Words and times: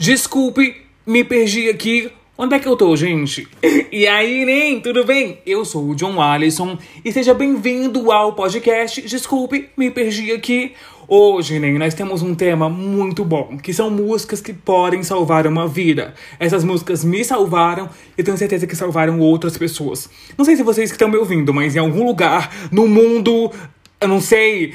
Desculpe, 0.00 0.76
me 1.06 1.22
perdi 1.22 1.68
aqui. 1.68 2.10
Onde 2.38 2.54
é 2.54 2.58
que 2.58 2.66
eu 2.66 2.74
tô, 2.74 2.96
gente? 2.96 3.46
E 3.92 4.06
aí, 4.06 4.46
nem, 4.46 4.80
tudo 4.80 5.04
bem? 5.04 5.40
Eu 5.44 5.62
sou 5.62 5.90
o 5.90 5.94
John 5.94 6.22
Allison 6.22 6.78
e 7.04 7.12
seja 7.12 7.34
bem-vindo 7.34 8.10
ao 8.10 8.32
podcast. 8.32 9.02
Desculpe, 9.02 9.68
me 9.76 9.90
perdi 9.90 10.32
aqui. 10.32 10.72
Hoje, 11.06 11.58
nem, 11.58 11.76
nós 11.76 11.92
temos 11.92 12.22
um 12.22 12.34
tema 12.34 12.66
muito 12.70 13.26
bom, 13.26 13.58
que 13.58 13.74
são 13.74 13.90
músicas 13.90 14.40
que 14.40 14.54
podem 14.54 15.02
salvar 15.02 15.46
uma 15.46 15.68
vida. 15.68 16.14
Essas 16.38 16.64
músicas 16.64 17.04
me 17.04 17.22
salvaram 17.22 17.90
e 18.16 18.22
tenho 18.22 18.38
certeza 18.38 18.66
que 18.66 18.76
salvaram 18.76 19.20
outras 19.20 19.58
pessoas. 19.58 20.08
Não 20.38 20.44
sei 20.46 20.56
se 20.56 20.62
vocês 20.62 20.88
que 20.90 20.94
estão 20.94 21.10
me 21.10 21.18
ouvindo, 21.18 21.52
mas 21.52 21.76
em 21.76 21.80
algum 21.80 22.06
lugar 22.06 22.70
no 22.72 22.88
mundo 22.88 23.52
eu 24.00 24.08
não 24.08 24.18
sei, 24.18 24.72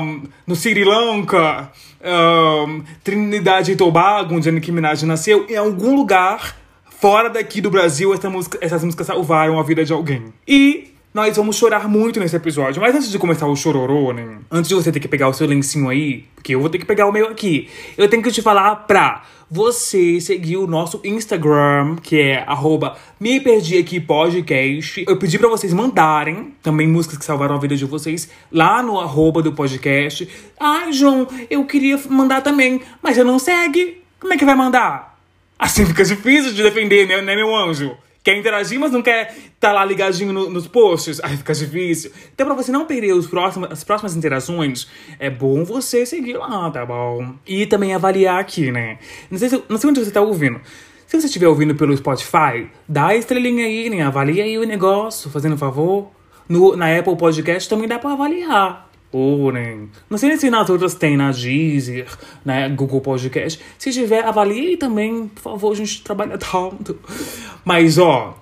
um, 0.00 0.22
no 0.46 0.56
Sri 0.56 0.82
Lanka, 0.82 1.70
um, 2.06 2.82
Trinidade 3.02 3.72
e 3.72 3.76
Tobago, 3.76 4.34
onde 4.34 4.48
a 4.48 4.52
Nicki 4.52 4.70
Minaj 4.70 5.02
nasceu, 5.04 5.46
em 5.48 5.56
algum 5.56 5.94
lugar 5.94 6.56
fora 6.98 7.28
daqui 7.28 7.60
do 7.60 7.70
Brasil, 7.70 8.14
essa 8.14 8.30
música, 8.30 8.58
essas 8.60 8.82
músicas 8.82 9.06
salvaram 9.06 9.58
a 9.58 9.62
vida 9.62 9.84
de 9.84 9.92
alguém. 9.92 10.32
E 10.46 10.95
nós 11.16 11.34
vamos 11.34 11.56
chorar 11.56 11.88
muito 11.88 12.20
nesse 12.20 12.36
episódio. 12.36 12.78
Mas 12.78 12.94
antes 12.94 13.10
de 13.10 13.18
começar 13.18 13.46
o 13.46 13.56
chororô, 13.56 14.12
né? 14.12 14.36
Antes 14.50 14.68
de 14.68 14.74
você 14.74 14.92
ter 14.92 15.00
que 15.00 15.08
pegar 15.08 15.30
o 15.30 15.32
seu 15.32 15.46
lencinho 15.46 15.88
aí, 15.88 16.26
porque 16.34 16.54
eu 16.54 16.60
vou 16.60 16.68
ter 16.68 16.76
que 16.76 16.84
pegar 16.84 17.06
o 17.06 17.12
meu 17.12 17.28
aqui, 17.28 17.70
eu 17.96 18.06
tenho 18.06 18.22
que 18.22 18.30
te 18.30 18.42
falar 18.42 18.86
pra 18.86 19.24
você 19.50 20.20
seguir 20.20 20.58
o 20.58 20.66
nosso 20.66 21.00
Instagram, 21.02 21.96
que 22.02 22.20
é 22.20 22.44
arroba 22.46 22.98
Me 23.18 23.40
Perdi 23.40 23.78
Aqui 23.78 23.98
Podcast. 23.98 25.06
Eu 25.08 25.16
pedi 25.16 25.38
para 25.38 25.48
vocês 25.48 25.72
mandarem 25.72 26.52
também 26.62 26.86
músicas 26.86 27.16
que 27.16 27.24
salvaram 27.24 27.54
a 27.54 27.58
vida 27.58 27.74
de 27.74 27.86
vocês 27.86 28.28
lá 28.52 28.82
no 28.82 29.00
arroba 29.00 29.40
do 29.40 29.54
podcast. 29.54 30.28
Ai, 30.60 30.92
João, 30.92 31.26
eu 31.48 31.64
queria 31.64 31.98
mandar 32.10 32.42
também, 32.42 32.82
mas 33.02 33.16
eu 33.16 33.24
não 33.24 33.38
segue. 33.38 34.02
Como 34.20 34.34
é 34.34 34.36
que 34.36 34.44
vai 34.44 34.54
mandar? 34.54 35.18
Assim 35.58 35.86
fica 35.86 36.04
difícil 36.04 36.52
de 36.52 36.62
defender, 36.62 37.08
né, 37.08 37.22
né 37.22 37.34
meu 37.34 37.56
anjo? 37.56 37.96
Quer 38.26 38.36
interagir, 38.36 38.80
mas 38.80 38.90
não 38.90 39.02
quer 39.02 39.28
estar 39.28 39.68
tá 39.68 39.72
lá 39.72 39.84
ligadinho 39.84 40.32
no, 40.32 40.50
nos 40.50 40.66
posts? 40.66 41.20
Aí 41.22 41.36
fica 41.36 41.54
difícil. 41.54 42.10
Então, 42.34 42.44
pra 42.44 42.56
você 42.56 42.72
não 42.72 42.84
perder 42.84 43.12
os 43.12 43.28
próximos, 43.28 43.70
as 43.70 43.84
próximas 43.84 44.16
interações, 44.16 44.88
é 45.20 45.30
bom 45.30 45.64
você 45.64 46.04
seguir 46.04 46.36
lá, 46.36 46.68
tá 46.72 46.84
bom? 46.84 47.36
E 47.46 47.66
também 47.66 47.94
avaliar 47.94 48.40
aqui, 48.40 48.72
né? 48.72 48.98
Não 49.30 49.38
sei, 49.38 49.48
se, 49.48 49.62
não 49.68 49.78
sei 49.78 49.90
onde 49.90 50.04
você 50.04 50.10
tá 50.10 50.20
ouvindo. 50.20 50.60
Se 51.06 51.20
você 51.20 51.26
estiver 51.26 51.46
ouvindo 51.46 51.76
pelo 51.76 51.96
Spotify, 51.96 52.68
dá 52.88 53.06
a 53.06 53.16
estrelinha 53.16 53.64
aí, 53.64 53.88
né? 53.88 54.02
Avalia 54.02 54.42
aí 54.42 54.58
o 54.58 54.66
negócio, 54.66 55.30
fazendo 55.30 55.54
um 55.54 55.58
favor. 55.58 56.10
No, 56.48 56.74
na 56.74 56.98
Apple 56.98 57.16
Podcast 57.16 57.68
também 57.68 57.86
dá 57.86 57.96
pra 57.96 58.10
avaliar 58.10 58.85
ou 59.12 59.52
nem. 59.52 59.88
Não 60.10 60.18
sei 60.18 60.36
se 60.36 60.50
nas 60.50 60.68
outras 60.68 60.94
tem, 60.94 61.16
na 61.16 61.30
Deezer, 61.30 62.06
né? 62.44 62.68
Google 62.68 63.00
Podcast. 63.00 63.60
Se 63.78 63.92
tiver, 63.92 64.24
avalie 64.24 64.76
também, 64.76 65.28
por 65.28 65.40
favor, 65.42 65.72
a 65.72 65.76
gente 65.76 66.02
trabalha 66.02 66.36
tanto. 66.38 66.98
Mas, 67.64 67.98
ó. 67.98 68.38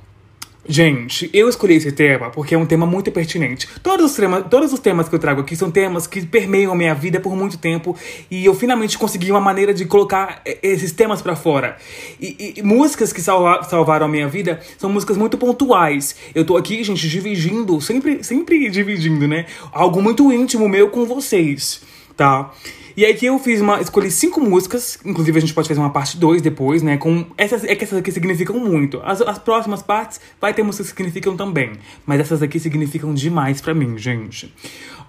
Gente, 0.66 1.28
eu 1.34 1.46
escolhi 1.48 1.74
esse 1.74 1.92
tema 1.92 2.30
porque 2.30 2.54
é 2.54 2.58
um 2.58 2.64
tema 2.64 2.86
muito 2.86 3.12
pertinente. 3.12 3.68
Todos 3.82 4.12
os, 4.12 4.16
temas, 4.16 4.44
todos 4.48 4.72
os 4.72 4.80
temas 4.80 5.08
que 5.08 5.14
eu 5.14 5.18
trago 5.18 5.42
aqui 5.42 5.54
são 5.54 5.70
temas 5.70 6.06
que 6.06 6.24
permeiam 6.24 6.72
a 6.72 6.74
minha 6.74 6.94
vida 6.94 7.20
por 7.20 7.36
muito 7.36 7.58
tempo 7.58 7.94
e 8.30 8.44
eu 8.44 8.54
finalmente 8.54 8.96
consegui 8.96 9.30
uma 9.30 9.40
maneira 9.40 9.74
de 9.74 9.84
colocar 9.84 10.40
esses 10.62 10.90
temas 10.92 11.20
para 11.20 11.36
fora. 11.36 11.76
E, 12.18 12.54
e, 12.56 12.62
músicas 12.62 13.12
que 13.12 13.20
salva, 13.20 13.62
salvaram 13.64 14.06
a 14.06 14.08
minha 14.08 14.26
vida 14.26 14.58
são 14.78 14.88
músicas 14.90 15.18
muito 15.18 15.36
pontuais. 15.36 16.16
Eu 16.34 16.46
tô 16.46 16.56
aqui, 16.56 16.82
gente, 16.82 17.06
dividindo, 17.08 17.78
sempre, 17.82 18.24
sempre 18.24 18.70
dividindo, 18.70 19.28
né? 19.28 19.44
Algo 19.70 20.00
muito 20.00 20.32
íntimo 20.32 20.66
meu 20.66 20.88
com 20.88 21.04
vocês, 21.04 21.82
tá? 22.16 22.52
E 22.96 23.04
aí 23.04 23.14
que 23.14 23.26
eu 23.26 23.38
fiz 23.38 23.60
uma. 23.60 23.80
Escolhi 23.80 24.10
cinco 24.10 24.40
músicas, 24.40 24.98
inclusive 25.04 25.36
a 25.36 25.40
gente 25.40 25.52
pode 25.52 25.66
fazer 25.66 25.80
uma 25.80 25.90
parte 25.90 26.16
2 26.16 26.40
depois, 26.40 26.82
né? 26.82 26.96
Com. 26.96 27.26
Essas, 27.36 27.64
é 27.64 27.74
que 27.74 27.84
essas 27.84 27.98
aqui 27.98 28.12
significam 28.12 28.58
muito. 28.58 29.00
As, 29.04 29.20
as 29.20 29.38
próximas 29.38 29.82
partes 29.82 30.20
vai 30.40 30.54
ter 30.54 30.62
músicas 30.62 30.92
que 30.92 30.96
significam 30.96 31.36
também. 31.36 31.72
Mas 32.06 32.20
essas 32.20 32.42
aqui 32.42 32.60
significam 32.60 33.12
demais 33.12 33.60
para 33.60 33.74
mim, 33.74 33.98
gente. 33.98 34.54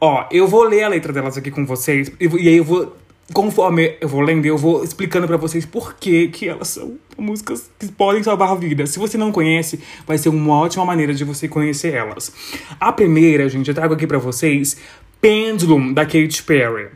Ó, 0.02 0.26
eu 0.32 0.48
vou 0.48 0.64
ler 0.64 0.84
a 0.84 0.88
letra 0.88 1.14
delas 1.14 1.38
aqui 1.38 1.52
com 1.52 1.66
vocês. 1.66 2.12
E, 2.20 2.26
e 2.26 2.50
aí 2.50 2.58
eu 2.58 2.64
vou 2.64 2.96
conforme 3.34 3.98
eu 4.00 4.08
vou 4.08 4.22
lendo, 4.22 4.46
eu 4.46 4.58
vou 4.58 4.84
explicando 4.84 5.26
para 5.26 5.38
vocês 5.38 5.66
por 5.66 5.96
que, 5.96 6.28
que 6.28 6.48
elas 6.48 6.68
são 6.68 6.98
músicas 7.18 7.70
que 7.80 7.88
podem 7.88 8.22
salvar 8.22 8.56
vidas. 8.58 8.92
Se 8.92 9.00
você 9.00 9.18
não 9.18 9.32
conhece, 9.32 9.80
vai 10.06 10.18
ser 10.18 10.30
uma 10.30 10.60
ótima 10.60 10.86
maneira 10.86 11.14
de 11.14 11.24
você 11.24 11.48
conhecer 11.48 11.94
elas. 11.94 12.32
A 12.80 12.92
primeira, 12.92 13.48
gente, 13.50 13.68
eu 13.68 13.74
trago 13.74 13.94
aqui 13.94 14.06
para 14.06 14.18
vocês 14.18 14.78
Pendulum, 15.26 15.92
da 15.92 16.06
Katy 16.06 16.44
Perry 16.44 16.90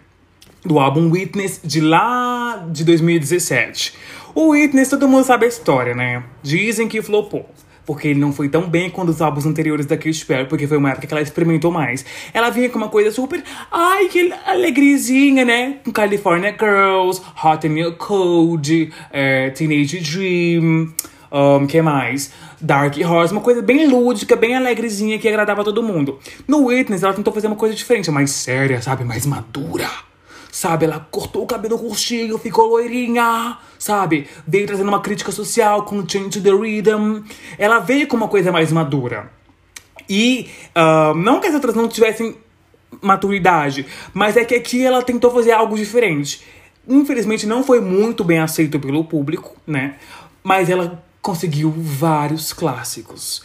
do 0.63 0.77
álbum 0.77 1.09
Witness 1.09 1.61
de 1.63 1.81
lá 1.81 2.63
de 2.71 2.83
2017. 2.83 3.95
O 4.35 4.49
Witness, 4.49 4.87
todo 4.87 5.07
mundo 5.07 5.23
sabe 5.23 5.45
a 5.45 5.49
história, 5.49 5.95
né? 5.95 6.23
Dizem 6.43 6.87
que 6.87 7.01
flopou. 7.01 7.49
Porque 7.87 8.09
ele 8.09 8.19
não 8.19 8.31
foi 8.31 8.47
tão 8.47 8.69
bem 8.69 8.87
quanto 8.87 9.09
os 9.09 9.19
álbuns 9.19 9.47
anteriores 9.47 9.87
da 9.87 9.97
Katy 9.97 10.23
Perry, 10.27 10.47
porque 10.47 10.67
foi 10.67 10.77
uma 10.77 10.91
época 10.91 11.07
que 11.07 11.13
ela 11.15 11.23
experimentou 11.23 11.71
mais. 11.71 12.05
Ela 12.31 12.51
vinha 12.51 12.69
com 12.69 12.77
uma 12.77 12.89
coisa 12.89 13.09
super, 13.09 13.43
ai, 13.71 14.07
que 14.09 14.31
alegrezinha, 14.45 15.43
né? 15.43 15.77
Com 15.83 15.91
California 15.91 16.51
Girls, 16.51 17.19
Hot 17.43 17.67
and 17.67 17.93
Cold, 17.97 18.93
é, 19.11 19.49
Teenage 19.49 20.01
Dream, 20.01 20.93
um, 21.31 21.67
que 21.67 21.81
mais? 21.81 22.31
Dark 22.59 22.95
Horse, 22.97 23.31
uma 23.31 23.41
coisa 23.41 23.61
bem 23.61 23.87
lúdica, 23.87 24.35
bem 24.35 24.55
alegrezinha, 24.55 25.19
que 25.19 25.27
agradava 25.27 25.63
todo 25.63 25.83
mundo. 25.83 26.19
No 26.47 26.65
Witness, 26.65 27.03
ela 27.03 27.13
tentou 27.13 27.33
fazer 27.33 27.47
uma 27.47 27.55
coisa 27.55 27.75
diferente, 27.75 28.09
mais 28.11 28.31
séria, 28.31 28.81
sabe? 28.81 29.03
Mais 29.03 29.25
madura 29.25 29.89
sabe? 30.51 30.85
Ela 30.85 31.07
cortou 31.11 31.43
o 31.43 31.47
cabelo 31.47 31.77
curtinho, 31.77 32.37
ficou 32.37 32.67
loirinha, 32.67 33.57
sabe? 33.77 34.27
Veio 34.47 34.67
trazendo 34.67 34.89
uma 34.89 35.01
crítica 35.01 35.31
social 35.31 35.83
com 35.83 36.07
Change 36.07 36.41
the 36.41 36.51
Rhythm. 36.51 37.23
Ela 37.57 37.79
veio 37.79 38.07
com 38.07 38.17
uma 38.17 38.27
coisa 38.27 38.51
mais 38.51 38.71
madura. 38.71 39.31
E 40.09 40.49
uh, 40.75 41.13
não 41.13 41.39
que 41.39 41.47
as 41.47 41.53
outras 41.53 41.75
não 41.75 41.87
tivessem 41.87 42.35
maturidade, 43.01 43.85
mas 44.13 44.35
é 44.35 44.43
que 44.43 44.55
aqui 44.55 44.83
ela 44.83 45.03
tentou 45.03 45.31
fazer 45.31 45.51
algo 45.51 45.75
diferente. 45.75 46.41
Infelizmente 46.87 47.45
não 47.45 47.63
foi 47.63 47.79
muito 47.79 48.23
bem 48.23 48.39
aceito 48.39 48.79
pelo 48.79 49.03
público, 49.03 49.55
né? 49.67 49.95
Mas 50.43 50.69
ela 50.69 51.03
conseguiu 51.21 51.73
vários 51.77 52.53
clássicos. 52.53 53.43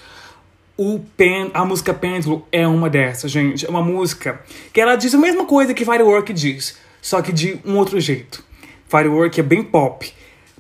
O 0.77 1.01
pen, 1.17 1.51
a 1.55 1.65
música 1.65 1.95
Pêndulo 1.95 2.47
é 2.51 2.67
uma 2.67 2.91
dessas, 2.91 3.31
gente. 3.31 3.65
É 3.65 3.69
uma 3.69 3.83
música 3.83 4.41
que 4.73 4.81
ela 4.81 4.97
diz 4.97 5.15
a 5.15 5.19
mesma 5.19 5.45
coisa 5.47 5.73
que 5.73 5.85
Firework 5.85 6.33
diz 6.33 6.77
só 7.05 7.21
que 7.21 7.33
de 7.33 7.61
um 7.67 7.77
outro 7.77 8.01
jeito. 8.01 8.43
Firework 8.89 9.39
é 9.39 9.43
bem 9.43 9.63
pop. 9.63 10.11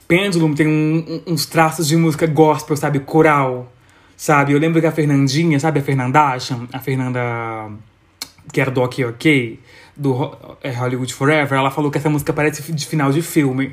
Pendulum 0.07 0.55
tem 0.55 0.69
um, 0.69 1.23
uns 1.27 1.47
traços 1.47 1.89
de 1.89 1.97
música 1.97 2.27
gospel, 2.27 2.77
sabe? 2.77 3.01
Coral, 3.01 3.73
sabe? 4.15 4.53
Eu 4.53 4.59
lembro 4.59 4.79
que 4.79 4.87
a 4.87 4.93
Fernandinha, 4.93 5.59
sabe 5.59 5.81
a 5.81 5.83
Fernandasha? 5.83 6.61
A 6.71 6.79
Fernanda 6.81 7.73
que 8.53 8.61
era 8.61 8.71
do 8.71 8.83
Ok 8.83 9.03
Ok, 9.07 9.59
do 9.97 10.37
é, 10.63 10.71
Hollywood 10.71 11.15
Forever, 11.15 11.59
ela 11.59 11.71
falou 11.71 11.91
que 11.91 11.97
essa 11.97 12.11
música 12.11 12.31
parece 12.31 12.71
de 12.71 12.87
final 12.87 13.11
de 13.11 13.23
filme. 13.23 13.73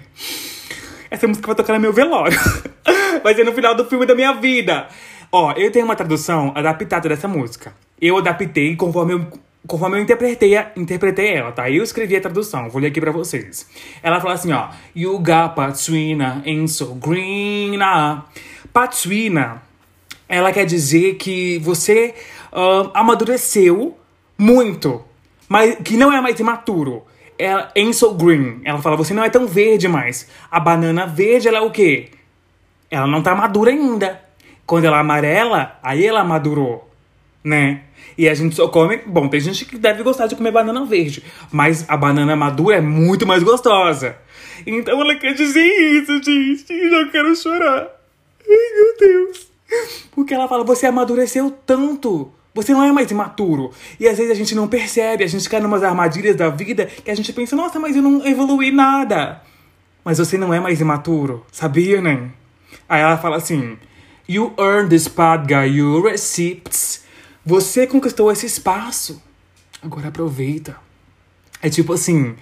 Essa 1.09 1.27
música 1.27 1.47
vai 1.47 1.55
tocar 1.57 1.73
no 1.73 1.79
meu 1.81 1.91
velório. 1.91 2.39
vai 3.23 3.33
ser 3.33 3.43
no 3.43 3.53
final 3.53 3.75
do 3.75 3.85
filme 3.85 4.05
da 4.05 4.15
minha 4.15 4.33
vida. 4.33 4.87
Ó, 5.31 5.53
eu 5.53 5.71
tenho 5.71 5.85
uma 5.85 5.95
tradução 5.95 6.51
adaptada 6.55 7.07
dessa 7.07 7.27
música. 7.27 7.73
Eu 8.01 8.17
adaptei 8.17 8.75
conforme 8.75 9.13
eu 9.13 9.27
conforme 9.67 9.97
eu 9.97 10.01
interpretei, 10.01 10.57
interpretei 10.75 11.33
ela, 11.35 11.51
tá? 11.51 11.69
Eu 11.69 11.83
escrevi 11.83 12.15
a 12.15 12.21
tradução, 12.21 12.69
vou 12.69 12.81
ler 12.81 12.87
aqui 12.87 12.99
pra 12.99 13.11
vocês. 13.11 13.69
Ela 14.01 14.19
fala 14.19 14.33
assim, 14.33 14.51
ó. 14.51 14.69
You 14.95 15.17
got 15.19 15.55
Patsuina 15.55 16.41
in 16.45 16.67
so 16.67 16.95
green. 16.95 17.77
Patsuina, 18.73 19.61
ela 20.27 20.51
quer 20.51 20.65
dizer 20.65 21.15
que 21.15 21.59
você 21.59 22.13
uh, 22.51 22.89
amadureceu 22.93 23.97
muito, 24.37 25.03
mas 25.47 25.75
que 25.83 25.95
não 25.95 26.11
é 26.11 26.19
mais 26.19 26.39
imaturo. 26.39 27.03
Ela, 27.37 27.71
in 27.75 27.91
so 27.93 28.13
green. 28.13 28.61
Ela 28.63 28.81
fala, 28.81 28.95
você 28.95 29.13
não 29.13 29.23
é 29.23 29.29
tão 29.29 29.47
verde 29.47 29.87
mais. 29.87 30.27
A 30.49 30.59
banana 30.59 31.05
verde, 31.05 31.47
ela 31.47 31.57
é 31.57 31.61
o 31.61 31.71
quê? 31.71 32.09
Ela 32.91 33.07
não 33.07 33.23
tá 33.23 33.33
madura 33.33 33.71
ainda. 33.71 34.21
Quando 34.65 34.85
ela 34.85 34.99
amarela, 34.99 35.79
aí 35.81 36.05
ela 36.05 36.23
madurou, 36.23 36.89
né? 37.43 37.83
E 38.17 38.27
a 38.27 38.33
gente 38.33 38.55
só 38.55 38.67
come. 38.67 38.97
Bom, 39.05 39.29
tem 39.29 39.39
gente 39.39 39.65
que 39.65 39.77
deve 39.77 40.03
gostar 40.03 40.27
de 40.27 40.35
comer 40.35 40.51
banana 40.51 40.85
verde, 40.85 41.23
mas 41.51 41.85
a 41.87 41.95
banana 41.95 42.35
madura 42.35 42.75
é 42.77 42.81
muito 42.81 43.25
mais 43.25 43.41
gostosa. 43.43 44.17
Então 44.67 45.01
ela 45.01 45.15
quer 45.15 45.33
dizer 45.33 45.65
isso, 45.65 46.21
gente. 46.21 46.71
E 46.71 46.89
já 46.89 47.07
quero 47.09 47.35
chorar. 47.35 47.87
Ai, 48.41 48.75
meu 48.75 48.97
Deus. 48.99 49.47
Porque 50.11 50.33
ela 50.33 50.47
fala: 50.47 50.63
você 50.63 50.85
amadureceu 50.85 51.49
tanto. 51.65 52.31
Você 52.53 52.73
não 52.73 52.83
é 52.83 52.91
mais 52.91 53.09
imaturo. 53.09 53.71
E 53.97 54.07
às 54.07 54.17
vezes 54.17 54.31
a 54.31 54.35
gente 54.35 54.53
não 54.53 54.67
percebe, 54.67 55.23
a 55.23 55.27
gente 55.27 55.49
cai 55.49 55.61
numas 55.61 55.83
armadilhas 55.83 56.35
da 56.35 56.49
vida 56.49 56.85
que 56.85 57.09
a 57.09 57.15
gente 57.15 57.31
pensa: 57.31 57.55
nossa, 57.55 57.79
mas 57.79 57.95
eu 57.95 58.01
não 58.01 58.25
evolui 58.27 58.71
nada. 58.71 59.41
Mas 60.03 60.17
você 60.17 60.37
não 60.37 60.53
é 60.53 60.59
mais 60.59 60.81
imaturo, 60.81 61.45
sabia, 61.51 62.01
né? 62.01 62.31
Aí 62.87 63.01
ela 63.01 63.17
fala 63.17 63.37
assim: 63.37 63.77
You 64.27 64.53
earned 64.57 64.89
this 64.89 65.07
bad 65.07 65.45
guy 65.47 65.67
your 65.77 66.03
receipts 66.03 67.01
você 67.43 67.87
conquistou 67.87 68.31
esse 68.31 68.45
espaço. 68.45 69.21
Agora 69.81 70.09
aproveita. 70.09 70.75
É 71.61 71.69
tipo 71.69 71.93
assim. 71.93 72.35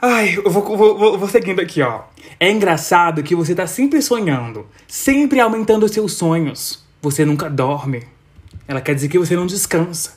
Ai, 0.00 0.36
eu 0.36 0.50
vou, 0.50 0.76
vou, 0.76 1.18
vou 1.18 1.28
seguindo 1.28 1.60
aqui, 1.60 1.82
ó. 1.82 2.02
É 2.38 2.50
engraçado 2.50 3.22
que 3.22 3.34
você 3.34 3.54
tá 3.54 3.66
sempre 3.66 4.00
sonhando, 4.00 4.66
sempre 4.86 5.40
aumentando 5.40 5.84
os 5.84 5.92
seus 5.92 6.12
sonhos. 6.12 6.84
Você 7.02 7.24
nunca 7.24 7.50
dorme. 7.50 8.04
Ela 8.68 8.80
quer 8.80 8.94
dizer 8.94 9.08
que 9.08 9.18
você 9.18 9.34
não 9.34 9.46
descansa. 9.46 10.16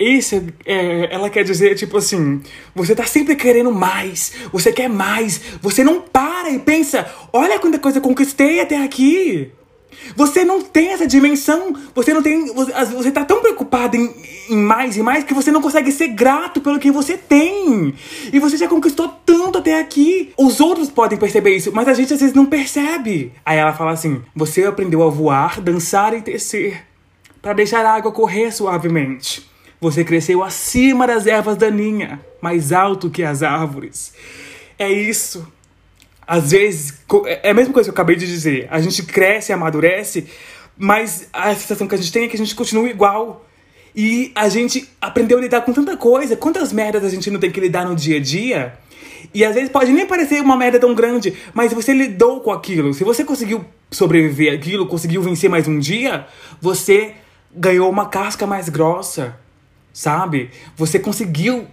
Isso, 0.00 0.42
é, 0.64 1.14
ela 1.14 1.28
quer 1.28 1.44
dizer, 1.44 1.74
tipo 1.74 1.98
assim, 1.98 2.40
você 2.74 2.94
tá 2.94 3.04
sempre 3.04 3.36
querendo 3.36 3.70
mais, 3.70 4.32
você 4.50 4.72
quer 4.72 4.88
mais, 4.88 5.38
você 5.60 5.84
não 5.84 6.00
para 6.00 6.48
e 6.48 6.58
pensa, 6.58 7.06
olha 7.30 7.58
quanta 7.58 7.78
coisa 7.78 8.00
conquistei 8.00 8.60
até 8.60 8.82
aqui. 8.82 9.52
Você 10.16 10.42
não 10.42 10.62
tem 10.62 10.88
essa 10.92 11.06
dimensão, 11.06 11.74
você 11.94 12.14
não 12.14 12.22
tem. 12.22 12.46
Você, 12.54 12.72
você 12.86 13.10
tá 13.10 13.24
tão 13.26 13.42
preocupado 13.42 13.96
em, 13.96 14.10
em 14.48 14.56
mais 14.56 14.96
e 14.96 15.02
mais 15.02 15.22
que 15.22 15.34
você 15.34 15.50
não 15.50 15.60
consegue 15.60 15.92
ser 15.92 16.08
grato 16.08 16.62
pelo 16.62 16.78
que 16.78 16.90
você 16.90 17.18
tem. 17.18 17.94
E 18.32 18.38
você 18.38 18.56
já 18.56 18.66
conquistou 18.66 19.08
tanto 19.26 19.58
até 19.58 19.78
aqui. 19.78 20.32
Os 20.38 20.60
outros 20.60 20.88
podem 20.88 21.18
perceber 21.18 21.54
isso, 21.56 21.70
mas 21.74 21.86
a 21.86 21.92
gente 21.92 22.14
às 22.14 22.20
vezes 22.20 22.34
não 22.34 22.46
percebe. 22.46 23.32
Aí 23.44 23.58
ela 23.58 23.74
fala 23.74 23.90
assim: 23.90 24.22
você 24.34 24.64
aprendeu 24.64 25.02
a 25.02 25.10
voar, 25.10 25.60
dançar 25.60 26.14
e 26.14 26.22
tecer 26.22 26.86
para 27.42 27.52
deixar 27.52 27.84
a 27.84 27.94
água 27.94 28.10
correr 28.10 28.50
suavemente. 28.50 29.50
Você 29.80 30.04
cresceu 30.04 30.42
acima 30.42 31.06
das 31.06 31.26
ervas 31.26 31.56
daninhas, 31.56 32.18
mais 32.40 32.70
alto 32.70 33.08
que 33.08 33.22
as 33.22 33.42
árvores. 33.42 34.12
É 34.78 34.90
isso. 34.90 35.50
Às 36.26 36.50
vezes, 36.50 37.02
é 37.24 37.50
a 37.50 37.54
mesma 37.54 37.72
coisa 37.72 37.88
que 37.88 37.90
eu 37.90 37.94
acabei 37.94 38.14
de 38.14 38.26
dizer. 38.26 38.68
A 38.70 38.78
gente 38.78 39.02
cresce, 39.02 39.52
amadurece, 39.52 40.26
mas 40.76 41.28
a 41.32 41.54
sensação 41.54 41.88
que 41.88 41.94
a 41.94 41.98
gente 41.98 42.12
tem 42.12 42.24
é 42.24 42.28
que 42.28 42.36
a 42.36 42.38
gente 42.38 42.54
continua 42.54 42.88
igual. 42.90 43.46
E 43.96 44.30
a 44.34 44.48
gente 44.48 44.88
aprendeu 45.00 45.38
a 45.38 45.40
lidar 45.40 45.62
com 45.62 45.72
tanta 45.72 45.96
coisa. 45.96 46.36
Quantas 46.36 46.72
merdas 46.72 47.02
a 47.02 47.08
gente 47.08 47.30
não 47.30 47.40
tem 47.40 47.50
que 47.50 47.58
lidar 47.58 47.86
no 47.86 47.96
dia 47.96 48.18
a 48.18 48.20
dia? 48.20 48.74
E 49.32 49.44
às 49.44 49.54
vezes 49.54 49.70
pode 49.70 49.92
nem 49.92 50.06
parecer 50.06 50.42
uma 50.42 50.56
merda 50.56 50.78
tão 50.78 50.94
grande, 50.94 51.34
mas 51.54 51.72
você 51.72 51.92
lidou 51.92 52.40
com 52.40 52.52
aquilo. 52.52 52.92
Se 52.92 53.02
você 53.02 53.24
conseguiu 53.24 53.64
sobreviver 53.90 54.52
aquilo, 54.52 54.86
conseguiu 54.86 55.22
vencer 55.22 55.48
mais 55.48 55.66
um 55.66 55.78
dia, 55.78 56.26
você 56.60 57.14
ganhou 57.54 57.90
uma 57.90 58.08
casca 58.08 58.46
mais 58.46 58.68
grossa 58.68 59.39
sabe? 59.92 60.50
Você 60.76 60.98
conseguiu 60.98 61.66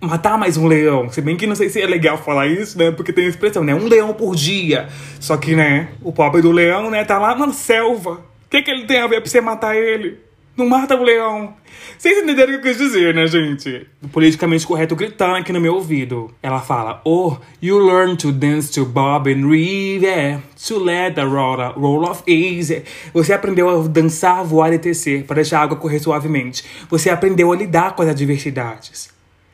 matar 0.00 0.36
mais 0.36 0.56
um 0.56 0.66
leão. 0.66 1.08
Se 1.10 1.20
bem 1.20 1.36
que 1.36 1.46
não 1.46 1.54
sei 1.54 1.68
se 1.68 1.80
é 1.80 1.86
legal 1.86 2.18
falar 2.18 2.46
isso, 2.48 2.76
né? 2.76 2.90
Porque 2.90 3.12
tem 3.12 3.26
a 3.26 3.28
expressão, 3.28 3.62
né? 3.62 3.74
Um 3.74 3.86
leão 3.86 4.12
por 4.12 4.34
dia. 4.34 4.88
Só 5.20 5.36
que, 5.36 5.54
né? 5.54 5.90
O 6.02 6.12
pobre 6.12 6.42
do 6.42 6.50
leão, 6.50 6.90
né? 6.90 7.04
Tá 7.04 7.18
lá 7.18 7.34
na 7.34 7.52
selva. 7.52 8.14
O 8.14 8.50
que, 8.50 8.62
que 8.62 8.70
ele 8.70 8.84
tem 8.84 9.00
a 9.00 9.06
ver 9.06 9.20
pra 9.20 9.30
você 9.30 9.40
matar 9.40 9.76
ele? 9.76 10.18
Não 10.54 10.68
mata 10.68 10.94
o 10.94 11.02
leão. 11.02 11.54
Vocês 11.96 12.18
entenderam 12.18 12.54
o 12.54 12.60
que 12.60 12.68
eu 12.68 12.72
quis 12.72 12.76
dizer, 12.76 13.14
né, 13.14 13.26
gente? 13.26 13.86
O 14.02 14.08
politicamente 14.08 14.66
correto 14.66 14.94
gritando 14.94 15.36
aqui 15.36 15.50
no 15.50 15.60
meu 15.60 15.74
ouvido. 15.74 16.30
Ela 16.42 16.60
fala: 16.60 17.00
Oh, 17.06 17.38
you 17.60 17.78
learn 17.78 18.16
to 18.16 18.30
dance 18.30 18.70
to 18.72 18.84
Bob 18.84 19.32
and 19.32 19.48
River, 19.48 20.40
to 20.68 20.78
let 20.78 21.14
the 21.14 21.22
roll, 21.22 21.56
roll 21.72 22.04
off 22.04 22.22
easy. 22.30 22.82
Você 23.14 23.32
aprendeu 23.32 23.68
a 23.70 23.88
dançar, 23.88 24.44
voar 24.44 24.74
e 24.74 24.78
tecer 24.78 25.24
para 25.24 25.36
deixar 25.36 25.60
a 25.60 25.62
água 25.62 25.78
correr 25.78 26.00
suavemente. 26.00 26.64
Você 26.90 27.08
aprendeu 27.08 27.50
a 27.50 27.56
lidar 27.56 27.96
com 27.96 28.02
as 28.02 28.08
adversidades. 28.08 29.10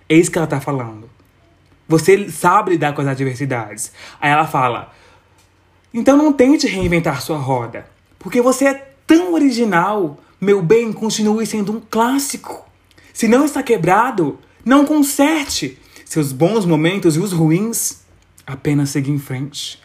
É 0.09 0.17
isso 0.17 0.33
que 0.33 0.39
ela 0.39 0.49
tá 0.49 0.61
falando. 0.61 1.09
Você 1.87 2.29
sabe 2.29 2.73
lidar 2.73 2.93
com 2.93 3.03
as 3.03 3.07
adversidades. 3.07 3.93
Aí 4.21 4.33
ela 4.33 4.49
fala: 4.49 4.93
Então 5.95 6.17
não 6.17 6.33
tente 6.33 6.67
reinventar 6.67 7.23
sua 7.23 7.39
roda, 7.39 7.87
porque 8.19 8.43
você 8.43 8.67
é 8.67 8.93
tão 9.07 9.33
original 9.33 10.19
meu 10.41 10.63
bem, 10.63 10.93
continue 10.93 11.45
sendo 11.47 11.73
um 11.73 11.81
clássico. 11.81 12.65
Se 13.13 13.27
não 13.27 13.45
está 13.45 13.63
quebrado, 13.63 14.39
não 14.65 14.85
conserte. 14.85 15.79
Seus 16.05 16.33
bons 16.33 16.65
momentos 16.65 17.17
e 17.17 17.19
os 17.19 17.33
ruins, 17.33 18.03
apenas 18.47 18.91
siga 18.91 19.11
em 19.11 19.19
frente. 19.19 19.81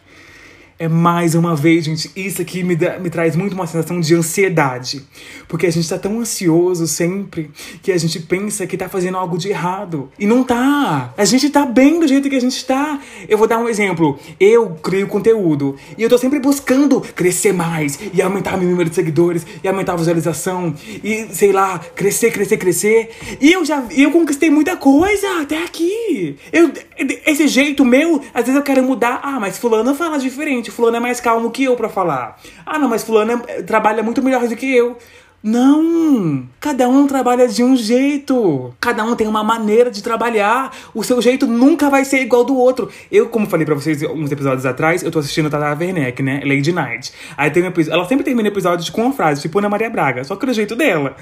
É 0.79 0.87
mais 0.87 1.35
uma 1.35 1.55
vez, 1.55 1.85
gente, 1.85 2.09
isso 2.15 2.41
aqui 2.41 2.63
me, 2.63 2.75
dá, 2.75 2.97
me 2.97 3.07
traz 3.07 3.35
muito 3.35 3.53
uma 3.53 3.67
sensação 3.67 3.99
de 3.99 4.15
ansiedade. 4.15 5.03
Porque 5.47 5.67
a 5.67 5.71
gente 5.71 5.87
tá 5.87 5.99
tão 5.99 6.19
ansioso 6.19 6.87
sempre 6.87 7.51
que 7.83 7.91
a 7.91 7.97
gente 7.97 8.19
pensa 8.19 8.65
que 8.65 8.75
tá 8.75 8.89
fazendo 8.89 9.17
algo 9.17 9.37
de 9.37 9.49
errado. 9.49 10.09
E 10.17 10.25
não 10.25 10.43
tá. 10.43 11.13
A 11.15 11.25
gente 11.25 11.47
tá 11.51 11.63
bem 11.63 11.99
do 11.99 12.07
jeito 12.07 12.27
que 12.27 12.35
a 12.35 12.41
gente 12.41 12.65
tá. 12.65 12.99
Eu 13.29 13.37
vou 13.37 13.47
dar 13.47 13.59
um 13.59 13.69
exemplo. 13.69 14.19
Eu 14.39 14.71
crio 14.71 15.07
conteúdo 15.07 15.75
e 15.95 16.01
eu 16.01 16.09
tô 16.09 16.17
sempre 16.17 16.39
buscando 16.39 17.01
crescer 17.01 17.53
mais 17.53 17.99
e 18.11 18.19
aumentar 18.19 18.57
meu 18.57 18.67
número 18.67 18.89
de 18.89 18.95
seguidores 18.95 19.45
e 19.63 19.67
aumentar 19.67 19.93
a 19.93 19.97
visualização 19.97 20.73
e 21.03 21.27
sei 21.31 21.51
lá, 21.51 21.79
crescer, 21.95 22.31
crescer, 22.31 22.57
crescer. 22.57 23.11
E 23.39 23.51
eu 23.51 23.63
já 23.63 23.83
eu 23.95 24.11
conquistei 24.11 24.49
muita 24.49 24.75
coisa 24.75 25.41
até 25.41 25.63
aqui. 25.63 26.35
Eu, 26.51 26.71
esse 27.27 27.47
jeito 27.47 27.85
meu, 27.85 28.21
às 28.33 28.41
vezes 28.41 28.55
eu 28.55 28.63
quero 28.63 28.81
mudar. 28.81 29.19
Ah, 29.23 29.39
mas 29.39 29.59
fulano 29.59 29.93
fala 29.93 30.17
diferente 30.17 30.62
gente, 30.63 30.71
fulano 30.71 30.97
é 30.97 30.99
mais 30.99 31.19
calmo 31.19 31.51
que 31.51 31.65
eu 31.65 31.75
para 31.75 31.89
falar. 31.89 32.39
Ah, 32.65 32.79
não, 32.79 32.87
mas 32.87 33.03
fulano 33.03 33.43
é, 33.47 33.61
trabalha 33.61 34.01
muito 34.01 34.23
melhor 34.23 34.47
do 34.47 34.55
que 34.55 34.73
eu. 34.73 34.97
Não! 35.43 36.47
Cada 36.57 36.87
um 36.87 37.05
trabalha 37.05 37.49
de 37.49 37.61
um 37.61 37.75
jeito. 37.75 38.73
Cada 38.79 39.03
um 39.03 39.13
tem 39.13 39.27
uma 39.27 39.43
maneira 39.43 39.91
de 39.91 40.01
trabalhar. 40.01 40.73
O 40.95 41.03
seu 41.03 41.21
jeito 41.21 41.45
nunca 41.45 41.89
vai 41.89 42.05
ser 42.05 42.21
igual 42.21 42.45
do 42.45 42.55
outro. 42.55 42.89
Eu, 43.11 43.27
como 43.27 43.45
falei 43.47 43.65
para 43.65 43.75
vocês 43.75 44.01
uns 44.03 44.31
episódios 44.31 44.65
atrás, 44.65 45.03
eu 45.03 45.11
tô 45.11 45.19
assistindo 45.19 45.49
Tata 45.49 45.77
Werneck, 45.77 46.23
né? 46.23 46.41
Lady 46.45 46.71
Night. 46.71 47.11
Aí 47.35 47.51
tem 47.51 47.61
um 47.61 47.65
episódio. 47.65 47.99
Ela 47.99 48.07
sempre 48.07 48.23
termina 48.23 48.47
episódios 48.47 48.89
com 48.89 49.01
uma 49.01 49.13
frase, 49.13 49.41
tipo 49.41 49.59
Ana 49.59 49.67
Maria 49.67 49.89
Braga, 49.89 50.23
só 50.23 50.37
que 50.37 50.45
do 50.45 50.53
jeito 50.53 50.77
dela. 50.77 51.17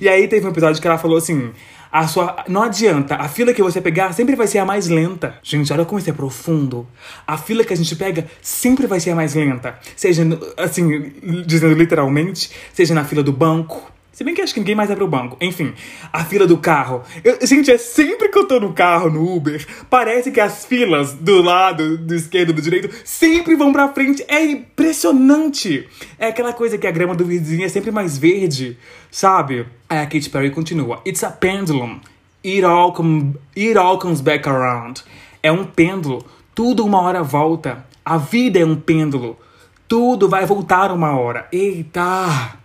E 0.00 0.08
aí 0.08 0.26
teve 0.26 0.46
um 0.46 0.50
episódio 0.50 0.80
que 0.80 0.88
ela 0.88 0.96
falou 0.96 1.18
assim: 1.18 1.50
a 1.90 2.06
sua. 2.06 2.44
Não 2.48 2.62
adianta. 2.62 3.16
A 3.16 3.28
fila 3.28 3.52
que 3.52 3.62
você 3.62 3.80
pegar 3.80 4.12
sempre 4.12 4.36
vai 4.36 4.46
ser 4.46 4.58
a 4.58 4.64
mais 4.64 4.88
lenta. 4.88 5.34
Gente, 5.42 5.72
olha 5.72 5.84
como 5.84 5.98
isso 5.98 6.10
é 6.10 6.12
profundo. 6.12 6.86
A 7.26 7.36
fila 7.36 7.64
que 7.64 7.72
a 7.72 7.76
gente 7.76 7.94
pega 7.96 8.26
sempre 8.42 8.86
vai 8.86 9.00
ser 9.00 9.10
a 9.10 9.14
mais 9.14 9.34
lenta. 9.34 9.78
Seja, 9.96 10.22
assim, 10.56 11.12
dizendo 11.46 11.74
literalmente, 11.74 12.50
seja 12.72 12.94
na 12.94 13.04
fila 13.04 13.22
do 13.22 13.32
banco, 13.32 13.92
se 14.16 14.24
bem 14.24 14.34
que 14.34 14.40
acho 14.40 14.54
que 14.54 14.60
ninguém 14.60 14.74
mais 14.74 14.90
abre 14.90 15.04
o 15.04 15.06
banco. 15.06 15.36
Enfim, 15.42 15.74
a 16.10 16.24
fila 16.24 16.46
do 16.46 16.56
carro. 16.56 17.02
Eu, 17.22 17.36
gente, 17.46 17.70
é 17.70 17.76
sempre 17.76 18.30
que 18.30 18.38
eu 18.38 18.48
tô 18.48 18.58
no 18.58 18.72
carro, 18.72 19.10
no 19.10 19.36
Uber, 19.36 19.62
parece 19.90 20.30
que 20.30 20.40
as 20.40 20.64
filas 20.64 21.12
do 21.12 21.42
lado, 21.42 21.98
do 21.98 22.14
esquerdo, 22.14 22.54
do 22.54 22.62
direito, 22.62 22.88
sempre 23.04 23.54
vão 23.54 23.74
pra 23.74 23.88
frente. 23.88 24.24
É 24.26 24.42
impressionante. 24.42 25.86
É 26.18 26.28
aquela 26.28 26.54
coisa 26.54 26.78
que 26.78 26.86
a 26.86 26.90
grama 26.90 27.14
do 27.14 27.26
vizinho 27.26 27.62
é 27.62 27.68
sempre 27.68 27.90
mais 27.90 28.16
verde, 28.16 28.78
sabe? 29.10 29.66
Aí 29.86 29.98
a 29.98 30.06
Katy 30.06 30.30
Perry 30.30 30.50
continua. 30.50 31.02
It's 31.06 31.22
a 31.22 31.30
pendulum. 31.30 32.00
It 32.42 32.64
all, 32.64 32.94
come, 32.94 33.34
it 33.54 33.76
all 33.76 33.98
comes 33.98 34.22
back 34.22 34.48
around. 34.48 35.04
É 35.42 35.52
um 35.52 35.62
pêndulo. 35.64 36.24
Tudo 36.54 36.86
uma 36.86 37.02
hora 37.02 37.22
volta. 37.22 37.84
A 38.02 38.16
vida 38.16 38.58
é 38.58 38.64
um 38.64 38.76
pêndulo. 38.76 39.38
Tudo 39.86 40.26
vai 40.26 40.46
voltar 40.46 40.90
uma 40.90 41.14
hora. 41.20 41.46
Eita! 41.52 42.64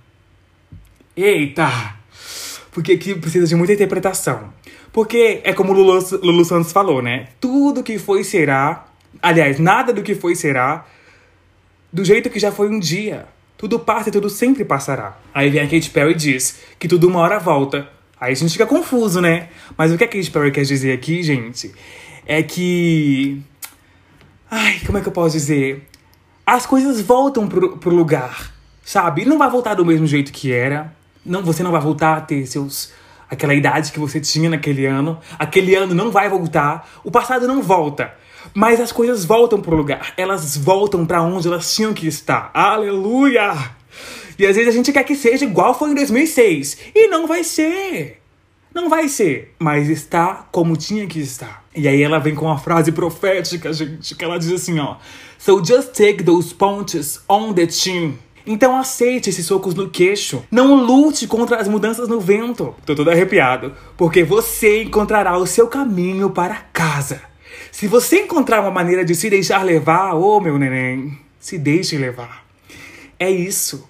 Eita! 1.16 1.96
Porque 2.72 2.94
aqui 2.94 3.14
precisa 3.16 3.46
de 3.46 3.56
muita 3.56 3.74
interpretação. 3.74 4.54
Porque 4.94 5.42
é 5.44 5.54
como 5.54 5.74
Lulu, 5.74 6.00
Lulu 6.24 6.46
Santos 6.46 6.72
falou, 6.72 7.02
né? 7.02 7.28
Tudo 7.40 7.84
que 7.84 8.00
foi 8.00 8.24
será. 8.24 8.86
Aliás, 9.22 9.60
nada 9.60 9.92
do 9.92 10.02
que 10.02 10.16
foi 10.16 10.36
será 10.36 10.86
do 11.92 12.04
jeito 12.06 12.30
que 12.30 12.40
já 12.40 12.52
foi 12.52 12.70
um 12.70 12.80
dia. 12.80 13.28
Tudo 13.58 13.78
passa 13.80 14.10
e 14.10 14.12
tudo 14.12 14.30
sempre 14.30 14.64
passará. 14.64 15.18
Aí 15.34 15.50
vem 15.50 15.62
a 15.62 15.68
Katy 15.68 15.90
Perry 15.90 16.12
e 16.12 16.16
diz 16.16 16.60
que 16.80 16.88
tudo 16.88 17.08
uma 17.08 17.20
hora 17.20 17.40
volta. 17.40 17.90
Aí 18.20 18.32
a 18.32 18.36
gente 18.36 18.52
fica 18.52 18.66
confuso, 18.66 19.20
né? 19.20 19.50
Mas 19.78 19.92
o 19.92 19.98
que 19.98 20.04
a 20.04 20.08
Katy 20.08 20.32
Perry 20.32 20.52
quer 20.52 20.64
dizer 20.64 20.94
aqui, 20.94 21.22
gente, 21.22 21.74
é 22.26 22.42
que. 22.42 23.42
Ai, 24.50 24.80
como 24.86 24.98
é 24.98 25.02
que 25.02 25.08
eu 25.08 25.14
posso 25.14 25.36
dizer? 25.36 25.88
As 26.46 26.66
coisas 26.66 27.02
voltam 27.02 27.48
pro, 27.48 27.78
pro 27.78 27.94
lugar, 27.94 28.54
sabe? 28.84 29.22
E 29.22 29.26
não 29.26 29.38
vai 29.38 29.50
voltar 29.50 29.76
do 29.76 29.86
mesmo 29.86 30.08
jeito 30.08 30.32
que 30.32 30.52
era 30.52 30.94
não, 31.26 31.44
você 31.44 31.64
não 31.64 31.72
vai 31.72 31.82
voltar 31.82 32.18
a 32.18 32.22
ter 32.22 32.46
seus 32.46 32.92
aquela 33.30 33.54
idade 33.54 33.94
que 33.94 34.00
você 34.00 34.20
tinha 34.20 34.50
naquele 34.50 34.86
ano. 34.86 35.18
Aquele 35.40 35.74
ano 35.74 35.96
não 35.96 36.12
vai 36.12 36.30
voltar. 36.30 36.90
O 37.04 37.10
passado 37.10 37.48
não 37.48 37.62
volta. 37.62 38.14
Mas 38.54 38.82
as 38.82 38.92
coisas 38.92 39.24
voltam 39.24 39.62
pro 39.62 39.76
lugar. 39.76 40.14
Elas 40.18 40.58
voltam 40.58 41.06
para 41.06 41.22
onde 41.22 41.48
elas 41.48 41.74
tinham 41.74 41.94
que 41.94 42.08
estar. 42.08 42.52
Aleluia! 42.54 43.54
E 44.38 44.46
às 44.46 44.56
vezes 44.56 44.74
a 44.74 44.76
gente 44.76 44.92
quer 44.92 45.04
que 45.04 45.16
seja 45.16 45.46
igual 45.46 45.78
foi 45.78 45.92
em 45.92 45.96
2006. 45.96 46.78
E 46.94 47.08
não 47.08 47.28
vai 47.28 47.44
ser. 47.44 48.22
Não 48.74 48.90
vai 48.90 49.08
ser. 49.08 49.54
Mas 49.60 49.90
está 49.90 50.48
como 50.52 50.76
tinha 50.76 51.08
que 51.08 51.20
estar. 51.20 51.64
E 51.74 51.88
aí 51.88 52.02
ela 52.02 52.20
vem 52.20 52.36
com 52.36 52.46
uma 52.46 52.58
frase 52.58 52.92
profética, 52.92 53.72
gente, 53.72 54.16
que 54.16 54.26
ela 54.26 54.38
diz 54.38 54.52
assim, 54.52 54.80
ó. 54.80 54.98
So 55.38 55.64
just 55.64 55.94
take 55.94 56.24
those 56.24 56.54
punches 56.54 57.22
on 57.30 57.54
the 57.54 57.70
chin. 57.70 58.18
Então 58.46 58.78
aceite 58.78 59.30
esses 59.30 59.46
socos 59.46 59.76
no 59.76 59.90
queixo. 59.90 60.44
Não 60.52 60.76
lute 60.76 61.28
contra 61.28 61.58
as 61.58 61.68
mudanças 61.68 62.08
no 62.08 62.20
vento. 62.20 62.76
Tô 62.86 62.96
todo 62.96 63.10
arrepiado, 63.10 63.74
porque 63.98 64.24
você 64.24 64.84
encontrará 64.84 65.38
o 65.38 65.46
seu 65.46 65.68
caminho 65.68 66.30
para 66.30 66.56
casa. 66.74 67.22
Se 67.72 67.88
você 67.88 68.22
encontrar 68.22 68.62
uma 68.62 68.72
maneira 68.72 69.06
de 69.06 69.16
se 69.16 69.30
deixar 69.30 69.64
levar, 69.64 70.14
ô 70.14 70.38
oh, 70.38 70.42
meu 70.42 70.58
neném, 70.58 71.18
se 71.40 71.58
deixe 71.58 71.98
levar. 71.98 72.46
É 73.18 73.30
isso. 73.30 73.88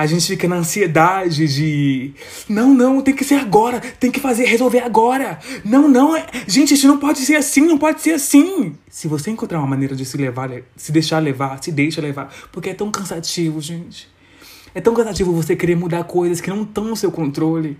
A 0.00 0.06
gente 0.06 0.26
fica 0.28 0.48
na 0.48 0.56
ansiedade 0.56 1.46
de. 1.46 2.14
Não, 2.48 2.72
não, 2.72 3.02
tem 3.02 3.14
que 3.14 3.22
ser 3.22 3.34
agora. 3.34 3.80
Tem 3.80 4.10
que 4.10 4.18
fazer, 4.18 4.46
resolver 4.46 4.78
agora. 4.78 5.38
Não, 5.62 5.86
não. 5.88 6.16
é- 6.16 6.24
Gente, 6.46 6.72
isso 6.72 6.88
não 6.88 6.96
pode 6.96 7.18
ser 7.18 7.36
assim, 7.36 7.60
não 7.66 7.76
pode 7.76 8.00
ser 8.00 8.12
assim. 8.12 8.72
Se 8.88 9.06
você 9.06 9.30
encontrar 9.30 9.58
uma 9.58 9.66
maneira 9.66 9.94
de 9.94 10.06
se 10.06 10.16
levar, 10.16 10.50
se 10.74 10.90
deixar 10.90 11.18
levar, 11.18 11.62
se 11.62 11.70
deixa 11.70 12.00
levar. 12.00 12.32
Porque 12.50 12.70
é 12.70 12.74
tão 12.74 12.90
cansativo, 12.90 13.60
gente. 13.60 14.08
É 14.74 14.80
tão 14.80 14.94
cansativo 14.94 15.34
você 15.34 15.54
querer 15.54 15.76
mudar 15.76 16.04
coisas 16.04 16.40
que 16.40 16.48
não 16.48 16.62
estão 16.62 16.84
no 16.84 16.96
seu 16.96 17.12
controle. 17.12 17.76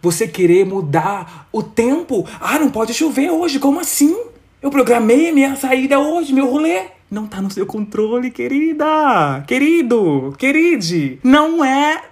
Você 0.00 0.26
querer 0.26 0.64
mudar 0.64 1.50
o 1.52 1.62
tempo. 1.62 2.26
Ah, 2.40 2.58
não 2.58 2.70
pode 2.70 2.94
chover 2.94 3.30
hoje, 3.30 3.58
como 3.58 3.78
assim? 3.78 4.16
Eu 4.62 4.70
programei 4.70 5.28
a 5.28 5.34
minha 5.34 5.54
saída 5.54 6.00
hoje, 6.00 6.32
meu 6.32 6.50
rolê. 6.50 6.84
Não 7.10 7.26
tá 7.26 7.40
no 7.40 7.50
seu 7.50 7.64
controle, 7.66 8.30
querida. 8.30 9.42
Querido, 9.46 10.34
queride. 10.38 11.18
Não 11.24 11.64
é 11.64 12.02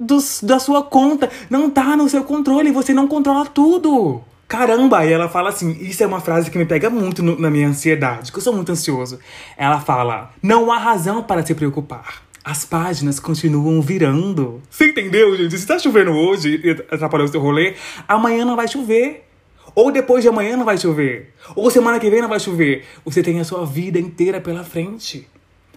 do, 0.00 0.18
da 0.42 0.58
sua 0.58 0.82
conta. 0.82 1.30
Não 1.50 1.68
tá 1.68 1.96
no 1.96 2.08
seu 2.08 2.24
controle. 2.24 2.70
Você 2.70 2.94
não 2.94 3.06
controla 3.06 3.44
tudo. 3.46 4.22
Caramba, 4.48 5.04
e 5.04 5.12
ela 5.12 5.28
fala 5.28 5.50
assim: 5.50 5.72
Isso 5.80 6.02
é 6.02 6.06
uma 6.06 6.20
frase 6.20 6.50
que 6.50 6.56
me 6.58 6.64
pega 6.64 6.88
muito 6.88 7.22
no- 7.22 7.38
na 7.38 7.50
minha 7.50 7.68
ansiedade, 7.68 8.30
que 8.30 8.38
eu 8.38 8.42
sou 8.42 8.54
muito 8.54 8.70
ansioso. 8.72 9.18
Ela 9.56 9.80
fala: 9.80 10.30
Não 10.42 10.70
há 10.72 10.78
razão 10.78 11.22
para 11.22 11.44
se 11.44 11.54
preocupar. 11.54 12.22
As 12.44 12.64
páginas 12.64 13.18
continuam 13.18 13.82
virando. 13.82 14.62
Você 14.70 14.86
entendeu, 14.90 15.36
gente? 15.36 15.58
Se 15.58 15.66
tá 15.66 15.78
chovendo 15.80 16.12
hoje 16.12 16.60
e 16.62 16.70
atrapalhou 16.94 17.26
o 17.26 17.30
seu 17.30 17.40
rolê, 17.40 17.74
amanhã 18.06 18.44
não 18.44 18.54
vai 18.54 18.68
chover. 18.68 19.25
Ou 19.76 19.92
depois 19.92 20.22
de 20.22 20.28
amanhã 20.28 20.56
não 20.56 20.64
vai 20.64 20.78
chover. 20.78 21.34
Ou 21.54 21.70
semana 21.70 22.00
que 22.00 22.08
vem 22.08 22.22
não 22.22 22.30
vai 22.30 22.40
chover. 22.40 22.86
Você 23.04 23.22
tem 23.22 23.38
a 23.38 23.44
sua 23.44 23.66
vida 23.66 23.98
inteira 23.98 24.40
pela 24.40 24.64
frente. 24.64 25.28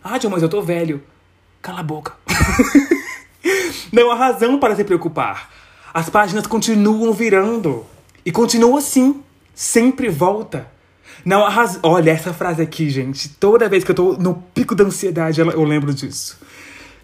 Ah, 0.01 0.17
John, 0.17 0.29
mas 0.29 0.41
eu 0.41 0.47
tô 0.47 0.61
velho. 0.61 1.03
Cala 1.61 1.81
a 1.81 1.83
boca. 1.83 2.13
não 3.91 4.09
há 4.09 4.15
razão 4.15 4.57
para 4.57 4.73
se 4.73 4.85
preocupar. 4.85 5.49
As 5.93 6.09
páginas 6.09 6.47
continuam 6.47 7.11
virando. 7.11 7.85
E 8.25 8.31
continua 8.31 8.79
assim. 8.79 9.21
Sempre 9.53 10.07
volta. 10.07 10.71
Não 11.25 11.45
há 11.45 11.49
razão. 11.49 11.81
Olha 11.83 12.11
essa 12.11 12.33
frase 12.33 12.61
aqui, 12.61 12.89
gente. 12.89 13.27
Toda 13.27 13.67
vez 13.67 13.83
que 13.83 13.91
eu 13.91 13.95
tô 13.95 14.13
no 14.13 14.35
pico 14.55 14.75
da 14.75 14.85
ansiedade, 14.85 15.41
eu 15.41 15.63
lembro 15.65 15.93
disso. 15.93 16.39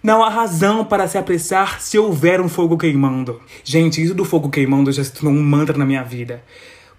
Não 0.01 0.23
há 0.23 0.29
razão 0.29 0.85
para 0.85 1.09
se 1.09 1.17
apressar 1.17 1.81
se 1.81 1.99
houver 1.99 2.39
um 2.39 2.47
fogo 2.47 2.77
queimando. 2.77 3.41
Gente, 3.65 4.01
isso 4.01 4.13
do 4.13 4.23
fogo 4.23 4.49
queimando 4.49 4.93
já 4.93 5.03
se 5.03 5.11
tornou 5.11 5.33
um 5.33 5.43
mantra 5.43 5.77
na 5.77 5.83
minha 5.83 6.03
vida. 6.03 6.41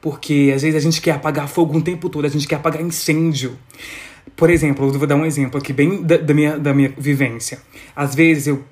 Porque 0.06 0.52
às 0.54 0.62
vezes 0.62 0.76
a 0.76 0.78
gente 0.78 1.02
quer 1.02 1.10
apagar 1.10 1.48
fogo 1.48 1.76
o 1.76 1.82
tempo 1.82 2.08
todo, 2.08 2.24
a 2.26 2.28
gente 2.28 2.46
quer 2.46 2.54
apagar 2.54 2.80
incêndio. 2.80 3.58
Por 4.36 4.48
exemplo, 4.50 4.86
eu 4.86 4.92
vou 4.92 5.04
dar 5.04 5.16
um 5.16 5.26
exemplo 5.26 5.58
aqui 5.58 5.72
bem 5.72 6.00
da, 6.00 6.16
da 6.16 6.32
minha, 6.32 6.56
da 6.56 6.72
minha 6.72 6.94
vivência. 6.96 7.58
Às 7.96 8.14
vezes 8.14 8.46
eu, 8.46 8.62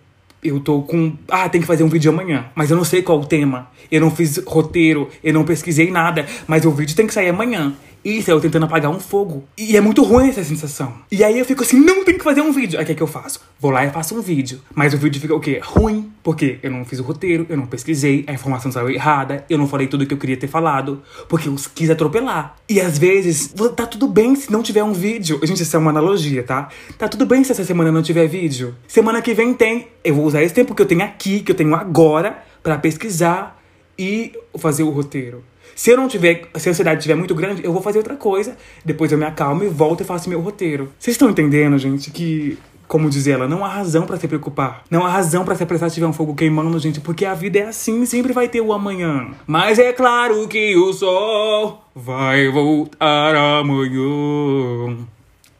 eu 0.44 0.60
tô 0.60 0.82
com. 0.82 1.16
Ah, 1.28 1.48
tem 1.48 1.60
que 1.60 1.66
fazer 1.66 1.82
um 1.82 1.88
vídeo 1.88 2.12
amanhã, 2.12 2.46
mas 2.54 2.70
eu 2.70 2.76
não 2.76 2.84
sei 2.84 3.02
qual 3.02 3.18
o 3.18 3.26
tema. 3.26 3.68
Eu 3.90 4.00
não 4.00 4.12
fiz 4.12 4.36
roteiro, 4.46 5.08
eu 5.24 5.34
não 5.34 5.44
pesquisei 5.44 5.90
nada, 5.90 6.24
mas 6.46 6.64
o 6.64 6.70
vídeo 6.70 6.94
tem 6.94 7.04
que 7.04 7.12
sair 7.12 7.30
amanhã. 7.30 7.74
Isso 8.04 8.30
é 8.30 8.34
eu 8.34 8.40
tentando 8.40 8.66
apagar 8.66 8.90
um 8.90 9.00
fogo. 9.00 9.44
E 9.56 9.76
é 9.76 9.80
muito 9.80 10.02
ruim 10.02 10.28
essa 10.28 10.44
sensação. 10.44 10.92
E 11.10 11.24
aí 11.24 11.38
eu 11.38 11.44
fico 11.44 11.62
assim, 11.62 11.80
não, 11.80 12.04
tem 12.04 12.18
que 12.18 12.22
fazer 12.22 12.42
um 12.42 12.52
vídeo. 12.52 12.78
Aí 12.78 12.82
o 12.82 12.86
que, 12.86 12.92
é 12.92 12.94
que 12.94 13.02
eu 13.02 13.06
faço? 13.06 13.40
Vou 13.58 13.70
lá 13.70 13.84
e 13.84 13.90
faço 13.90 14.14
um 14.14 14.20
vídeo. 14.20 14.60
Mas 14.74 14.92
o 14.92 14.98
vídeo 14.98 15.20
fica 15.20 15.34
o 15.34 15.40
quê? 15.40 15.60
Ruim. 15.62 16.12
Porque 16.22 16.58
eu 16.62 16.70
não 16.70 16.84
fiz 16.84 16.98
o 16.98 17.02
roteiro, 17.02 17.46
eu 17.48 17.56
não 17.56 17.66
pesquisei, 17.66 18.24
a 18.26 18.32
informação 18.32 18.72
saiu 18.72 18.88
errada, 18.88 19.44
eu 19.48 19.58
não 19.58 19.68
falei 19.68 19.86
tudo 19.86 20.06
que 20.06 20.14
eu 20.14 20.18
queria 20.18 20.36
ter 20.36 20.46
falado. 20.46 21.02
Porque 21.28 21.48
eu 21.48 21.56
quis 21.74 21.90
atropelar. 21.90 22.56
E 22.68 22.80
às 22.80 22.98
vezes, 22.98 23.54
tá 23.76 23.86
tudo 23.86 24.06
bem 24.06 24.34
se 24.34 24.50
não 24.52 24.62
tiver 24.62 24.82
um 24.82 24.92
vídeo. 24.92 25.40
Gente, 25.42 25.62
isso 25.62 25.76
é 25.76 25.78
uma 25.78 25.90
analogia, 25.90 26.42
tá? 26.42 26.68
Tá 26.98 27.08
tudo 27.08 27.26
bem 27.26 27.42
se 27.44 27.52
essa 27.52 27.64
semana 27.64 27.90
não 27.90 28.02
tiver 28.02 28.26
vídeo. 28.26 28.74
Semana 28.86 29.22
que 29.22 29.34
vem 29.34 29.54
tem. 29.54 29.88
Eu 30.02 30.14
vou 30.14 30.24
usar 30.24 30.42
esse 30.42 30.54
tempo 30.54 30.74
que 30.74 30.82
eu 30.82 30.86
tenho 30.86 31.02
aqui, 31.02 31.40
que 31.40 31.52
eu 31.52 31.56
tenho 31.56 31.74
agora, 31.74 32.42
pra 32.62 32.78
pesquisar 32.78 33.62
e 33.98 34.32
fazer 34.58 34.82
o 34.82 34.90
roteiro. 34.90 35.42
Se 35.74 35.90
eu 35.90 35.96
não 35.96 36.08
tiver, 36.08 36.48
se 36.56 36.68
a 36.68 36.72
ansiedade 36.72 36.98
estiver 36.98 37.14
muito 37.14 37.34
grande, 37.34 37.64
eu 37.64 37.72
vou 37.72 37.82
fazer 37.82 37.98
outra 37.98 38.16
coisa. 38.16 38.56
Depois 38.84 39.10
eu 39.10 39.18
me 39.18 39.24
acalmo 39.24 39.64
e 39.64 39.68
volto 39.68 40.02
e 40.02 40.04
faço 40.04 40.28
meu 40.28 40.40
roteiro. 40.40 40.92
Vocês 40.98 41.14
estão 41.14 41.30
entendendo, 41.30 41.76
gente, 41.78 42.10
que 42.10 42.58
como 42.86 43.08
diz 43.10 43.26
ela, 43.26 43.48
não 43.48 43.64
há 43.64 43.68
razão 43.68 44.06
pra 44.06 44.16
se 44.16 44.28
preocupar. 44.28 44.84
Não 44.90 45.04
há 45.04 45.08
razão 45.08 45.44
pra 45.44 45.54
se 45.54 45.62
apressar 45.62 45.88
se 45.88 45.94
tiver 45.94 46.06
um 46.06 46.12
fogo 46.12 46.34
queimando, 46.34 46.78
gente, 46.78 47.00
porque 47.00 47.24
a 47.24 47.34
vida 47.34 47.58
é 47.58 47.66
assim, 47.66 48.04
sempre 48.06 48.32
vai 48.32 48.48
ter 48.48 48.60
o 48.60 48.72
amanhã. 48.72 49.28
Mas 49.46 49.78
é 49.78 49.92
claro 49.92 50.46
que 50.46 50.76
o 50.76 50.92
sol 50.92 51.84
vai 51.94 52.48
voltar 52.48 53.34
amanhã. 53.34 54.96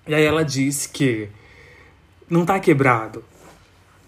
E 0.07 0.15
aí 0.15 0.25
ela 0.25 0.45
diz 0.45 0.87
que 0.87 1.29
não 2.29 2.45
tá 2.45 2.61
quebrado. 2.61 3.25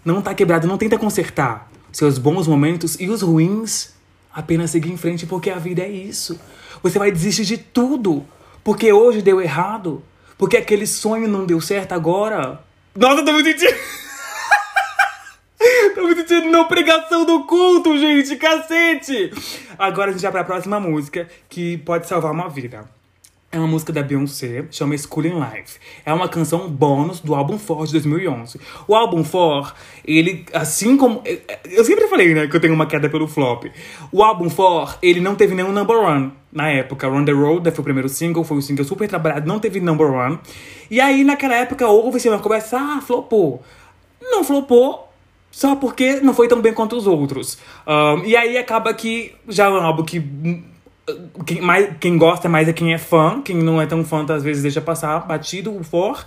Não 0.05 0.21
tá 0.21 0.33
quebrado, 0.33 0.67
não 0.67 0.77
tenta 0.77 0.97
consertar 0.97 1.69
seus 1.91 2.17
bons 2.17 2.47
momentos 2.47 2.95
e 2.99 3.09
os 3.09 3.21
ruins. 3.21 3.96
Apenas 4.37 4.69
seguir 4.69 4.91
em 4.91 4.97
frente 4.97 5.25
porque 5.25 5.49
a 5.49 5.57
vida 5.57 5.81
é 5.81 5.89
isso. 5.89 6.39
Você 6.83 6.99
vai 6.99 7.11
desistir 7.11 7.43
de 7.43 7.57
tudo 7.57 8.23
porque 8.63 8.93
hoje 8.93 9.19
deu 9.19 9.41
errado, 9.41 10.03
porque 10.37 10.57
aquele 10.57 10.85
sonho 10.85 11.27
não 11.27 11.43
deu 11.43 11.59
certo 11.59 11.93
agora. 11.93 12.61
Nossa, 12.95 13.25
tô 13.25 13.33
me 13.33 13.43
sentindo. 13.43 13.73
tô 15.95 16.07
me 16.07 16.15
sentindo 16.17 16.51
na 16.51 16.65
pregação 16.65 17.25
do 17.25 17.45
culto, 17.45 17.97
gente, 17.97 18.35
cacete! 18.35 19.31
Agora 19.75 20.11
a 20.11 20.13
gente 20.13 20.21
vai 20.21 20.31
pra 20.31 20.43
próxima 20.43 20.79
música 20.79 21.27
que 21.49 21.79
pode 21.79 22.07
salvar 22.07 22.31
uma 22.31 22.47
vida. 22.47 22.87
É 23.49 23.57
uma 23.57 23.67
música 23.67 23.93
da 23.93 24.03
Beyoncé, 24.03 24.65
chama 24.69 24.97
Schooling 24.97 25.35
Life. 25.35 25.79
É 26.05 26.13
uma 26.13 26.27
canção 26.27 26.67
bônus 26.69 27.21
do 27.21 27.33
álbum 27.33 27.57
For 27.57 27.85
de 27.85 27.93
2011. 27.93 28.59
O 28.85 28.93
álbum 28.93 29.23
For, 29.23 29.73
ele, 30.05 30.45
assim 30.53 30.97
como... 30.97 31.23
Eu 31.63 31.85
sempre 31.85 32.09
falei, 32.09 32.33
né, 32.33 32.47
que 32.47 32.55
eu 32.55 32.59
tenho 32.59 32.73
uma 32.73 32.85
queda 32.85 33.09
pelo 33.09 33.25
flop. 33.25 33.63
O 34.11 34.21
álbum 34.21 34.49
For, 34.49 34.97
ele 35.01 35.21
não 35.21 35.33
teve 35.33 35.55
nenhum 35.55 35.71
number 35.71 35.95
one 35.95 36.33
na 36.51 36.69
época. 36.69 37.07
Run 37.07 37.23
the 37.23 37.31
Road, 37.31 37.63
né, 37.63 37.71
foi 37.71 37.79
o 37.79 37.83
primeiro 37.85 38.09
single, 38.09 38.43
foi 38.43 38.57
um 38.57 38.61
single 38.61 38.83
super 38.83 39.07
trabalhado, 39.07 39.47
não 39.47 39.59
teve 39.59 39.79
number 39.79 40.11
one. 40.11 40.37
E 40.91 40.99
aí, 40.99 41.23
naquela 41.23 41.55
época, 41.55 41.87
houve-se 41.87 42.27
uma 42.27 42.39
conversa, 42.39 42.77
ah, 42.77 43.01
flopou. 43.01 43.63
Não 44.21 44.43
flopou, 44.43 45.07
só 45.49 45.73
porque 45.77 46.19
não 46.19 46.33
foi 46.33 46.49
tão 46.49 46.61
bem 46.61 46.73
quanto 46.73 46.97
os 46.97 47.07
outros. 47.07 47.57
Um, 47.87 48.25
e 48.25 48.35
aí 48.35 48.57
acaba 48.57 48.93
que 48.93 49.33
já 49.47 49.67
é 49.67 49.69
um 49.69 49.77
álbum 49.77 50.03
que 50.03 50.19
quem, 51.45 51.61
mais, 51.61 51.89
quem 51.99 52.17
gosta 52.17 52.49
mais 52.49 52.67
é 52.67 52.73
quem 52.73 52.93
é 52.93 52.97
fã, 52.97 53.41
quem 53.41 53.55
não 53.55 53.81
é 53.81 53.85
tão 53.85 54.03
fã 54.03 54.25
às 54.29 54.43
vezes 54.43 54.63
deixa 54.63 54.81
passar 54.81 55.25
batido 55.25 55.75
o 55.75 55.83
for. 55.83 56.25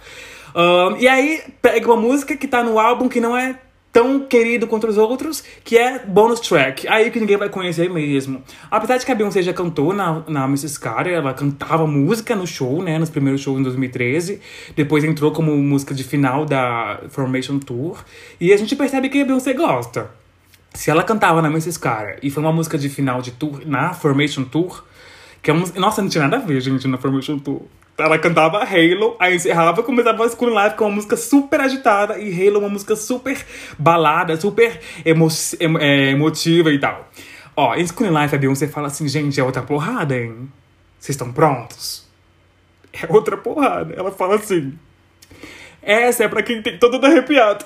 Um, 0.55 0.97
e 0.97 1.07
aí 1.07 1.43
pega 1.61 1.87
uma 1.87 2.01
música 2.01 2.37
que 2.37 2.49
tá 2.49 2.63
no 2.65 2.79
álbum 2.79 3.09
que 3.09 3.21
não 3.21 3.37
é 3.37 3.57
tão 3.93 4.21
querido 4.21 4.67
quanto 4.67 4.87
os 4.87 4.97
outros, 4.97 5.43
que 5.65 5.77
é 5.77 5.99
bonus 5.99 6.41
track. 6.41 6.87
Aí 6.89 7.11
que 7.11 7.19
ninguém 7.19 7.37
vai 7.37 7.49
conhecer 7.49 7.91
mesmo. 7.91 8.43
Apesar 8.71 8.97
de 8.97 9.05
que 9.05 9.13
a 9.13 9.15
Beyoncé 9.15 9.43
já 9.43 9.53
cantou 9.53 9.93
na, 9.93 10.23
na 10.29 10.45
Mrs. 10.45 10.79
Carter, 10.79 11.13
ela 11.13 11.35
cantava 11.35 11.87
música 11.87 12.37
no 12.37 12.47
show, 12.47 12.83
né, 12.83 12.99
nos 12.99 13.11
primeiros 13.11 13.41
shows 13.41 13.59
em 13.59 13.63
2013. 13.63 14.41
Depois 14.77 15.03
entrou 15.05 15.33
como 15.33 15.57
música 15.57 15.95
de 15.95 16.05
final 16.05 16.45
da 16.45 17.01
Formation 17.09 17.59
Tour. 17.59 17.99
E 18.41 18.53
a 18.53 18.57
gente 18.57 18.77
percebe 18.77 19.09
que 19.09 19.21
a 19.21 19.25
Beyoncé 19.25 19.53
gosta. 19.53 20.20
Se 20.75 20.91
ela 20.91 21.03
cantava 21.03 21.43
na 21.43 21.49
Mrs. 21.49 21.79
Carter 21.79 22.19
e 22.23 22.31
foi 22.31 22.43
uma 22.43 22.53
música 22.53 22.79
de 22.79 22.89
final 22.89 23.21
de 23.21 23.33
tour 23.33 23.61
na 23.67 23.93
Formation 23.93 24.45
Tour, 24.45 24.85
que 25.43 25.51
é 25.51 25.55
uma. 25.55 25.67
Nossa, 25.77 26.01
não 26.01 26.09
tinha 26.09 26.25
nada 26.25 26.37
a 26.37 26.47
ver, 26.47 26.61
gente, 26.61 26.87
na 26.87 26.97
Formation 26.97 27.39
Tour. 27.39 27.63
Ela 27.99 28.19
cantava 28.19 28.63
Halo, 28.63 29.15
aí 29.19 29.37
encerrava, 29.37 29.83
começava 29.83 30.25
a 30.25 30.29
School 30.29 30.59
Life 30.59 30.75
com 30.77 30.87
uma 30.87 30.95
música 30.95 31.19
super 31.19 31.61
agitada 31.61 32.19
e 32.19 32.49
Halo 32.49 32.61
uma 32.61 32.69
música 32.69 32.97
super 32.97 33.45
balada, 33.79 34.41
super 34.41 34.81
emo 35.05 35.29
é, 35.79 36.11
emotiva 36.11 36.73
e 36.73 36.79
tal. 36.79 37.11
Ó, 37.55 37.75
em 37.75 37.87
School 37.87 38.09
Life 38.19 38.35
a 38.35 38.39
Beyoncé 38.39 38.69
fala 38.69 38.87
assim, 38.87 39.07
gente, 39.07 39.39
é 39.39 39.45
outra 39.45 39.61
porrada, 39.61 40.17
hein? 40.17 40.51
Vocês 40.99 41.15
estão 41.15 41.31
prontos? 41.31 42.09
É 42.93 43.07
outra 43.13 43.37
porrada. 43.37 43.95
Ela 43.95 44.11
fala 44.11 44.37
assim. 44.37 44.79
Essa 45.83 46.25
é 46.25 46.29
pra 46.29 46.43
quem 46.43 46.63
tem. 46.63 46.79
Tô 46.79 46.91
todo 46.91 47.05
arrepiado. 47.05 47.65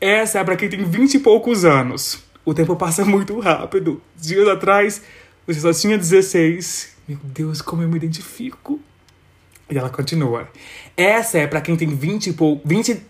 Essa 0.00 0.38
é 0.40 0.44
pra 0.44 0.56
quem 0.56 0.68
tem 0.68 0.84
vinte 0.84 1.14
e 1.14 1.18
poucos 1.18 1.64
anos. 1.64 2.22
O 2.44 2.54
tempo 2.54 2.74
passa 2.76 3.04
muito 3.04 3.38
rápido. 3.38 4.00
Dias 4.16 4.48
atrás, 4.48 5.02
você 5.46 5.60
só 5.60 5.72
tinha 5.72 5.98
16. 5.98 6.96
Meu 7.08 7.18
Deus, 7.22 7.60
como 7.60 7.82
eu 7.82 7.88
me 7.88 7.96
identifico. 7.96 8.80
E 9.70 9.78
ela 9.78 9.88
continua. 9.88 10.48
Essa 10.96 11.38
é 11.38 11.46
pra 11.46 11.60
quem 11.60 11.76
tem 11.76 11.88
20 11.88 12.28
e 12.28 12.32
poucos. 12.32 12.68
20, 12.68 13.02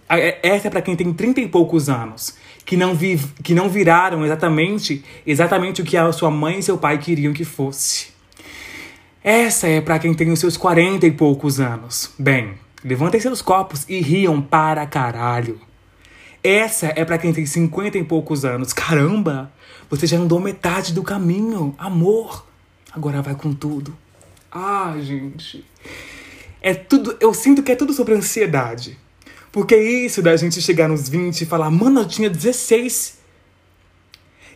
essa 0.42 0.68
é 0.68 0.70
pra 0.70 0.82
quem 0.82 0.94
tem 0.94 1.12
30 1.12 1.40
e 1.40 1.48
poucos 1.48 1.88
anos. 1.88 2.36
Que 2.64 2.76
não, 2.76 2.94
vive, 2.94 3.28
que 3.42 3.54
não 3.54 3.68
viraram 3.68 4.24
exatamente, 4.24 5.02
exatamente 5.26 5.80
o 5.80 5.84
que 5.84 5.96
a 5.96 6.12
sua 6.12 6.30
mãe 6.30 6.58
e 6.58 6.62
seu 6.62 6.76
pai 6.76 6.98
queriam 6.98 7.32
que 7.32 7.44
fosse. 7.44 8.08
Essa 9.22 9.68
é 9.68 9.80
pra 9.80 9.98
quem 9.98 10.12
tem 10.12 10.30
os 10.30 10.38
seus 10.38 10.56
40 10.56 11.06
e 11.06 11.10
poucos 11.10 11.60
anos. 11.60 12.12
Bem, 12.18 12.54
levantem 12.84 13.20
seus 13.20 13.40
copos 13.40 13.84
e 13.88 14.00
riam 14.00 14.40
para 14.40 14.86
caralho. 14.86 15.60
Essa 16.42 16.92
é 16.96 17.04
pra 17.04 17.18
quem 17.18 17.32
tem 17.32 17.44
50 17.44 17.98
e 17.98 18.04
poucos 18.04 18.44
anos. 18.44 18.72
Caramba, 18.72 19.52
você 19.90 20.06
já 20.06 20.16
andou 20.16 20.40
metade 20.40 20.92
do 20.94 21.02
caminho. 21.02 21.74
Amor, 21.76 22.46
agora 22.92 23.20
vai 23.20 23.34
com 23.34 23.52
tudo. 23.52 23.96
Ah, 24.50 24.96
gente. 25.00 25.64
É 26.62 26.74
tudo, 26.74 27.16
eu 27.20 27.32
sinto 27.34 27.62
que 27.62 27.72
é 27.72 27.76
tudo 27.76 27.92
sobre 27.92 28.14
ansiedade. 28.14 28.98
Porque 29.52 29.76
isso 29.76 30.22
da 30.22 30.36
gente 30.36 30.62
chegar 30.62 30.88
nos 30.88 31.08
20 31.08 31.42
e 31.42 31.46
falar, 31.46 31.70
mano, 31.70 32.00
eu 32.00 32.08
tinha 32.08 32.30
16 32.30 33.18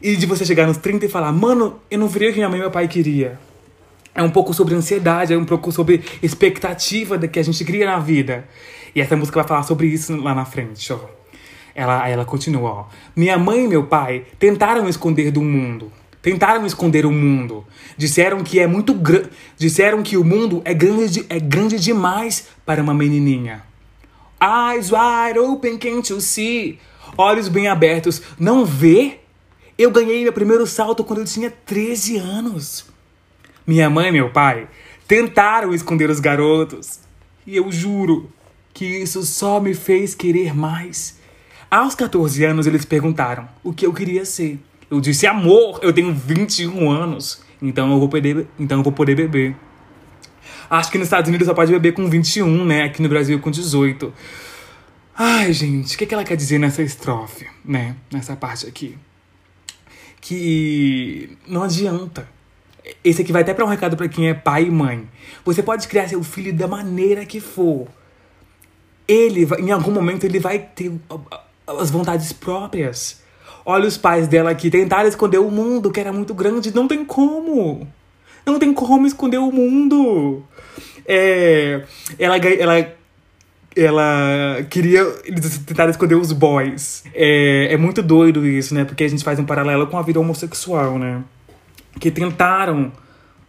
E 0.01 0.17
de 0.17 0.25
você 0.25 0.45
chegar 0.45 0.67
nos 0.67 0.77
30 0.77 1.07
e 1.07 1.09
falar, 1.09 1.33
mano, 1.33 1.81
eu 1.91 1.99
não 1.99 2.09
virei 2.09 2.31
o 2.31 2.33
que 2.33 2.39
minha 2.39 2.49
mãe 2.49 2.59
e 2.59 2.63
meu 2.63 2.71
pai 2.71 2.89
queria. 2.89 3.39
É 4.15 4.23
um 4.23 4.31
pouco 4.31 4.55
sobre 4.55 4.75
ansiedade, 4.75 5.35
é 5.35 5.37
um 5.37 5.45
pouco 5.45 5.73
sobre 5.73 6.05
expectativa 6.23 7.19
que 7.19 7.39
a 7.39 7.43
gente 7.43 7.65
cria 7.65 7.87
na 7.87 7.99
vida. 7.99 8.49
E 8.95 9.01
essa 9.01 9.17
música 9.17 9.41
vai 9.41 9.49
falar 9.49 9.65
sobre 9.65 9.89
isso 9.89 10.17
lá 10.17 10.35
na 10.35 10.45
frente, 10.45 10.93
ó. 10.93 11.24
Ela, 11.75 12.09
ela 12.09 12.25
continua, 12.25 12.71
ó. 12.71 12.85
Minha 13.17 13.37
mãe 13.37 13.65
e 13.65 13.69
meu 13.69 13.87
pai 13.87 14.27
tentaram 14.39 14.89
esconder 14.89 15.31
do 15.31 15.43
mundo. 15.43 15.91
Tentaram 16.23 16.65
esconder 16.65 17.05
o 17.05 17.11
mundo. 17.11 17.67
Disseram 17.97 18.43
que 18.43 18.59
é 18.59 18.67
muito 18.67 18.95
grande. 18.95 19.29
Disseram 19.59 20.03
que 20.03 20.17
o 20.17 20.25
mundo 20.25 20.63
é 20.65 20.73
grande, 20.73 21.27
é 21.29 21.39
grande 21.39 21.79
demais 21.79 22.49
para 22.65 22.83
uma 22.83 22.95
menininha. 22.95 23.63
Eyes 24.41 24.91
wide 24.91 25.39
open, 25.39 25.77
can't 25.79 26.11
you 26.13 26.21
see? 26.21 26.79
Olhos 27.19 27.49
bem 27.49 27.69
abertos. 27.69 28.23
Não 28.39 28.65
vê? 28.65 29.19
Eu 29.77 29.91
ganhei 29.91 30.23
meu 30.23 30.33
primeiro 30.33 30.67
salto 30.67 31.03
quando 31.03 31.21
eu 31.21 31.25
tinha 31.25 31.51
13 31.51 32.17
anos. 32.17 32.87
Minha 33.67 33.91
mãe 33.91 34.09
e 34.09 34.13
meu 34.13 34.31
pai 34.31 34.69
tentaram 35.09 35.75
esconder 35.75 36.09
os 36.09 36.21
garotos. 36.21 37.01
E 37.47 37.57
eu 37.57 37.71
juro 37.73 38.31
que 38.73 38.85
isso 38.85 39.23
só 39.25 39.61
me 39.61 39.75
fez 39.75 40.15
querer 40.15 40.55
mais. 40.55 41.19
Aos 41.75 41.97
14 41.97 42.45
anos, 42.45 42.69
eles 42.69 42.85
perguntaram 42.85 43.49
o 43.65 43.73
que 43.73 43.85
eu 43.85 43.93
queria 43.93 44.25
ser. 44.25 44.61
Eu 44.89 45.01
disse, 45.01 45.27
amor, 45.27 45.81
eu 45.83 45.93
tenho 45.93 46.15
21 46.15 46.89
anos, 46.89 47.43
então 47.61 47.91
eu 47.91 47.99
vou 47.99 48.09
poder, 48.09 48.47
então 48.57 48.79
eu 48.79 48.85
vou 48.85 48.93
poder 48.93 49.17
beber. 49.17 49.57
Acho 50.71 50.89
que 50.93 50.99
nos 50.99 51.09
Estados 51.09 51.29
Unidos 51.29 51.49
só 51.49 51.53
pode 51.53 51.73
beber 51.73 51.93
com 51.93 52.09
21, 52.09 52.65
né? 52.65 52.85
Aqui 52.85 53.03
no 53.03 53.09
Brasil 53.09 53.41
com 53.41 53.51
18. 53.51 54.15
Ai, 55.19 55.53
gente, 55.53 55.97
o 55.97 55.99
que, 55.99 56.07
que 56.07 56.15
ela 56.15 56.23
quer 56.23 56.37
dizer 56.37 56.61
nessa 56.61 56.81
estrofe, 56.81 57.49
né? 57.65 57.97
Nessa 58.13 58.37
parte 58.37 58.69
aqui. 58.69 58.97
Que 60.21 61.37
não 61.45 61.65
adianta. 61.65 62.29
Esse 63.03 63.23
aqui 63.23 63.33
vai 63.33 63.43
até 63.43 63.53
para 63.53 63.65
um 63.65 63.69
recado 63.69 63.97
para 63.97 64.07
quem 64.07 64.29
é 64.29 64.35
pai 64.35 64.67
e 64.67 64.71
mãe. 64.71 65.09
Você 65.45 65.61
pode 65.61 65.89
criar 65.89 66.07
seu 66.07 66.23
filho 66.23 66.55
da 66.55 66.69
maneira 66.69 67.27
que 67.27 67.41
for. 67.41 67.89
Ele, 69.09 69.45
em 69.59 69.73
algum 69.73 69.91
momento, 69.91 70.23
ele 70.23 70.39
vai 70.39 70.61
ter 70.61 70.93
as 71.67 71.91
vontades 71.91 72.33
próprias. 72.33 73.23
Olha 73.65 73.87
os 73.87 73.97
pais 73.97 74.29
dela 74.29 74.51
aqui 74.51 74.71
tentaram 74.71 75.09
esconder 75.09 75.39
o 75.39 75.51
mundo, 75.51 75.91
que 75.91 76.01
era 76.01 76.13
muito 76.13 76.35
grande. 76.35 76.75
Não 76.75 76.87
tem 76.87 77.05
como. 77.05 77.87
Não 78.45 78.59
tem 78.59 78.75
como 78.75 79.07
esconder 79.07 79.39
o 79.39 79.51
mundo. 79.51 80.43
É, 81.07 81.83
ela, 82.19 82.37
ela, 82.37 82.93
ela 83.75 84.63
queria. 84.69 85.01
Eles 85.25 85.59
tentaram 85.59 85.91
esconder 85.91 86.15
os 86.15 86.31
boys. 86.33 87.05
É, 87.15 87.73
é 87.73 87.77
muito 87.77 88.03
doido 88.03 88.47
isso, 88.47 88.75
né? 88.75 88.85
Porque 88.85 89.05
a 89.05 89.09
gente 89.09 89.25
faz 89.25 89.39
um 89.39 89.47
paralelo 89.47 89.87
com 89.87 89.97
a 89.97 90.03
vida 90.03 90.21
homossexual, 90.21 90.99
né? 90.99 91.23
Que 91.99 92.11
tentaram 92.11 92.93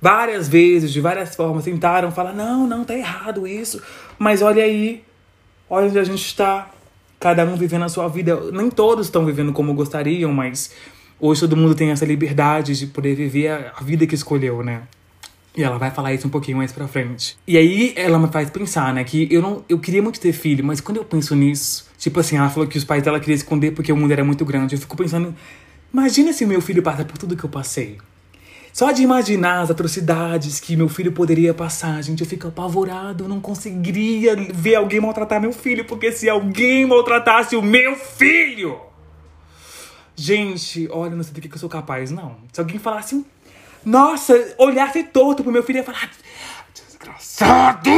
várias 0.02 0.48
vezes, 0.48 0.94
de 0.94 1.02
várias 1.02 1.36
formas, 1.36 1.66
tentaram 1.66 2.10
falar: 2.12 2.32
não, 2.32 2.66
não, 2.66 2.86
tá 2.86 2.96
errado 2.96 3.46
isso. 3.46 3.82
Mas 4.18 4.42
olha 4.42 4.64
aí, 4.64 5.04
olha 5.70 5.88
onde 5.88 6.00
a 6.00 6.04
gente 6.06 6.24
está 6.24 6.70
cada 7.26 7.44
um 7.44 7.56
vivendo 7.56 7.82
a 7.82 7.90
sua 7.90 8.08
vida. 8.08 8.40
Nem 8.52 8.70
todos 8.70 9.08
estão 9.08 9.26
vivendo 9.26 9.52
como 9.52 9.74
gostariam, 9.74 10.32
mas 10.32 10.70
hoje 11.20 11.42
todo 11.42 11.58
mundo 11.58 11.74
tem 11.74 11.90
essa 11.90 12.06
liberdade 12.06 12.78
de 12.78 12.86
poder 12.86 13.16
viver 13.16 13.50
a 13.76 13.84
vida 13.84 14.06
que 14.06 14.14
escolheu, 14.14 14.62
né? 14.62 14.84
E 15.58 15.64
ela 15.64 15.80
vai 15.80 15.90
falar 15.90 16.14
isso 16.14 16.28
um 16.28 16.30
pouquinho 16.30 16.58
mais 16.58 16.72
pra 16.72 16.88
frente. 16.88 17.36
E 17.48 17.58
aí 17.58 17.94
ela 17.96 18.20
me 18.20 18.28
faz 18.28 18.52
pensar, 18.52 18.94
né, 18.94 19.04
que 19.04 19.28
eu 19.32 19.42
não 19.42 19.66
eu 19.68 19.80
queria 19.80 20.04
muito 20.04 20.20
ter 20.20 20.34
filho, 20.34 20.64
mas 20.64 20.80
quando 20.80 20.98
eu 20.98 21.04
penso 21.04 21.34
nisso, 21.36 21.88
tipo 21.98 22.20
assim, 22.20 22.38
ela 22.38 22.50
falou 22.50 22.70
que 22.70 22.78
os 22.78 22.84
pais 22.84 23.02
dela 23.02 23.20
queriam 23.20 23.36
esconder 23.36 23.72
porque 23.72 23.92
o 23.92 23.98
mundo 23.98 24.12
era 24.12 24.24
muito 24.24 24.46
grande. 24.46 24.76
Eu 24.76 24.80
fico 24.80 24.96
pensando, 24.96 25.34
imagina 25.92 26.32
se 26.32 26.46
meu 26.46 26.62
filho 26.62 26.84
passa 26.84 27.04
por 27.04 27.18
tudo 27.18 27.36
que 27.36 27.44
eu 27.44 27.50
passei. 27.50 27.98
Só 28.76 28.92
de 28.92 29.02
imaginar 29.02 29.62
as 29.62 29.72
atrocidades 29.72 30.60
que 30.60 30.76
meu 30.76 30.90
filho 30.90 31.14
poderia 31.14 31.54
passar, 31.54 32.04
gente, 32.04 32.20
eu 32.20 32.28
fico 32.28 32.50
apavorado. 32.50 33.24
Eu 33.24 33.30
não 33.30 33.40
conseguiria 33.40 34.36
ver 34.36 34.76
alguém 34.76 35.00
maltratar 35.00 35.40
meu 35.40 35.54
filho, 35.54 35.86
porque 35.86 36.12
se 36.12 36.28
alguém 36.28 36.86
maltratasse 36.86 37.56
o 37.56 37.62
meu 37.62 37.96
filho. 37.96 38.78
Gente, 40.14 40.90
olha, 40.92 41.16
não 41.16 41.24
sei 41.24 41.32
do 41.32 41.40
que 41.40 41.48
eu 41.48 41.58
sou 41.58 41.70
capaz, 41.70 42.12
não. 42.12 42.36
Se 42.52 42.60
alguém 42.60 42.78
falasse, 42.78 43.26
nossa, 43.86 44.34
olhasse 44.58 45.06
torto 45.06 45.42
pro 45.42 45.54
meu 45.54 45.64
filho, 45.64 45.78
ia 45.78 45.84
falar, 45.86 46.12
desgraçado! 46.74 47.90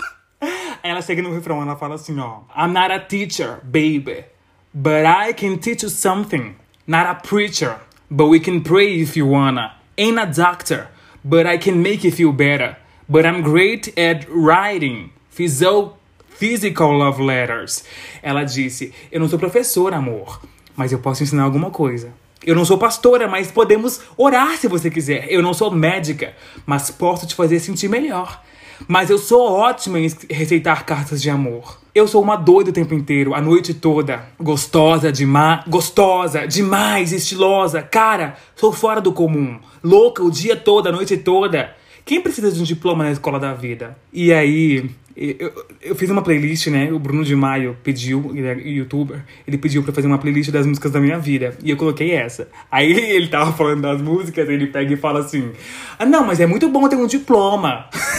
Aí 0.40 0.90
ela 0.90 1.02
chega 1.02 1.20
no 1.20 1.34
refrão, 1.34 1.60
ela 1.60 1.76
fala 1.76 1.96
assim, 1.96 2.18
ó. 2.18 2.44
I'm 2.56 2.72
not 2.72 2.90
a 2.90 3.00
teacher, 3.00 3.60
baby, 3.62 4.24
but 4.72 5.04
I 5.04 5.34
can 5.34 5.58
teach 5.58 5.84
you 5.84 5.90
something. 5.90 6.56
Not 6.86 7.08
a 7.08 7.14
preacher, 7.16 7.76
But 8.10 8.28
we 8.28 8.40
can 8.40 8.60
pray 8.60 9.00
if 9.00 9.16
you 9.16 9.26
wanna. 9.26 9.74
Ain't 9.98 10.18
a 10.18 10.26
doctor, 10.26 10.88
but 11.24 11.46
I 11.46 11.58
can 11.58 11.82
make 11.82 12.04
you 12.04 12.12
feel 12.12 12.32
better. 12.32 12.76
But 13.08 13.24
I'm 13.26 13.42
great 13.42 13.96
at 13.98 14.26
writing. 14.28 15.10
Physical 15.30 16.98
love 16.98 17.20
letters. 17.20 17.84
Ela 18.22 18.44
disse: 18.44 18.92
Eu 19.10 19.20
não 19.20 19.28
sou 19.28 19.38
professora, 19.38 19.96
amor, 19.96 20.40
mas 20.76 20.92
eu 20.92 20.98
posso 20.98 21.22
ensinar 21.22 21.44
alguma 21.44 21.70
coisa. 21.70 22.12
Eu 22.44 22.54
não 22.54 22.64
sou 22.64 22.78
pastora, 22.78 23.26
mas 23.26 23.50
podemos 23.50 24.00
orar 24.16 24.56
se 24.56 24.68
você 24.68 24.90
quiser. 24.90 25.26
Eu 25.28 25.42
não 25.42 25.54
sou 25.54 25.70
médica, 25.70 26.34
mas 26.64 26.90
posso 26.90 27.26
te 27.26 27.34
fazer 27.34 27.58
sentir 27.58 27.88
melhor. 27.88 28.42
Mas 28.86 29.10
eu 29.10 29.18
sou 29.18 29.50
ótima 29.50 29.98
em 29.98 30.08
receitar 30.30 30.84
cartas 30.84 31.20
de 31.22 31.30
amor. 31.30 31.80
Eu 31.96 32.06
sou 32.06 32.22
uma 32.22 32.36
doida 32.36 32.68
o 32.68 32.72
tempo 32.74 32.92
inteiro, 32.92 33.32
a 33.32 33.40
noite 33.40 33.72
toda. 33.72 34.26
Gostosa 34.38 35.10
demais, 35.10 35.62
gostosa, 35.66 36.46
demais, 36.46 37.10
estilosa. 37.10 37.80
Cara, 37.80 38.36
sou 38.54 38.70
fora 38.70 39.00
do 39.00 39.14
comum. 39.14 39.58
Louca 39.82 40.22
o 40.22 40.30
dia 40.30 40.54
todo, 40.56 40.88
a 40.88 40.92
noite 40.92 41.16
toda. 41.16 41.74
Quem 42.04 42.20
precisa 42.20 42.52
de 42.52 42.60
um 42.60 42.64
diploma 42.64 43.04
na 43.04 43.12
escola 43.12 43.40
da 43.40 43.54
vida? 43.54 43.96
E 44.12 44.30
aí, 44.30 44.90
eu, 45.16 45.50
eu 45.80 45.96
fiz 45.96 46.10
uma 46.10 46.20
playlist, 46.20 46.66
né? 46.66 46.92
O 46.92 46.98
Bruno 46.98 47.24
de 47.24 47.34
Maio 47.34 47.78
pediu, 47.82 48.30
ele 48.34 48.46
é 48.46 48.58
youtuber, 48.68 49.24
ele 49.48 49.56
pediu 49.56 49.82
pra 49.82 49.90
fazer 49.90 50.06
uma 50.06 50.18
playlist 50.18 50.50
das 50.50 50.66
músicas 50.66 50.92
da 50.92 51.00
minha 51.00 51.18
vida. 51.18 51.56
E 51.64 51.70
eu 51.70 51.78
coloquei 51.78 52.12
essa. 52.12 52.46
Aí 52.70 52.92
ele 53.16 53.28
tava 53.28 53.54
falando 53.54 53.80
das 53.80 54.02
músicas, 54.02 54.46
ele 54.50 54.66
pega 54.66 54.92
e 54.92 54.96
fala 54.98 55.20
assim: 55.20 55.50
Ah, 55.98 56.04
não, 56.04 56.26
mas 56.26 56.40
é 56.40 56.46
muito 56.46 56.68
bom 56.68 56.86
ter 56.90 56.96
um 56.96 57.06
diploma. 57.06 57.88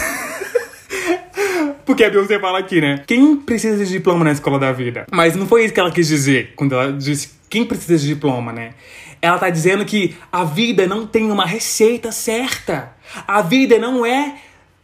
Porque 1.88 2.04
a 2.04 2.10
Beyoncé 2.10 2.38
fala 2.38 2.58
aqui, 2.58 2.82
né? 2.82 3.02
Quem 3.06 3.34
precisa 3.34 3.82
de 3.82 3.90
diploma 3.90 4.22
na 4.22 4.32
escola 4.32 4.58
da 4.58 4.70
vida? 4.72 5.06
Mas 5.10 5.34
não 5.34 5.46
foi 5.46 5.64
isso 5.64 5.72
que 5.72 5.80
ela 5.80 5.90
quis 5.90 6.06
dizer 6.06 6.52
quando 6.54 6.74
ela 6.74 6.92
disse 6.92 7.30
quem 7.48 7.64
precisa 7.64 7.96
de 7.96 8.08
diploma, 8.08 8.52
né? 8.52 8.74
Ela 9.22 9.38
tá 9.38 9.48
dizendo 9.48 9.86
que 9.86 10.14
a 10.30 10.44
vida 10.44 10.86
não 10.86 11.06
tem 11.06 11.30
uma 11.30 11.46
receita 11.46 12.12
certa. 12.12 12.92
A 13.26 13.40
vida 13.40 13.78
não 13.78 14.04
é 14.04 14.34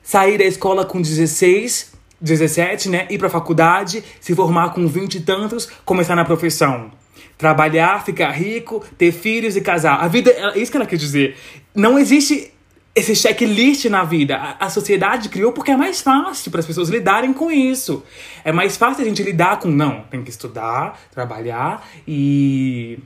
sair 0.02 0.38
da 0.38 0.44
escola 0.44 0.86
com 0.86 1.02
16, 1.02 1.92
17, 2.18 2.88
né? 2.88 3.06
Ir 3.10 3.18
pra 3.18 3.28
faculdade, 3.28 4.02
se 4.18 4.34
formar 4.34 4.70
com 4.70 4.86
20 4.86 5.16
e 5.16 5.20
tantos, 5.20 5.68
começar 5.84 6.16
na 6.16 6.24
profissão. 6.24 6.90
Trabalhar, 7.36 8.02
ficar 8.02 8.30
rico, 8.30 8.82
ter 8.96 9.12
filhos 9.12 9.56
e 9.56 9.60
casar. 9.60 9.96
A 9.96 10.08
vida, 10.08 10.30
é 10.30 10.58
isso 10.58 10.70
que 10.70 10.78
ela 10.78 10.86
quer 10.86 10.96
dizer. 10.96 11.36
Não 11.74 11.98
existe 11.98 12.53
esse 12.94 13.14
checklist 13.14 13.86
na 13.86 14.04
vida. 14.04 14.36
A, 14.36 14.66
a 14.66 14.70
sociedade 14.70 15.28
criou 15.28 15.52
porque 15.52 15.72
é 15.72 15.76
mais 15.76 16.00
fácil 16.00 16.50
para 16.50 16.60
as 16.60 16.66
pessoas 16.66 16.88
lidarem 16.88 17.32
com 17.32 17.50
isso. 17.50 18.04
É 18.44 18.52
mais 18.52 18.76
fácil 18.76 19.02
a 19.02 19.08
gente 19.08 19.22
lidar 19.22 19.58
com, 19.58 19.68
não, 19.68 20.02
tem 20.02 20.22
que 20.22 20.30
estudar, 20.30 21.00
trabalhar 21.10 21.86
e 22.06 22.98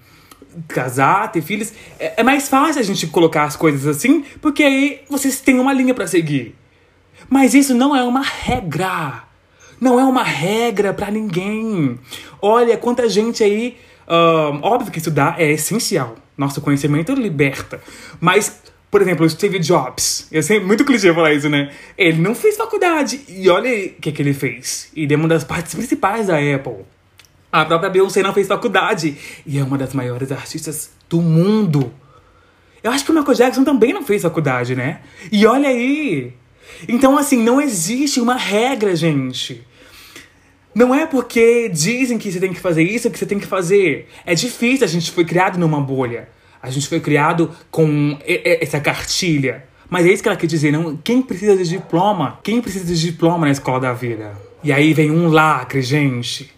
casar, 0.66 1.32
ter 1.32 1.40
filhos. 1.40 1.72
É, 1.98 2.20
é 2.20 2.22
mais 2.22 2.48
fácil 2.48 2.80
a 2.80 2.84
gente 2.84 3.06
colocar 3.06 3.44
as 3.44 3.56
coisas 3.56 3.86
assim, 3.86 4.24
porque 4.42 4.62
aí 4.62 5.00
vocês 5.08 5.40
têm 5.40 5.58
uma 5.58 5.72
linha 5.72 5.94
para 5.94 6.06
seguir. 6.06 6.54
Mas 7.30 7.54
isso 7.54 7.74
não 7.74 7.96
é 7.96 8.02
uma 8.02 8.22
regra. 8.22 9.24
Não 9.80 9.98
é 9.98 10.04
uma 10.04 10.22
regra 10.22 10.92
para 10.92 11.10
ninguém. 11.10 11.98
Olha 12.42 12.76
quanta 12.76 13.08
gente 13.08 13.42
aí. 13.42 13.76
Óbvio 14.62 14.90
que 14.92 14.98
estudar 14.98 15.40
é 15.40 15.50
essencial. 15.52 16.16
Nosso 16.36 16.60
conhecimento 16.60 17.12
liberta. 17.12 17.80
Mas 18.20 18.62
por 18.90 19.02
exemplo, 19.02 19.26
o 19.26 19.30
Steve 19.30 19.58
Jobs. 19.58 20.26
Eu 20.32 20.42
sei, 20.42 20.60
muito 20.60 20.84
clichê 20.84 21.12
falar 21.12 21.32
isso, 21.34 21.48
né? 21.48 21.70
Ele 21.96 22.20
não 22.20 22.34
fez 22.34 22.56
faculdade. 22.56 23.20
E 23.28 23.48
olha 23.48 23.68
o 23.70 24.00
que, 24.00 24.10
que 24.10 24.22
ele 24.22 24.32
fez. 24.32 24.90
Ele 24.96 25.12
é 25.12 25.16
uma 25.16 25.28
das 25.28 25.44
partes 25.44 25.74
principais 25.74 26.28
da 26.28 26.36
Apple. 26.36 26.84
A 27.52 27.64
própria 27.64 27.90
Beyoncé 27.90 28.22
não 28.22 28.32
fez 28.32 28.46
faculdade. 28.46 29.16
E 29.46 29.58
é 29.58 29.62
uma 29.62 29.76
das 29.76 29.92
maiores 29.92 30.32
artistas 30.32 30.90
do 31.08 31.20
mundo. 31.20 31.92
Eu 32.82 32.90
acho 32.90 33.04
que 33.04 33.10
o 33.10 33.14
Michael 33.14 33.36
Jackson 33.36 33.64
também 33.64 33.92
não 33.92 34.04
fez 34.04 34.22
faculdade, 34.22 34.74
né? 34.74 35.00
E 35.30 35.44
olha 35.44 35.68
aí. 35.68 36.32
Então, 36.88 37.18
assim, 37.18 37.42
não 37.42 37.60
existe 37.60 38.20
uma 38.20 38.36
regra, 38.36 38.96
gente. 38.96 39.66
Não 40.74 40.94
é 40.94 41.06
porque 41.06 41.68
dizem 41.68 42.18
que 42.18 42.30
você 42.30 42.40
tem 42.40 42.52
que 42.52 42.60
fazer 42.60 42.82
isso 42.82 43.10
que 43.10 43.18
você 43.18 43.26
tem 43.26 43.38
que 43.38 43.46
fazer. 43.46 44.08
É 44.24 44.34
difícil, 44.34 44.84
a 44.84 44.88
gente 44.88 45.10
foi 45.10 45.24
criado 45.24 45.58
numa 45.58 45.80
bolha. 45.80 46.28
A 46.62 46.70
gente 46.70 46.88
foi 46.88 47.00
criado 47.00 47.50
com 47.70 48.18
essa 48.24 48.80
cartilha. 48.80 49.64
Mas 49.88 50.04
é 50.04 50.10
isso 50.10 50.22
que 50.22 50.28
ela 50.28 50.36
quer 50.36 50.46
dizer, 50.46 50.70
não? 50.70 50.96
Quem 50.96 51.22
precisa 51.22 51.56
de 51.56 51.68
diploma? 51.68 52.38
Quem 52.42 52.60
precisa 52.60 52.84
de 52.84 53.00
diploma 53.00 53.46
na 53.46 53.52
escola 53.52 53.80
da 53.80 53.92
vida? 53.92 54.32
E 54.62 54.72
aí 54.72 54.92
vem 54.92 55.10
um 55.10 55.28
lacre, 55.28 55.80
gente. 55.80 56.52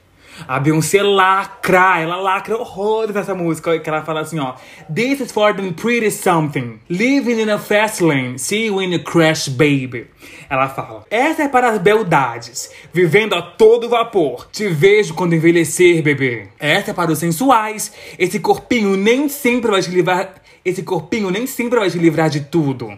A 0.46 0.58
Beyoncé 0.58 1.02
lacra, 1.02 2.00
ela 2.00 2.16
lacra 2.16 2.56
horrores 2.56 3.14
nessa 3.14 3.34
música, 3.34 3.78
que 3.78 3.88
ela 3.88 4.02
fala 4.02 4.20
assim, 4.20 4.38
ó. 4.38 4.54
This 4.92 5.20
is 5.20 5.32
for 5.32 5.54
the 5.54 5.70
pretty 5.72 6.10
something. 6.10 6.80
Living 6.88 7.40
in 7.40 7.50
a 7.50 7.58
fast 7.58 8.02
lane, 8.02 8.38
see 8.38 8.66
you 8.66 8.80
in 8.82 8.94
a 8.94 8.98
crash, 8.98 9.48
baby. 9.48 10.06
Ela 10.48 10.68
fala, 10.68 11.04
essa 11.10 11.44
é 11.44 11.48
para 11.48 11.70
as 11.70 11.78
beldades, 11.78 12.70
vivendo 12.92 13.34
a 13.34 13.42
todo 13.42 13.88
vapor. 13.88 14.48
Te 14.50 14.68
vejo 14.68 15.14
quando 15.14 15.34
envelhecer, 15.34 16.02
bebê. 16.02 16.48
Essa 16.58 16.90
é 16.90 16.94
para 16.94 17.12
os 17.12 17.18
sensuais. 17.18 17.92
Esse 18.18 18.40
corpinho 18.40 18.96
nem 18.96 19.28
sempre 19.28 19.70
vai 19.70 19.80
te 19.82 19.90
livrar... 19.90 20.34
Esse 20.64 20.82
corpinho 20.82 21.30
nem 21.30 21.46
sempre 21.46 21.78
vai 21.78 21.88
te 21.90 21.98
livrar 21.98 22.28
de 22.28 22.40
tudo. 22.40 22.92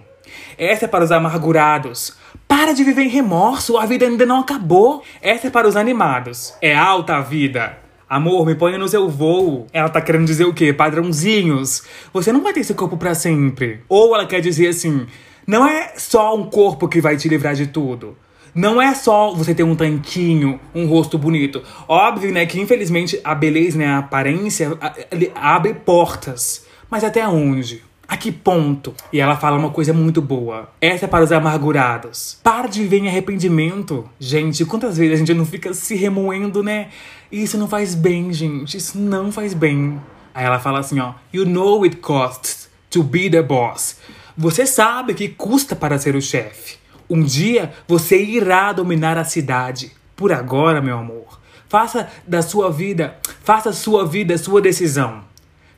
Essa 0.59 0.87
é 0.87 0.89
para 0.89 1.05
os 1.05 1.13
amargurados. 1.13 2.17
Para 2.55 2.75
de 2.75 2.85
viver 2.85 3.05
em 3.05 3.09
remorso, 3.09 3.79
a 3.79 3.87
vida 3.87 4.05
ainda 4.05 4.27
não 4.27 4.41
acabou. 4.41 5.03
Essa 5.23 5.47
é 5.47 5.51
para 5.51 5.67
os 5.67 5.75
animados. 5.75 6.53
É 6.61 6.77
alta 6.77 7.17
a 7.17 7.23
vida. 7.23 7.79
Amor, 8.07 8.45
me 8.45 8.55
ponha 8.55 8.77
no 8.77 8.87
seu 8.87 9.09
voo. 9.09 9.67
Ela 9.73 9.89
tá 9.89 10.03
querendo 10.03 10.27
dizer 10.27 10.45
o 10.45 10.53
quê? 10.53 10.71
Padrãozinhos. 10.71 11.83
Você 12.13 12.31
não 12.31 12.43
vai 12.43 12.53
ter 12.53 12.61
esse 12.61 12.75
corpo 12.75 12.99
para 12.99 13.15
sempre. 13.15 13.81
Ou 13.89 14.15
ela 14.15 14.27
quer 14.27 14.43
dizer 14.43 14.69
assim: 14.69 15.07
não 15.47 15.67
é 15.67 15.95
só 15.97 16.37
um 16.37 16.45
corpo 16.45 16.89
que 16.89 17.01
vai 17.01 17.17
te 17.17 17.27
livrar 17.27 17.55
de 17.55 17.69
tudo. 17.69 18.19
Não 18.55 18.83
é 18.83 18.95
só 18.95 19.35
você 19.35 19.55
ter 19.55 19.63
um 19.63 19.75
tanquinho, 19.75 20.61
um 20.75 20.87
rosto 20.87 21.17
bonito. 21.17 21.63
Óbvio, 21.89 22.31
né, 22.31 22.45
que 22.45 22.61
infelizmente 22.61 23.19
a 23.25 23.35
beleza, 23.35 23.79
né, 23.79 23.87
a 23.87 23.99
aparência 24.01 24.77
abre 25.35 25.73
portas. 25.73 26.67
Mas 26.91 27.03
até 27.03 27.27
onde? 27.27 27.83
A 28.13 28.17
que 28.19 28.31
ponto? 28.31 28.93
E 29.11 29.23
ela 29.23 29.39
fala 29.39 29.57
uma 29.57 29.71
coisa 29.71 29.91
muito 29.95 30.21
boa. 30.21 30.69
Essa 30.83 31.07
é 31.07 31.09
para 31.09 31.25
os 31.25 31.33
amargurados. 31.33 32.39
Para 32.43 32.69
de 32.69 32.83
viver 32.83 32.99
em 32.99 33.09
arrependimento. 33.09 34.07
Gente, 34.21 34.67
quantas 34.67 34.99
vezes 34.99 35.15
a 35.15 35.17
gente 35.17 35.33
não 35.33 35.47
fica 35.47 35.73
se 35.73 35.95
remoendo, 35.95 36.63
né? 36.63 36.91
Isso 37.33 37.57
não 37.57 37.67
faz 37.67 37.95
bem, 37.95 38.31
gente. 38.31 38.77
Isso 38.77 38.99
não 38.99 39.33
faz 39.33 39.55
bem. 39.55 39.99
Aí 40.35 40.45
ela 40.45 40.59
fala 40.59 40.81
assim, 40.81 41.01
ó. 41.01 41.15
You 41.33 41.47
know 41.47 41.85
it 41.85 41.97
costs 41.97 42.69
to 42.91 43.03
be 43.03 43.31
the 43.31 43.41
boss. 43.41 43.97
Você 44.37 44.67
sabe 44.67 45.15
que 45.15 45.31
custa 45.31 45.75
para 45.75 45.97
ser 45.97 46.15
o 46.15 46.21
chefe. 46.21 46.77
Um 47.09 47.23
dia 47.23 47.73
você 47.89 48.23
irá 48.23 48.75
dominar 48.75 49.17
a 49.17 49.25
cidade. 49.25 49.91
Por 50.15 50.33
agora, 50.33 50.83
meu 50.83 50.99
amor, 50.99 51.41
faça 51.67 52.11
da 52.29 52.43
sua 52.43 52.71
vida, 52.71 53.17
faça 53.43 53.73
sua 53.73 54.05
vida 54.05 54.37
sua 54.37 54.61
decisão 54.61 55.32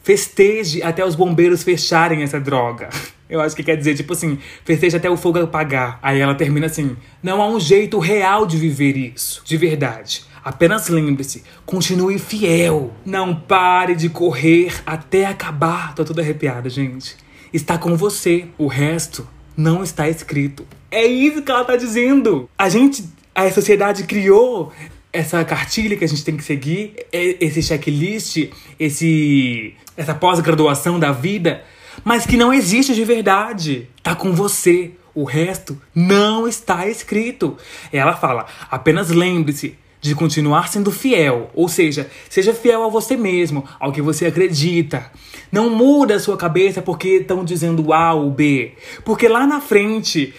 festeje 0.05 0.83
até 0.83 1.05
os 1.05 1.17
bombeiros 1.17 1.65
fecharem 1.65 2.23
essa 2.23 2.39
droga. 2.39 2.91
Eu 3.29 3.41
acho 3.41 3.57
que 3.57 3.65
quer 3.65 3.77
dizer, 3.77 3.97
tipo 3.97 4.13
assim, 4.13 4.39
festeje 4.65 4.97
até 4.97 5.09
o 5.11 5.17
fogo 5.17 5.41
apagar. 5.41 5.99
Aí 6.01 6.21
ela 6.21 6.35
termina 6.35 6.67
assim: 6.67 6.95
não 7.23 7.43
há 7.43 7.49
um 7.49 7.59
jeito 7.59 7.99
real 7.99 8.47
de 8.47 8.57
viver 8.57 8.97
isso, 8.97 9.43
de 9.45 9.57
verdade. 9.57 10.23
Apenas 10.45 10.89
lembre-se, 10.89 11.43
continue 11.65 12.19
fiel. 12.19 12.93
Não 13.05 13.35
pare 13.35 13.97
de 13.97 14.11
correr 14.11 14.75
até 14.85 15.25
acabar. 15.25 15.95
Tô 15.95 16.05
toda 16.05 16.21
arrepiada, 16.21 16.69
gente. 16.69 17.17
Está 17.51 17.79
com 17.79 17.97
você. 17.97 18.45
O 18.59 18.67
resto 18.67 19.27
não 19.57 19.83
está 19.83 20.07
escrito. 20.07 20.67
É 20.91 21.07
isso 21.07 21.41
que 21.41 21.51
ela 21.51 21.65
tá 21.65 21.77
dizendo. 21.77 22.49
A 22.59 22.69
gente, 22.69 23.05
a 23.35 23.51
sociedade 23.51 24.05
criou 24.05 24.71
essa 25.15 25.45
cartilha 25.45 25.97
que 25.97 26.05
a 26.05 26.09
gente 26.09 26.25
tem 26.25 26.37
que 26.37 26.43
seguir, 26.43 26.95
é, 27.13 27.37
esse 27.41 27.63
checklist, 27.63 28.49
esse 28.79 29.75
essa 29.97 30.13
pós-graduação 30.13 30.99
da 30.99 31.13
vida, 31.13 31.63
mas 32.03 32.27
que 32.27 32.37
não 32.37 32.53
existe 32.53 32.95
de 32.95 33.05
verdade. 33.05 33.89
Tá 34.03 34.15
com 34.15 34.33
você. 34.33 34.91
O 35.15 35.23
resto 35.23 35.81
não 35.95 36.49
está 36.49 36.89
escrito. 36.89 37.57
Ela 37.93 38.17
fala: 38.17 38.47
apenas 38.69 39.11
lembre-se 39.11 39.79
de 40.01 40.15
continuar 40.15 40.69
sendo 40.69 40.91
fiel, 40.91 41.51
ou 41.55 41.67
seja, 41.67 42.11
seja 42.29 42.53
fiel 42.53 42.83
a 42.83 42.89
você 42.89 43.17
mesmo, 43.17 43.65
ao 43.81 43.93
que 43.93 44.03
você 44.03 44.27
acredita. 44.27 45.11
Não 45.51 45.71
muda 45.71 46.17
a 46.17 46.21
sua 46.21 46.37
cabeça 46.37 46.83
porque 46.83 47.09
estão 47.09 47.45
dizendo 47.45 47.93
A 47.93 48.13
ou 48.13 48.31
B, 48.31 48.73
porque 49.05 49.29
lá 49.29 49.47
na 49.47 49.61
frente 49.61 50.35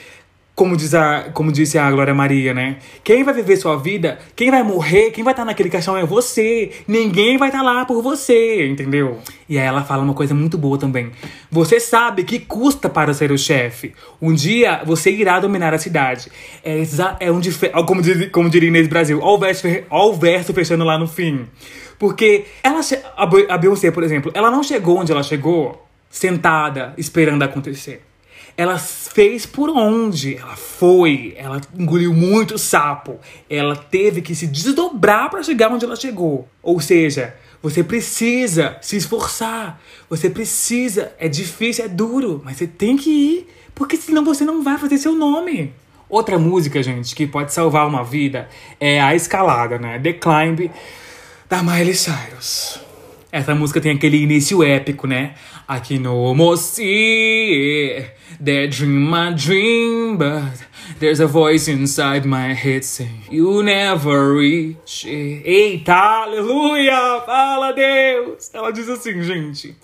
como, 0.56 0.78
diz 0.78 0.96
a, 0.96 1.32
como 1.34 1.52
disse 1.52 1.78
a 1.78 1.92
Glória 1.92 2.14
Maria, 2.14 2.54
né? 2.54 2.78
Quem 3.04 3.26
vai 3.26 3.34
viver 3.34 3.58
sua 3.58 3.76
vida, 3.76 4.18
quem 4.36 4.50
vai 4.50 4.64
morrer, 4.64 5.12
quem 5.12 5.22
vai 5.22 5.34
estar 5.34 5.44
naquele 5.44 5.70
caixão 5.70 5.98
é 5.98 6.06
você. 6.06 6.72
Ninguém 6.88 7.38
vai 7.38 7.50
estar 7.50 7.62
lá 7.62 7.84
por 7.84 8.02
você, 8.02 8.66
entendeu? 8.66 9.20
E 9.50 9.60
aí 9.60 9.66
ela 9.66 9.84
fala 9.84 10.02
uma 10.02 10.14
coisa 10.14 10.34
muito 10.34 10.58
boa 10.58 10.78
também. 10.78 11.12
Você 11.52 11.78
sabe 11.78 12.24
que 12.24 12.40
custa 12.40 12.88
para 12.88 13.14
ser 13.14 13.34
o 13.34 13.38
chefe. 13.38 13.94
Um 14.22 14.34
dia 14.34 14.82
você 14.86 15.12
irá 15.12 15.42
dominar 15.42 15.74
a 15.74 15.78
cidade. 15.78 16.32
É, 16.64 16.82
é 17.20 17.30
um 17.30 17.42
como, 17.86 18.02
diz, 18.02 18.32
como 18.32 18.50
diria 18.50 18.70
Inês 18.70 18.88
Brasil, 18.88 19.20
ó 19.22 19.36
o, 19.36 19.38
verso, 19.38 19.68
ó 19.90 20.10
o 20.10 20.14
verso 20.14 20.54
fechando 20.54 20.86
lá 20.86 20.98
no 20.98 21.06
fim. 21.08 21.48
Porque 22.00 22.46
ela, 22.64 22.80
a 23.50 23.58
Beyoncé, 23.58 23.92
por 23.92 24.04
exemplo, 24.04 24.32
ela 24.34 24.50
não 24.50 24.64
chegou 24.64 25.00
onde 25.00 25.12
ela 25.12 25.24
chegou 25.24 25.86
sentada, 26.10 26.94
esperando 26.98 27.44
acontecer. 27.44 28.02
Ela 28.58 28.78
fez 28.78 29.46
por 29.46 29.70
onde? 29.70 30.38
Ela 30.38 30.56
foi, 30.56 31.34
ela 31.38 31.60
engoliu 31.78 32.14
muito 32.14 32.58
sapo. 32.58 33.20
Ela 33.50 33.76
teve 33.76 34.22
que 34.22 34.34
se 34.34 34.48
desdobrar 34.48 35.30
para 35.30 35.44
chegar 35.44 35.72
onde 35.72 35.84
ela 35.84 35.96
chegou. 35.96 36.48
Ou 36.64 36.80
seja, 36.80 37.36
você 37.62 37.84
precisa 37.84 38.78
se 38.82 38.96
esforçar. 38.96 39.82
Você 40.10 40.30
precisa. 40.30 41.12
É 41.20 41.28
difícil, 41.28 41.86
é 41.86 41.88
duro, 41.88 42.42
mas 42.46 42.58
você 42.58 42.68
tem 42.68 42.96
que 42.96 43.10
ir, 43.10 43.48
porque 43.74 43.98
senão 43.98 44.24
você 44.24 44.46
não 44.46 44.64
vai 44.64 44.78
fazer 44.78 44.98
seu 44.98 45.14
nome. 45.14 45.74
Outra 46.08 46.38
música, 46.38 46.82
gente, 46.82 47.16
que 47.16 47.26
pode 47.26 47.52
salvar 47.52 47.88
uma 47.88 48.04
vida 48.04 48.48
é 48.80 49.02
a 49.02 49.16
escalada, 49.16 49.78
né? 49.78 50.00
The 50.00 50.14
Climb 50.14 50.72
da 51.50 51.64
Miley 51.64 51.96
Cyrus. 51.96 52.80
Essa 53.32 53.54
música 53.54 53.82
tem 53.82 53.92
aquele 53.92 54.22
início 54.22 54.64
épico, 54.64 55.08
né? 55.08 55.34
Aqui 55.68 55.98
no 55.98 56.36
Moci, 56.36 58.06
that 58.40 58.68
dream 58.68 59.10
my 59.10 59.34
dream, 59.34 60.16
but 60.16 60.64
there's 61.00 61.20
a 61.20 61.26
voice 61.26 61.68
inside 61.68 62.24
my 62.24 62.54
head 62.54 62.84
saying 62.84 63.24
you 63.32 63.64
never 63.64 64.36
reach. 64.36 65.08
Eita, 65.08 66.22
aleluia! 66.22 67.20
Fala 67.26 67.72
Deus! 67.72 68.52
Ela 68.54 68.70
diz 68.70 68.88
assim, 68.88 69.24
gente. 69.24 69.76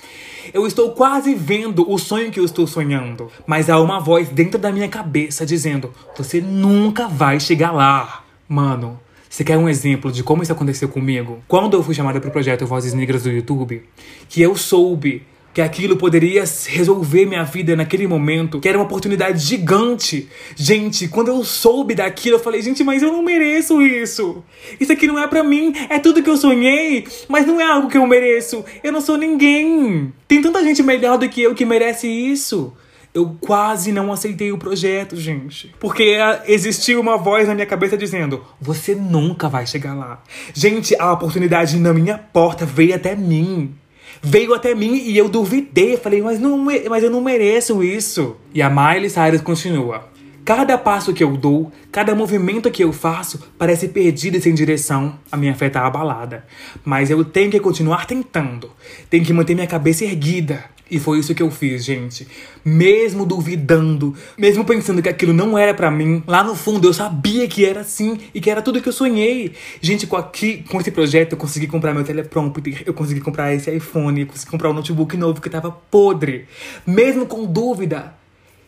Eu 0.53 0.67
estou 0.67 0.91
quase 0.91 1.33
vendo 1.33 1.91
o 1.91 1.97
sonho 1.97 2.29
que 2.29 2.39
eu 2.39 2.45
estou 2.45 2.67
sonhando, 2.67 3.31
mas 3.47 3.67
há 3.67 3.81
uma 3.81 3.99
voz 3.99 4.29
dentro 4.29 4.59
da 4.59 4.71
minha 4.71 4.87
cabeça 4.87 5.47
dizendo: 5.47 5.91
você 6.15 6.39
nunca 6.39 7.07
vai 7.07 7.39
chegar 7.39 7.71
lá. 7.71 8.23
Mano, 8.47 8.99
você 9.27 9.43
quer 9.43 9.57
um 9.57 9.67
exemplo 9.67 10.11
de 10.11 10.21
como 10.21 10.43
isso 10.43 10.51
aconteceu 10.51 10.89
comigo? 10.89 11.41
Quando 11.47 11.75
eu 11.75 11.81
fui 11.81 11.95
chamada 11.95 12.21
para 12.21 12.29
o 12.29 12.31
projeto 12.31 12.67
Vozes 12.67 12.93
Negras 12.93 13.23
do 13.23 13.31
YouTube, 13.31 13.81
que 14.29 14.43
eu 14.43 14.55
soube 14.55 15.25
que 15.53 15.61
aquilo 15.61 15.97
poderia 15.97 16.43
resolver 16.67 17.25
minha 17.25 17.43
vida 17.43 17.75
naquele 17.75 18.07
momento, 18.07 18.59
que 18.59 18.69
era 18.69 18.77
uma 18.77 18.85
oportunidade 18.85 19.39
gigante. 19.39 20.29
Gente, 20.55 21.07
quando 21.07 21.27
eu 21.27 21.43
soube 21.43 21.93
daquilo, 21.95 22.35
eu 22.35 22.39
falei, 22.39 22.61
gente, 22.61 22.83
mas 22.83 23.03
eu 23.03 23.11
não 23.11 23.21
mereço 23.21 23.81
isso. 23.81 24.43
Isso 24.79 24.91
aqui 24.91 25.07
não 25.07 25.19
é 25.19 25.27
para 25.27 25.43
mim, 25.43 25.73
é 25.89 25.99
tudo 25.99 26.23
que 26.23 26.29
eu 26.29 26.37
sonhei, 26.37 27.05
mas 27.27 27.45
não 27.45 27.59
é 27.59 27.65
algo 27.65 27.89
que 27.89 27.97
eu 27.97 28.07
mereço. 28.07 28.63
Eu 28.83 28.91
não 28.91 29.01
sou 29.01 29.17
ninguém. 29.17 30.13
Tem 30.27 30.41
tanta 30.41 30.63
gente 30.63 30.81
melhor 30.81 31.17
do 31.17 31.27
que 31.27 31.41
eu 31.41 31.53
que 31.53 31.65
merece 31.65 32.07
isso. 32.07 32.73
Eu 33.13 33.35
quase 33.41 33.91
não 33.91 34.09
aceitei 34.13 34.53
o 34.53 34.57
projeto, 34.57 35.17
gente. 35.17 35.75
Porque 35.81 36.15
existia 36.45 36.97
uma 36.97 37.17
voz 37.17 37.45
na 37.45 37.53
minha 37.53 37.65
cabeça 37.65 37.97
dizendo: 37.97 38.41
Você 38.59 38.95
nunca 38.95 39.49
vai 39.49 39.67
chegar 39.67 39.93
lá. 39.93 40.23
Gente, 40.53 40.95
a 40.97 41.11
oportunidade 41.11 41.75
na 41.77 41.93
minha 41.93 42.17
porta 42.17 42.65
veio 42.65 42.95
até 42.95 43.13
mim. 43.13 43.75
Veio 44.21 44.53
até 44.53 44.75
mim 44.75 44.95
e 44.95 45.17
eu 45.17 45.27
duvidei. 45.27 45.97
Falei, 45.97 46.21
mas, 46.21 46.39
não, 46.39 46.57
mas 46.57 47.03
eu 47.03 47.09
não 47.09 47.21
mereço 47.21 47.83
isso. 47.83 48.35
E 48.53 48.61
a 48.61 48.69
Miley 48.69 49.09
Cyrus 49.09 49.41
continua. 49.41 50.10
Cada 50.43 50.77
passo 50.77 51.13
que 51.13 51.23
eu 51.23 51.37
dou, 51.37 51.71
cada 51.91 52.15
movimento 52.15 52.71
que 52.71 52.83
eu 52.83 52.91
faço 52.91 53.39
parece 53.57 53.87
perdido 53.87 54.37
e 54.37 54.41
sem 54.41 54.53
direção. 54.53 55.19
A 55.31 55.37
minha 55.37 55.53
fé 55.53 55.69
tá 55.69 55.85
abalada. 55.85 56.45
Mas 56.83 57.11
eu 57.11 57.23
tenho 57.23 57.51
que 57.51 57.59
continuar 57.59 58.05
tentando. 58.05 58.71
Tenho 59.09 59.23
que 59.23 59.33
manter 59.33 59.53
minha 59.53 59.67
cabeça 59.67 60.03
erguida. 60.03 60.63
E 60.91 60.99
foi 60.99 61.19
isso 61.19 61.33
que 61.33 61.41
eu 61.41 61.49
fiz, 61.49 61.85
gente. 61.85 62.27
Mesmo 62.65 63.25
duvidando, 63.25 64.13
mesmo 64.37 64.65
pensando 64.65 65.01
que 65.01 65.07
aquilo 65.07 65.31
não 65.31 65.57
era 65.57 65.73
para 65.73 65.89
mim, 65.89 66.21
lá 66.27 66.43
no 66.43 66.53
fundo 66.53 66.85
eu 66.85 66.93
sabia 66.93 67.47
que 67.47 67.63
era 67.63 67.79
assim 67.79 68.17
e 68.33 68.41
que 68.41 68.49
era 68.51 68.61
tudo 68.61 68.81
que 68.81 68.89
eu 68.89 68.93
sonhei. 68.93 69.53
Gente, 69.79 70.05
com, 70.05 70.17
aqui, 70.17 70.65
com 70.69 70.81
esse 70.81 70.91
projeto 70.91 71.31
eu 71.31 71.37
consegui 71.37 71.65
comprar 71.65 71.93
meu 71.93 72.03
teleprompter, 72.03 72.83
eu 72.85 72.93
consegui 72.93 73.21
comprar 73.21 73.53
esse 73.53 73.71
iPhone, 73.71 74.19
eu 74.19 74.27
consegui 74.27 74.51
comprar 74.51 74.69
um 74.69 74.73
notebook 74.73 75.15
novo 75.15 75.39
que 75.39 75.49
tava 75.49 75.71
podre. 75.71 76.45
Mesmo 76.85 77.25
com 77.25 77.45
dúvida, 77.45 78.13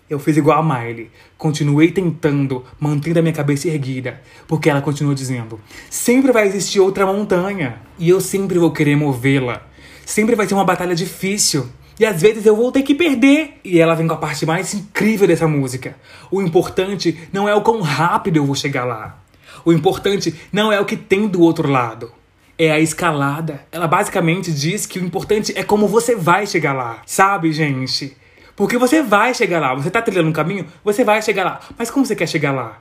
eu 0.10 0.20
fiz 0.20 0.38
igual 0.38 0.60
a 0.60 0.64
Miley. 0.64 1.10
Continuei 1.38 1.92
tentando, 1.92 2.64
mantendo 2.80 3.20
a 3.20 3.22
minha 3.22 3.34
cabeça 3.34 3.68
erguida. 3.68 4.22
Porque 4.48 4.70
ela 4.70 4.82
continuou 4.82 5.16
dizendo: 5.16 5.60
sempre 5.90 6.32
vai 6.32 6.48
existir 6.48 6.80
outra 6.80 7.06
montanha. 7.06 7.82
E 7.98 8.10
eu 8.10 8.20
sempre 8.22 8.60
vou 8.60 8.72
querer 8.72 8.96
movê-la. 8.96 9.64
Sempre 10.06 10.36
vai 10.36 10.48
ser 10.48 10.54
uma 10.54 10.66
batalha 10.66 10.96
difícil. 10.96 11.68
E 12.00 12.06
às 12.06 12.22
vezes 12.22 12.46
eu 12.46 12.56
vou 12.56 12.72
ter 12.72 12.82
que 12.82 12.96
perder. 12.96 13.60
E 13.64 13.80
ela 13.80 13.96
vem 13.96 14.08
com 14.08 14.14
a 14.14 14.18
parte 14.18 14.46
mais 14.46 14.74
incrível 14.74 15.28
dessa 15.28 15.48
música. 15.48 15.96
O 16.32 16.42
importante 16.42 17.18
não 17.32 17.48
é 17.48 17.56
o 17.56 17.62
quão 17.62 17.82
rápido 17.82 18.38
eu 18.38 18.46
vou 18.46 18.56
chegar 18.56 18.84
lá. 18.84 19.20
O 19.64 19.72
importante 19.72 20.34
não 20.52 20.72
é 20.72 20.80
o 20.80 20.86
que 20.86 20.98
tem 20.98 21.28
do 21.28 21.42
outro 21.42 21.70
lado. 21.70 22.12
é 22.58 22.72
a 22.72 22.80
escalada. 22.80 23.66
Ela 23.72 23.88
basicamente 23.88 24.52
diz 24.52 24.86
que 24.86 25.00
o 25.00 25.06
importante 25.06 25.54
é 25.56 25.64
como 25.64 25.88
você 25.88 26.16
vai 26.16 26.46
chegar 26.46 26.74
lá. 26.74 27.02
Sabe, 27.06 27.52
gente? 27.52 28.16
Porque 28.56 28.78
você 28.78 29.02
vai 29.02 29.34
chegar 29.34 29.60
lá. 29.60 29.74
Você 29.74 29.90
tá 29.90 30.02
trilhando 30.02 30.30
um 30.30 30.34
caminho, 30.34 30.66
você 30.84 31.04
vai 31.04 31.22
chegar 31.22 31.44
lá. 31.44 31.60
Mas 31.78 31.90
como 31.90 32.06
você 32.06 32.16
quer 32.16 32.28
chegar 32.28 32.52
lá? 32.52 32.80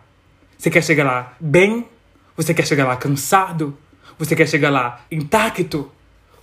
Você 0.59 0.71
quer 0.71 0.83
chegar 0.83 1.05
lá 1.05 1.35
bem? 1.41 1.87
Você 2.37 2.55
quer 2.55 2.67
chegar 2.67 2.87
lá 2.87 2.97
cansado? 2.97 3.77
Você 4.19 4.37
quer 4.37 4.49
chegar 4.49 4.71
lá 4.71 5.01
intacto? 5.11 5.91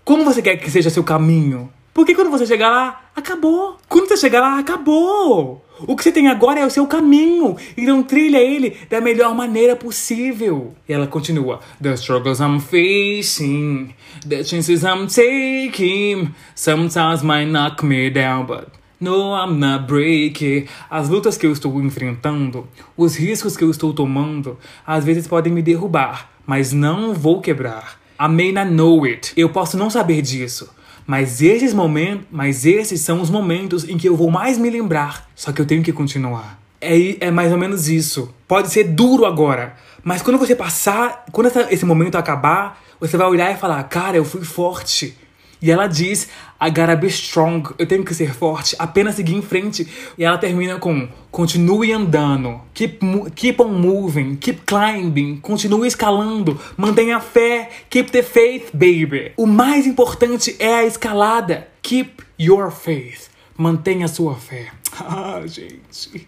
Como 0.03 0.23
você 0.23 0.41
quer 0.41 0.57
que 0.57 0.69
seja 0.69 0.89
seu 0.89 1.03
caminho? 1.03 1.71
Porque 1.93 2.15
quando 2.15 2.31
você 2.31 2.45
chegar 2.45 2.69
lá, 2.69 3.01
acabou. 3.15 3.77
Quando 3.87 4.07
você 4.07 4.17
chegar 4.17 4.41
lá, 4.41 4.59
acabou. 4.59 5.65
O 5.81 5.95
que 5.95 6.03
você 6.03 6.11
tem 6.11 6.27
agora 6.27 6.59
é 6.59 6.65
o 6.65 6.69
seu 6.69 6.87
caminho. 6.87 7.55
Então 7.77 8.03
trilha 8.03 8.37
ele 8.37 8.77
da 8.89 9.01
melhor 9.01 9.35
maneira 9.35 9.75
possível. 9.75 10.73
E 10.87 10.93
ela 10.93 11.07
continua. 11.07 11.59
The 11.81 11.93
struggles 11.93 12.39
I'm 12.39 12.59
facing, 12.59 13.93
the 14.27 14.43
chances 14.43 14.83
I'm 14.83 15.07
taking, 15.07 16.33
sometimes 16.55 17.21
might 17.21 17.51
knock 17.51 17.85
me 17.85 18.09
down, 18.09 18.45
but 18.45 18.78
no, 18.99 19.35
I'm 19.35 19.57
not 19.57 19.85
breaking. 19.85 20.65
As 20.89 21.07
lutas 21.07 21.38
que 21.38 21.45
eu 21.45 21.51
estou 21.51 21.81
enfrentando, 21.81 22.67
os 22.97 23.15
riscos 23.15 23.55
que 23.55 23.63
eu 23.63 23.71
estou 23.71 23.93
tomando, 23.93 24.57
às 24.85 25.05
vezes 25.05 25.27
podem 25.27 25.53
me 25.53 25.62
derrubar, 25.62 26.29
mas 26.45 26.73
não 26.73 27.13
vou 27.13 27.39
quebrar. 27.39 27.99
I 28.19 28.27
may 28.27 28.51
not 28.51 28.69
know 28.69 29.05
it. 29.05 29.31
Eu 29.38 29.49
posso 29.49 29.77
não 29.77 29.89
saber 29.89 30.21
disso. 30.21 30.69
Mas 31.07 31.41
esses 31.41 31.73
momentos, 31.73 32.27
mas 32.29 32.65
esses 32.65 33.01
são 33.01 33.21
os 33.21 33.29
momentos 33.29 33.88
em 33.88 33.97
que 33.97 34.07
eu 34.07 34.15
vou 34.15 34.29
mais 34.29 34.57
me 34.57 34.69
lembrar. 34.69 35.27
Só 35.33 35.51
que 35.51 35.62
eu 35.62 35.65
tenho 35.65 35.81
que 35.81 35.93
continuar. 35.93 36.59
É, 36.81 37.27
é 37.27 37.31
mais 37.31 37.51
ou 37.51 37.57
menos 37.57 37.88
isso. 37.88 38.33
Pode 38.47 38.69
ser 38.69 38.83
duro 38.83 39.25
agora, 39.25 39.75
mas 40.03 40.21
quando 40.21 40.38
você 40.38 40.55
passar, 40.55 41.25
quando 41.31 41.47
essa, 41.47 41.73
esse 41.73 41.85
momento 41.85 42.15
acabar, 42.15 42.81
você 42.99 43.17
vai 43.17 43.27
olhar 43.27 43.51
e 43.51 43.57
falar: 43.57 43.81
Cara, 43.85 44.17
eu 44.17 44.25
fui 44.25 44.43
forte. 44.43 45.17
E 45.61 45.69
ela 45.69 45.87
diz: 45.87 46.29
I 46.61 46.69
gotta 46.69 46.95
be 46.95 47.07
strong. 47.07 47.73
Eu 47.77 47.85
tenho 47.85 48.03
que 48.03 48.13
ser 48.13 48.33
forte. 48.33 48.75
Apenas 48.79 49.15
seguir 49.15 49.35
em 49.35 49.41
frente. 49.41 49.87
E 50.17 50.23
ela 50.23 50.37
termina 50.37 50.79
com: 50.79 51.07
Continue 51.31 51.91
andando. 51.91 52.61
Keep, 52.73 52.99
keep 53.35 53.61
on 53.61 53.69
moving. 53.69 54.35
Keep 54.35 54.61
climbing. 54.65 55.39
Continue 55.41 55.87
escalando. 55.87 56.59
Mantenha 56.77 57.19
fé. 57.19 57.69
Keep 57.89 58.11
the 58.11 58.23
faith, 58.23 58.69
baby. 58.73 59.33
O 59.35 59.45
mais 59.45 59.85
importante 59.85 60.55
é 60.59 60.75
a 60.75 60.85
escalada. 60.85 61.67
Keep 61.81 62.23
your 62.39 62.71
faith. 62.71 63.29
Mantenha 63.57 64.07
sua 64.07 64.35
fé. 64.35 64.67
Ah, 65.01 65.41
gente. 65.45 66.27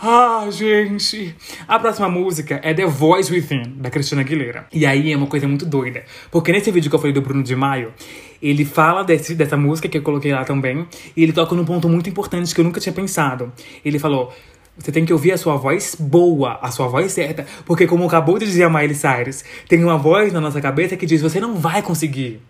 Ah, 0.00 0.46
gente! 0.50 1.34
A 1.68 1.78
próxima 1.78 2.08
música 2.08 2.60
é 2.62 2.72
The 2.72 2.86
Voice 2.86 3.32
Within, 3.32 3.74
da 3.76 3.90
Cristina 3.90 4.22
Aguilera. 4.22 4.66
E 4.72 4.86
aí 4.86 5.12
é 5.12 5.16
uma 5.16 5.26
coisa 5.26 5.46
muito 5.46 5.66
doida. 5.66 6.04
Porque 6.30 6.52
nesse 6.52 6.70
vídeo 6.70 6.88
que 6.88 6.94
eu 6.94 7.00
falei 7.00 7.12
do 7.12 7.20
Bruno 7.20 7.42
de 7.42 7.54
Maio, 7.54 7.92
ele 8.42 8.64
fala 8.64 9.02
desse, 9.02 9.34
dessa 9.34 9.56
música 9.56 9.88
que 9.88 9.98
eu 9.98 10.02
coloquei 10.02 10.32
lá 10.32 10.44
também. 10.44 10.86
E 11.16 11.22
ele 11.22 11.32
toca 11.32 11.54
num 11.54 11.64
ponto 11.64 11.88
muito 11.88 12.08
importante 12.08 12.54
que 12.54 12.60
eu 12.60 12.64
nunca 12.64 12.80
tinha 12.80 12.92
pensado. 12.92 13.52
Ele 13.84 13.98
falou. 13.98 14.32
Você 14.78 14.90
tem 14.90 15.04
que 15.04 15.12
ouvir 15.12 15.32
a 15.32 15.36
sua 15.36 15.56
voz 15.56 15.94
boa, 15.98 16.58
a 16.62 16.70
sua 16.70 16.88
voz 16.88 17.12
certa. 17.12 17.44
Porque, 17.66 17.86
como 17.86 18.06
acabou 18.06 18.38
de 18.38 18.46
dizer 18.46 18.62
a 18.62 18.70
Miley 18.70 18.94
Cyrus, 18.94 19.44
tem 19.68 19.84
uma 19.84 19.98
voz 19.98 20.32
na 20.32 20.40
nossa 20.40 20.58
cabeça 20.58 20.96
que 20.96 21.04
diz: 21.04 21.20
você 21.20 21.38
não 21.38 21.56
vai 21.56 21.82
conseguir. 21.82 22.40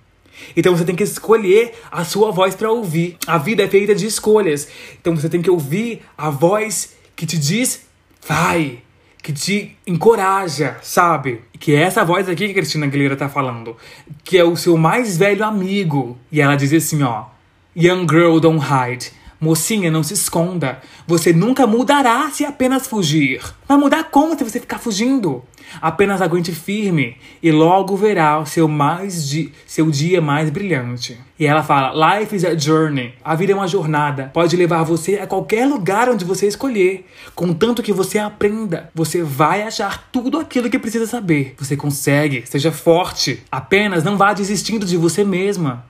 Então 0.57 0.77
você 0.77 0.85
tem 0.85 0.95
que 0.95 1.03
escolher 1.03 1.73
a 1.91 2.05
sua 2.05 2.31
voz 2.31 2.55
para 2.55 2.71
ouvir. 2.71 3.17
A 3.27 3.39
vida 3.39 3.65
é 3.65 3.69
feita 3.69 3.95
de 3.95 4.07
escolhas. 4.07 4.69
Então 5.01 5.17
você 5.17 5.29
tem 5.29 5.43
que 5.43 5.51
ouvir 5.51 6.03
a 6.17 6.31
voz 6.31 6.95
que 7.17 7.27
te 7.27 7.39
diz, 7.39 7.83
vai, 8.27 8.79
que 9.23 9.33
te 9.33 9.77
encoraja, 9.87 10.79
sabe? 10.83 11.43
Que 11.59 11.75
é 11.75 11.83
essa 11.83 12.05
voz 12.05 12.29
aqui 12.29 12.47
que 12.47 12.53
a 12.53 12.55
Cristina 12.55 12.87
Aguilera 12.87 13.17
tá 13.17 13.29
falando, 13.29 13.77
que 14.25 14.39
é 14.39 14.45
o 14.45 14.57
seu 14.57 14.77
mais 14.77 15.17
velho 15.17 15.45
amigo. 15.45 16.19
E 16.33 16.41
ela 16.41 16.57
diz 16.57 16.73
assim, 16.73 17.03
ó: 17.03 17.27
Young 17.77 18.07
girl 18.09 18.39
don't 18.39 18.65
hide. 18.65 19.13
Mocinha, 19.41 19.91
não 19.91 20.03
se 20.03 20.13
esconda. 20.13 20.81
Você 21.07 21.33
nunca 21.33 21.67
mudará 21.67 22.29
se 22.31 22.45
apenas 22.45 22.87
fugir. 22.87 23.41
Vai 23.67 23.79
mudar 23.79 24.05
como 24.05 24.37
se 24.37 24.45
você 24.45 24.61
ficar 24.61 24.79
fugindo? 24.79 25.43
Apenas 25.81 26.21
aguente 26.21 26.53
firme 26.53 27.17
e 27.43 27.51
logo 27.51 27.97
verá 27.97 28.39
o 28.39 28.45
seu, 28.45 28.69
mais 28.69 29.27
di 29.27 29.53
seu 29.67 29.91
dia 29.91 30.21
mais 30.21 30.51
brilhante. 30.51 31.19
E 31.39 31.47
ela 31.47 31.63
fala: 31.63 32.19
Life 32.19 32.37
is 32.37 32.45
a 32.45 32.55
journey. 32.55 33.15
A 33.25 33.35
vida 33.35 33.53
é 33.53 33.55
uma 33.55 33.69
jornada. 33.69 34.31
Pode 34.35 34.57
levar 34.57 34.83
você 34.83 35.17
a 35.17 35.27
qualquer 35.27 35.67
lugar 35.67 36.09
onde 36.11 36.25
você 36.25 36.47
escolher. 36.47 37.07
Contanto 37.35 37.83
que 37.83 37.93
você 37.93 38.19
aprenda, 38.19 38.91
você 38.95 39.23
vai 39.23 39.63
achar 39.63 40.11
tudo 40.13 40.39
aquilo 40.39 40.69
que 40.69 40.79
precisa 40.79 41.07
saber. 41.07 41.55
Você 41.59 41.77
consegue, 41.77 42.45
seja 42.47 42.71
forte. 42.71 43.43
Apenas 43.51 44.05
não 44.05 44.19
vá 44.19 44.35
desistindo 44.35 44.85
de 44.85 44.99
você 44.99 45.25
mesma. 45.25 45.89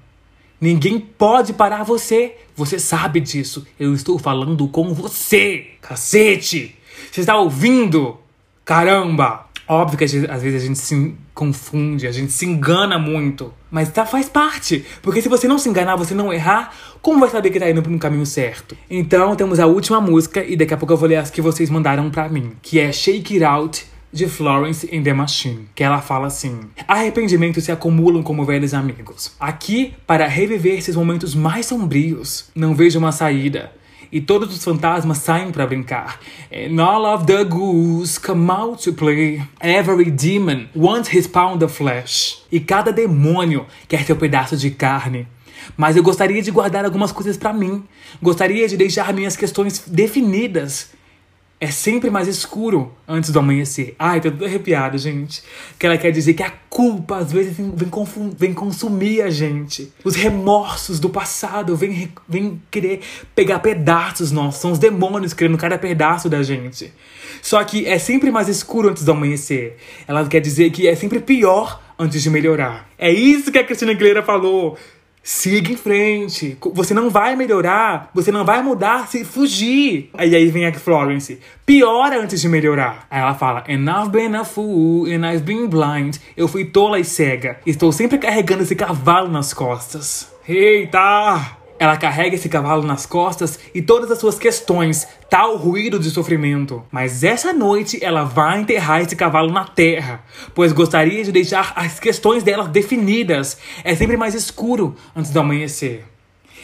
Ninguém 0.61 1.01
pode 1.01 1.53
parar 1.55 1.85
você. 1.85 2.37
Você 2.55 2.79
sabe 2.79 3.21
disso. 3.21 3.67
Eu 3.79 3.95
estou 3.95 4.19
falando 4.19 4.69
com 4.69 4.93
você. 4.93 5.69
Cacete! 5.81 6.77
Você 7.11 7.21
está 7.21 7.37
ouvindo? 7.37 8.19
Caramba! 8.65 9.47
Óbvio 9.67 9.97
que 9.97 10.05
às 10.05 10.43
vezes 10.43 10.63
a 10.63 10.67
gente 10.67 10.79
se 10.79 11.15
confunde, 11.33 12.07
a 12.07 12.13
gente 12.13 12.33
se 12.33 12.45
engana 12.45 12.99
muito. 12.99 13.55
Mas 13.71 13.89
tá, 13.89 14.05
faz 14.05 14.29
parte. 14.29 14.85
Porque 15.01 15.23
se 15.23 15.29
você 15.29 15.47
não 15.47 15.59
se 15.59 15.69
enganar, 15.69 15.95
você 15.95 16.13
não 16.13 16.33
errar, 16.33 16.75
como 17.01 17.21
vai 17.21 17.31
saber 17.31 17.51
que 17.51 17.61
tá 17.61 17.71
indo 17.71 17.81
no 17.89 17.99
caminho 17.99 18.27
certo? 18.27 18.77
Então 18.91 19.35
temos 19.37 19.61
a 19.61 19.67
última 19.67 20.01
música 20.01 20.43
e 20.45 20.57
daqui 20.57 20.75
a 20.75 20.77
pouco 20.77 20.93
eu 20.93 20.97
vou 20.97 21.09
ler 21.09 21.17
as 21.17 21.31
que 21.31 21.41
vocês 21.41 21.71
mandaram 21.71 22.11
pra 22.11 22.29
mim. 22.29 22.53
Que 22.61 22.81
é 22.81 22.93
Shake 22.93 23.35
It 23.35 23.45
Out 23.45 23.87
de 24.13 24.27
Florence 24.27 24.89
and 24.93 25.03
the 25.03 25.13
Machine, 25.13 25.69
que 25.75 25.85
ela 25.85 26.01
fala 26.01 26.27
assim: 26.27 26.61
Arrependimentos 26.87 27.65
se 27.65 27.73
acumulam 27.73 28.23
como 28.23 28.45
velhos 28.45 28.75
amigos. 28.75 29.33
Aqui, 29.39 29.95
para 30.07 30.27
reviver 30.27 30.79
esses 30.79 30.97
momentos 30.97 31.35
mais 31.35 31.67
sombrios, 31.67 32.51
não 32.55 32.75
vejo 32.75 32.99
uma 32.99 33.13
saída. 33.13 33.73
E 34.13 34.21
todos 34.21 34.53
os 34.53 34.65
fantasmas 34.65 35.19
saem 35.19 35.53
para 35.53 35.67
brincar. 35.67 36.19
And 36.53 36.83
all 36.83 37.15
of 37.15 37.27
the 37.27 37.45
ghouls 37.45 38.19
come 38.19 38.51
out 38.51 38.83
to 38.83 38.93
play. 38.93 39.41
Every 39.61 40.11
demon 40.11 40.67
wants 40.75 41.15
his 41.15 41.29
pound 41.29 41.65
of 41.65 41.73
flesh. 41.73 42.43
E 42.51 42.59
cada 42.59 42.93
demônio 42.93 43.67
quer 43.87 44.05
seu 44.05 44.17
pedaço 44.17 44.57
de 44.57 44.73
carne. 44.73 45.29
Mas 45.77 45.97
eu 45.97 46.03
gostaria 46.03 46.43
de 46.43 46.51
guardar 46.51 46.85
algumas 46.85 47.13
coisas 47.13 47.37
para 47.37 47.53
mim. 47.53 47.85
Gostaria 48.21 48.67
de 48.67 48.77
deixar 48.77 49.13
minhas 49.13 49.37
questões 49.37 49.85
definidas 49.87 50.91
é 51.61 51.71
sempre 51.71 52.09
mais 52.09 52.27
escuro 52.27 52.91
antes 53.07 53.31
do 53.31 53.39
amanhecer. 53.39 53.95
Ai, 53.99 54.19
tô 54.19 54.45
arrepiado, 54.45 54.97
gente. 54.97 55.43
Que 55.79 55.87
ela 55.87 55.99
quer 55.99 56.11
dizer 56.11 56.33
que 56.33 56.43
a 56.43 56.51
culpa 56.71 57.19
às 57.19 57.31
vezes 57.31 57.55
vem, 57.55 57.75
vem 58.35 58.55
consumir 58.55 59.21
a 59.21 59.29
gente. 59.29 59.93
Os 60.03 60.15
remorsos 60.17 60.99
do 60.99 61.11
passado 61.11 61.77
vêm, 61.77 62.11
vem 62.27 62.63
querer 62.71 63.01
pegar 63.35 63.59
pedaços 63.59 64.33
nossos. 64.33 64.59
São 64.63 64.73
os 64.73 64.79
demônios 64.79 65.35
querendo 65.35 65.59
cada 65.59 65.77
pedaço 65.77 66.31
da 66.31 66.43
gente. 66.43 66.91
Só 67.43 67.63
que 67.63 67.87
é 67.87 67.99
sempre 67.99 68.31
mais 68.31 68.49
escuro 68.49 68.89
antes 68.89 69.05
do 69.05 69.13
amanhecer. 69.13 69.77
Ela 70.09 70.27
quer 70.27 70.41
dizer 70.41 70.71
que 70.71 70.89
é 70.89 70.95
sempre 70.97 71.21
pior 71.21 71.79
antes 71.99 72.23
de 72.23 72.31
melhorar. 72.31 72.89
É 72.97 73.13
isso 73.13 73.53
que 73.53 73.59
a 73.59 73.65
Cristina 73.65 73.93
Aguilera 73.93 74.23
falou. 74.23 74.79
Siga 75.23 75.73
em 75.73 75.77
frente. 75.77 76.57
Você 76.73 76.95
não 76.95 77.11
vai 77.11 77.37
melhorar, 77.37 78.11
você 78.15 78.33
não 78.33 78.45
vai 78.45 78.63
mudar 78.63 79.07
se 79.07 79.25
fugir. 79.25 80.11
Aí 80.15 80.35
aí 80.35 80.49
vem 80.49 80.67
a 80.67 80.73
Florence. 80.73 81.39
Piora 81.67 82.21
antes 82.21 82.41
de 82.41 82.49
melhorar. 82.49 83.07
Aí 83.11 83.21
ela 83.21 83.35
fala: 83.35 83.65
And 83.69 83.85
I've 83.85 84.11
been 84.11 84.35
a 84.35 84.45
fool, 84.45 85.07
and 85.07 85.31
I've 85.31 85.45
been 85.45 85.67
blind. 85.67 86.17
Eu 86.37 86.49
fui 86.49 86.65
tola 86.65 86.99
e 86.99 87.05
cega. 87.05 87.59
Estou 87.67 87.93
sempre 87.93 88.19
carregando 88.19 88.63
esse 88.63 88.75
cavalo 88.75 89.29
nas 89.29 89.53
costas. 89.53 90.33
Eita! 90.49 91.60
Ela 91.81 91.97
carrega 91.97 92.37
esse 92.37 92.47
cavalo 92.47 92.87
nas 92.87 93.07
costas 93.07 93.59
e 93.75 93.81
todas 93.81 94.11
as 94.11 94.19
suas 94.19 94.39
questões, 94.39 95.09
tal 95.31 95.57
ruído 95.57 95.99
de 95.99 96.11
sofrimento. 96.11 96.85
Mas 96.93 97.25
essa 97.25 97.55
noite 97.55 97.99
ela 98.05 98.23
vai 98.23 98.61
enterrar 98.61 99.01
esse 99.01 99.17
cavalo 99.17 99.51
na 99.51 99.65
terra, 99.65 100.23
pois 100.55 100.73
gostaria 100.73 101.25
de 101.25 101.33
deixar 101.33 101.73
as 101.75 101.99
questões 101.99 102.43
dela 102.43 102.69
definidas. 102.69 103.57
É 103.83 103.95
sempre 103.95 104.19
mais 104.19 104.35
escuro 104.35 104.95
antes 105.17 105.31
do 105.31 105.41
amanhecer. 105.41 106.05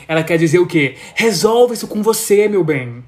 Ela 0.07 0.23
quer 0.23 0.37
dizer 0.37 0.59
o 0.59 0.67
quê? 0.67 0.97
Resolve 1.15 1.73
isso 1.73 1.89
com 1.89 2.03
você, 2.03 2.47
meu 2.47 2.63
bem 2.63 3.03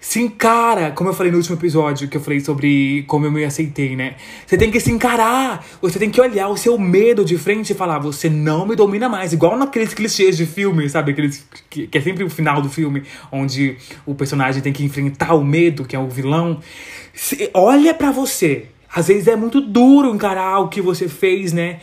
se 0.00 0.18
encara, 0.18 0.92
como 0.92 1.10
eu 1.10 1.14
falei 1.14 1.30
no 1.30 1.36
último 1.36 1.56
episódio, 1.56 2.08
que 2.08 2.16
eu 2.16 2.22
falei 2.22 2.40
sobre 2.40 3.04
como 3.06 3.26
eu 3.26 3.30
me 3.30 3.44
aceitei, 3.44 3.94
né? 3.94 4.16
Você 4.46 4.56
tem 4.56 4.70
que 4.70 4.80
se 4.80 4.90
encarar, 4.90 5.62
você 5.80 5.98
tem 5.98 6.08
que 6.08 6.18
olhar 6.18 6.48
o 6.48 6.56
seu 6.56 6.78
medo 6.78 7.22
de 7.22 7.36
frente 7.36 7.70
e 7.70 7.74
falar, 7.74 7.98
você 7.98 8.30
não 8.30 8.66
me 8.66 8.74
domina 8.74 9.10
mais. 9.10 9.34
Igual 9.34 9.58
naqueles 9.58 9.92
clichês 9.92 10.38
de 10.38 10.46
filme, 10.46 10.88
sabe? 10.88 11.12
Aqueles 11.12 11.46
que, 11.68 11.86
que 11.86 11.98
é 11.98 12.00
sempre 12.00 12.24
o 12.24 12.30
final 12.30 12.62
do 12.62 12.70
filme, 12.70 13.02
onde 13.30 13.76
o 14.06 14.14
personagem 14.14 14.62
tem 14.62 14.72
que 14.72 14.82
enfrentar 14.82 15.34
o 15.34 15.44
medo, 15.44 15.84
que 15.84 15.94
é 15.94 15.98
o 15.98 16.08
vilão. 16.08 16.60
Se, 17.12 17.50
olha 17.52 17.92
para 17.92 18.10
você. 18.10 18.68
Às 18.92 19.06
vezes 19.06 19.28
é 19.28 19.36
muito 19.36 19.60
duro 19.60 20.12
encarar 20.12 20.60
o 20.60 20.68
que 20.68 20.80
você 20.80 21.08
fez, 21.08 21.52
né? 21.52 21.78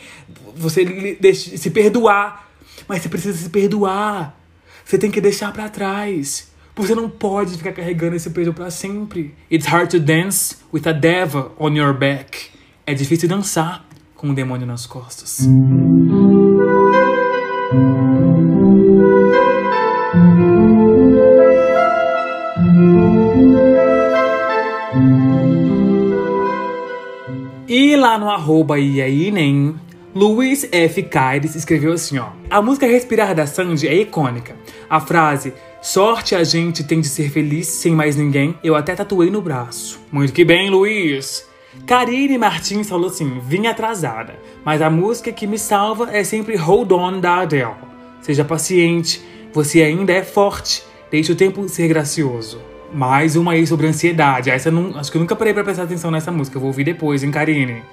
Você 0.56 0.84
se 1.32 1.70
perdoar. 1.70 2.50
Mas 2.86 3.00
você 3.00 3.08
precisa 3.08 3.38
se 3.38 3.48
perdoar. 3.48 4.36
Você 4.84 4.98
tem 4.98 5.10
que 5.10 5.20
deixar 5.20 5.52
para 5.52 5.68
trás. 5.68 6.48
Você 6.78 6.94
não 6.94 7.10
pode 7.10 7.56
ficar 7.56 7.72
carregando 7.72 8.14
esse 8.14 8.30
peso 8.30 8.52
para 8.52 8.70
sempre. 8.70 9.34
It's 9.50 9.66
hard 9.66 9.90
to 9.90 9.98
dance 9.98 10.58
with 10.72 10.86
a 10.86 10.92
devil 10.92 11.50
on 11.58 11.72
your 11.72 11.92
back. 11.92 12.50
É 12.86 12.94
difícil 12.94 13.28
dançar 13.28 13.84
com 14.14 14.30
o 14.30 14.34
demônio 14.34 14.64
nas 14.64 14.86
costas. 14.86 15.40
E 27.66 27.96
lá 27.96 28.16
no 28.18 28.30
arroba 28.30 28.78
e 28.78 29.02
aí 29.02 29.32
nem 29.32 29.74
Luiz 30.18 30.68
F. 30.72 31.04
Caires 31.04 31.54
escreveu 31.54 31.92
assim, 31.92 32.18
ó. 32.18 32.30
A 32.50 32.60
música 32.60 32.88
Respirar 32.88 33.36
da 33.36 33.46
Sandy 33.46 33.86
é 33.86 33.94
icônica. 33.94 34.56
A 34.90 34.98
frase 34.98 35.54
Sorte 35.80 36.34
a 36.34 36.42
gente 36.42 36.82
tem 36.82 37.00
de 37.00 37.08
ser 37.08 37.30
feliz 37.30 37.68
sem 37.68 37.92
mais 37.92 38.16
ninguém, 38.16 38.58
eu 38.64 38.74
até 38.74 38.96
tatuei 38.96 39.30
no 39.30 39.40
braço. 39.40 40.00
Muito 40.10 40.32
que 40.32 40.44
bem, 40.44 40.70
Luiz! 40.70 41.46
Karine 41.86 42.36
Martins 42.36 42.88
falou 42.88 43.10
assim: 43.10 43.38
vim 43.46 43.68
atrasada, 43.68 44.34
mas 44.64 44.82
a 44.82 44.90
música 44.90 45.30
que 45.30 45.46
me 45.46 45.56
salva 45.56 46.08
é 46.10 46.24
sempre 46.24 46.56
Hold 46.56 46.90
On 46.90 47.20
da 47.20 47.42
Adele. 47.42 47.76
Seja 48.20 48.44
paciente, 48.44 49.22
você 49.52 49.82
ainda 49.82 50.12
é 50.12 50.24
forte, 50.24 50.82
deixe 51.12 51.30
o 51.30 51.36
tempo 51.36 51.68
ser 51.68 51.86
gracioso. 51.86 52.60
Mais 52.92 53.36
uma 53.36 53.52
aí 53.52 53.64
sobre 53.64 53.86
ansiedade. 53.86 54.50
Essa 54.50 54.68
não, 54.68 54.98
acho 54.98 55.12
que 55.12 55.16
eu 55.16 55.20
nunca 55.20 55.36
parei 55.36 55.54
pra 55.54 55.62
prestar 55.62 55.84
atenção 55.84 56.10
nessa 56.10 56.32
música, 56.32 56.56
eu 56.56 56.60
vou 56.60 56.70
ouvir 56.70 56.82
depois, 56.82 57.22
hein, 57.22 57.30
Karine? 57.30 57.84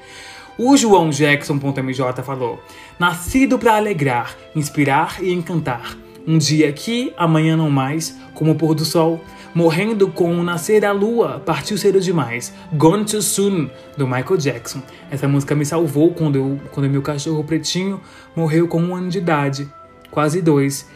O 0.57 0.77
João 0.77 1.09
Jackson.mj 1.09 2.23
falou: 2.23 2.61
Nascido 2.97 3.59
para 3.59 3.75
alegrar, 3.75 4.35
inspirar 4.55 5.21
e 5.21 5.33
encantar. 5.33 5.97
Um 6.25 6.37
dia 6.37 6.69
aqui, 6.69 7.13
amanhã 7.17 7.57
não 7.57 7.69
mais, 7.69 8.17
como 8.33 8.51
o 8.51 8.55
pôr 8.55 8.73
do 8.73 8.85
sol. 8.85 9.19
Morrendo 9.53 10.07
com 10.09 10.33
o 10.33 10.43
nascer 10.43 10.81
da 10.81 10.91
lua, 10.91 11.39
partiu 11.45 11.77
cedo 11.77 11.99
demais. 11.99 12.53
Gone 12.73 13.05
Too 13.05 13.21
Soon, 13.21 13.69
do 13.97 14.07
Michael 14.07 14.37
Jackson. 14.37 14.81
Essa 15.11 15.27
música 15.27 15.55
me 15.55 15.65
salvou 15.65 16.13
quando, 16.13 16.35
eu, 16.37 16.59
quando 16.71 16.89
meu 16.89 17.01
cachorro 17.01 17.43
pretinho 17.43 18.01
morreu 18.35 18.67
com 18.67 18.81
um 18.81 18.95
ano 18.95 19.09
de 19.09 19.17
idade. 19.17 19.69
Quase 20.09 20.41
dois. 20.41 20.89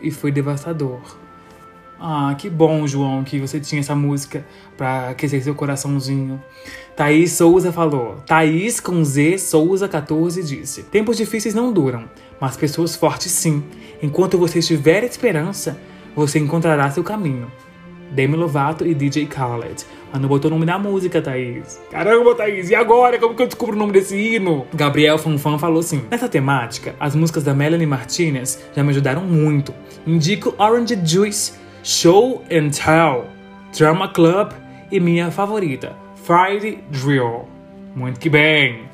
E 0.00 0.10
foi 0.10 0.30
devastador. 0.30 1.25
Ah, 1.98 2.34
que 2.36 2.50
bom, 2.50 2.86
João, 2.86 3.24
que 3.24 3.38
você 3.38 3.58
tinha 3.58 3.80
essa 3.80 3.94
música 3.94 4.44
pra 4.76 5.10
aquecer 5.10 5.42
seu 5.42 5.54
coraçãozinho. 5.54 6.42
Thaís 6.94 7.32
Souza 7.32 7.72
falou. 7.72 8.16
Thaís 8.26 8.80
com 8.80 9.04
Z 9.04 9.38
Souza 9.38 9.88
14 9.88 10.42
disse: 10.42 10.82
Tempos 10.84 11.16
difíceis 11.16 11.54
não 11.54 11.72
duram, 11.72 12.04
mas 12.40 12.56
pessoas 12.56 12.96
fortes 12.96 13.32
sim. 13.32 13.62
Enquanto 14.02 14.38
você 14.38 14.60
tiver 14.60 15.04
esperança, 15.04 15.78
você 16.14 16.38
encontrará 16.38 16.90
seu 16.90 17.02
caminho. 17.02 17.50
Demi 18.10 18.36
Lovato 18.36 18.86
e 18.86 18.94
DJ 18.94 19.26
Khaled. 19.26 19.84
Ah, 20.12 20.18
não 20.18 20.28
botou 20.28 20.50
o 20.50 20.54
nome 20.54 20.64
da 20.64 20.78
música, 20.78 21.20
Thaís. 21.20 21.80
Caramba, 21.90 22.34
Thaís, 22.34 22.70
e 22.70 22.74
agora? 22.74 23.18
Como 23.18 23.34
que 23.34 23.42
eu 23.42 23.46
descubro 23.46 23.74
o 23.74 23.78
nome 23.78 23.92
desse 23.92 24.16
hino? 24.16 24.66
Gabriel 24.72 25.18
Fanfan 25.18 25.58
falou 25.58 25.80
assim: 25.80 26.02
Nessa 26.10 26.28
temática, 26.28 26.94
as 27.00 27.14
músicas 27.14 27.42
da 27.42 27.52
Melanie 27.52 27.86
Martinez 27.86 28.62
já 28.74 28.82
me 28.82 28.90
ajudaram 28.90 29.22
muito. 29.22 29.74
Indico 30.06 30.54
Orange 30.56 30.98
Juice, 31.04 31.52
Show 31.88 32.42
and 32.50 32.70
Tell, 32.70 33.26
Drama 33.72 34.08
Club 34.08 34.50
e 34.90 34.98
minha 34.98 35.30
favorita, 35.30 35.94
Friday 36.24 36.82
Drill. 36.90 37.44
Muito 37.94 38.18
que 38.18 38.28
bem. 38.28 38.88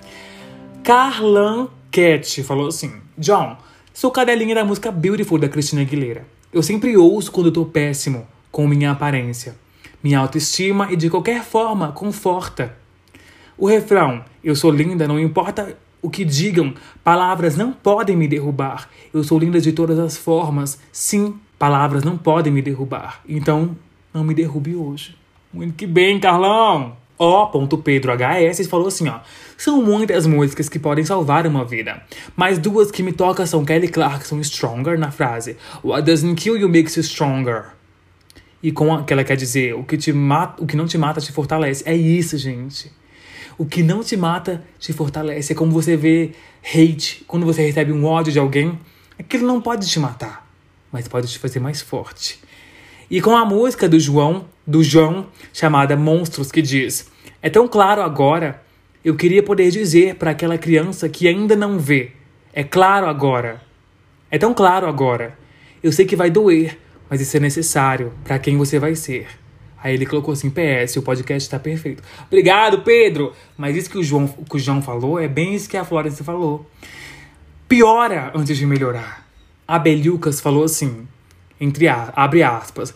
Carlan 0.84 1.68
Cat 1.90 2.42
falou 2.42 2.66
assim: 2.66 3.00
John, 3.16 3.56
sou 3.94 4.10
cadelinha 4.10 4.54
da 4.54 4.62
música 4.62 4.92
Beautiful 4.92 5.38
da 5.38 5.48
Cristina 5.48 5.80
Aguilera. 5.80 6.26
Eu 6.52 6.62
sempre 6.62 6.94
ouço 6.94 7.32
quando 7.32 7.46
eu 7.46 7.52
tô 7.54 7.64
péssimo 7.64 8.26
com 8.50 8.68
minha 8.68 8.90
aparência. 8.90 9.56
Minha 10.02 10.18
autoestima 10.18 10.92
e 10.92 10.96
de 10.96 11.08
qualquer 11.08 11.42
forma 11.42 11.92
conforta. 11.92 12.76
O 13.56 13.66
refrão: 13.66 14.22
Eu 14.44 14.54
sou 14.54 14.70
linda, 14.70 15.08
não 15.08 15.18
importa 15.18 15.78
o 16.02 16.10
que 16.10 16.26
digam, 16.26 16.74
palavras 17.02 17.56
não 17.56 17.72
podem 17.72 18.16
me 18.16 18.28
derrubar. 18.28 18.90
Eu 19.14 19.24
sou 19.24 19.38
linda 19.38 19.58
de 19.62 19.72
todas 19.72 19.98
as 19.98 20.14
formas. 20.14 20.78
Sim, 20.92 21.40
palavras 21.62 22.02
não 22.02 22.18
podem 22.18 22.52
me 22.52 22.60
derrubar. 22.60 23.20
Então, 23.28 23.76
não 24.12 24.24
me 24.24 24.34
derrube 24.34 24.74
hoje. 24.74 25.14
Muito 25.52 25.74
que 25.74 25.86
bem, 25.86 26.18
Carlão! 26.18 26.96
O.PedroHS 27.16 28.66
falou 28.66 28.88
assim, 28.88 29.06
ó. 29.06 29.20
São 29.56 29.80
muitas 29.80 30.26
músicas 30.26 30.68
que 30.68 30.80
podem 30.80 31.04
salvar 31.04 31.46
uma 31.46 31.64
vida, 31.64 32.02
mas 32.34 32.58
duas 32.58 32.90
que 32.90 33.00
me 33.00 33.12
tocam 33.12 33.46
são 33.46 33.64
Kelly 33.64 33.86
Clarkson 33.86 34.42
Stronger 34.42 34.98
na 34.98 35.12
frase 35.12 35.56
What 35.84 36.02
doesn't 36.04 36.34
kill 36.34 36.56
you 36.56 36.68
makes 36.68 36.96
you 36.96 37.04
stronger. 37.04 37.66
E 38.60 38.72
com 38.72 38.92
a, 38.92 39.04
que 39.04 39.12
ela 39.12 39.22
quer 39.22 39.36
dizer, 39.36 39.72
o 39.76 39.84
que, 39.84 39.96
te 39.96 40.12
mata, 40.12 40.60
o 40.60 40.66
que 40.66 40.76
não 40.76 40.86
te 40.86 40.98
mata 40.98 41.20
te 41.20 41.30
fortalece. 41.30 41.84
É 41.86 41.94
isso, 41.94 42.36
gente. 42.38 42.90
O 43.56 43.64
que 43.64 43.84
não 43.84 44.02
te 44.02 44.16
mata 44.16 44.64
te 44.80 44.92
fortalece. 44.92 45.52
É 45.52 45.54
como 45.54 45.70
você 45.70 45.96
vê 45.96 46.32
hate, 46.74 47.22
quando 47.28 47.46
você 47.46 47.62
recebe 47.64 47.92
um 47.92 48.04
ódio 48.04 48.32
de 48.32 48.40
alguém, 48.40 48.76
aquilo 49.16 49.46
não 49.46 49.60
pode 49.60 49.88
te 49.88 50.00
matar, 50.00 50.51
mas 50.92 51.08
pode 51.08 51.28
te 51.28 51.38
fazer 51.38 51.58
mais 51.58 51.80
forte. 51.80 52.38
E 53.10 53.20
com 53.20 53.34
a 53.34 53.44
música 53.44 53.88
do 53.88 53.98
João, 53.98 54.46
do 54.66 54.82
João, 54.82 55.26
chamada 55.52 55.96
Monstros, 55.96 56.52
que 56.52 56.62
diz: 56.62 57.10
É 57.40 57.50
tão 57.50 57.66
claro 57.66 58.02
agora, 58.02 58.62
eu 59.04 59.16
queria 59.16 59.42
poder 59.42 59.70
dizer 59.70 60.14
para 60.14 60.30
aquela 60.30 60.58
criança 60.58 61.08
que 61.08 61.26
ainda 61.26 61.56
não 61.56 61.78
vê. 61.78 62.12
É 62.52 62.62
claro 62.62 63.06
agora. 63.06 63.60
É 64.30 64.38
tão 64.38 64.54
claro 64.54 64.86
agora. 64.86 65.36
Eu 65.82 65.90
sei 65.90 66.06
que 66.06 66.14
vai 66.14 66.30
doer, 66.30 66.78
mas 67.10 67.20
isso 67.20 67.36
é 67.36 67.40
necessário 67.40 68.12
para 68.22 68.38
quem 68.38 68.56
você 68.56 68.78
vai 68.78 68.94
ser. 68.94 69.26
Aí 69.82 69.94
ele 69.94 70.06
colocou 70.06 70.32
assim: 70.32 70.48
PS, 70.48 70.96
o 70.96 71.02
podcast 71.02 71.50
tá 71.50 71.58
perfeito. 71.58 72.02
Obrigado, 72.26 72.82
Pedro! 72.82 73.32
Mas 73.56 73.76
isso 73.76 73.90
que 73.90 73.98
o 73.98 74.02
João, 74.02 74.28
que 74.28 74.56
o 74.56 74.58
João 74.58 74.80
falou 74.80 75.18
é 75.18 75.26
bem 75.26 75.54
isso 75.54 75.68
que 75.68 75.76
a 75.76 75.84
Florence 75.84 76.22
falou. 76.22 76.70
Piora 77.66 78.30
antes 78.34 78.56
de 78.56 78.64
melhorar. 78.64 79.26
A 79.66 79.78
Beliucas 79.78 80.40
falou 80.40 80.64
assim: 80.64 81.06
entre 81.60 81.88
a, 81.88 82.12
abre 82.14 82.42
aspas. 82.42 82.94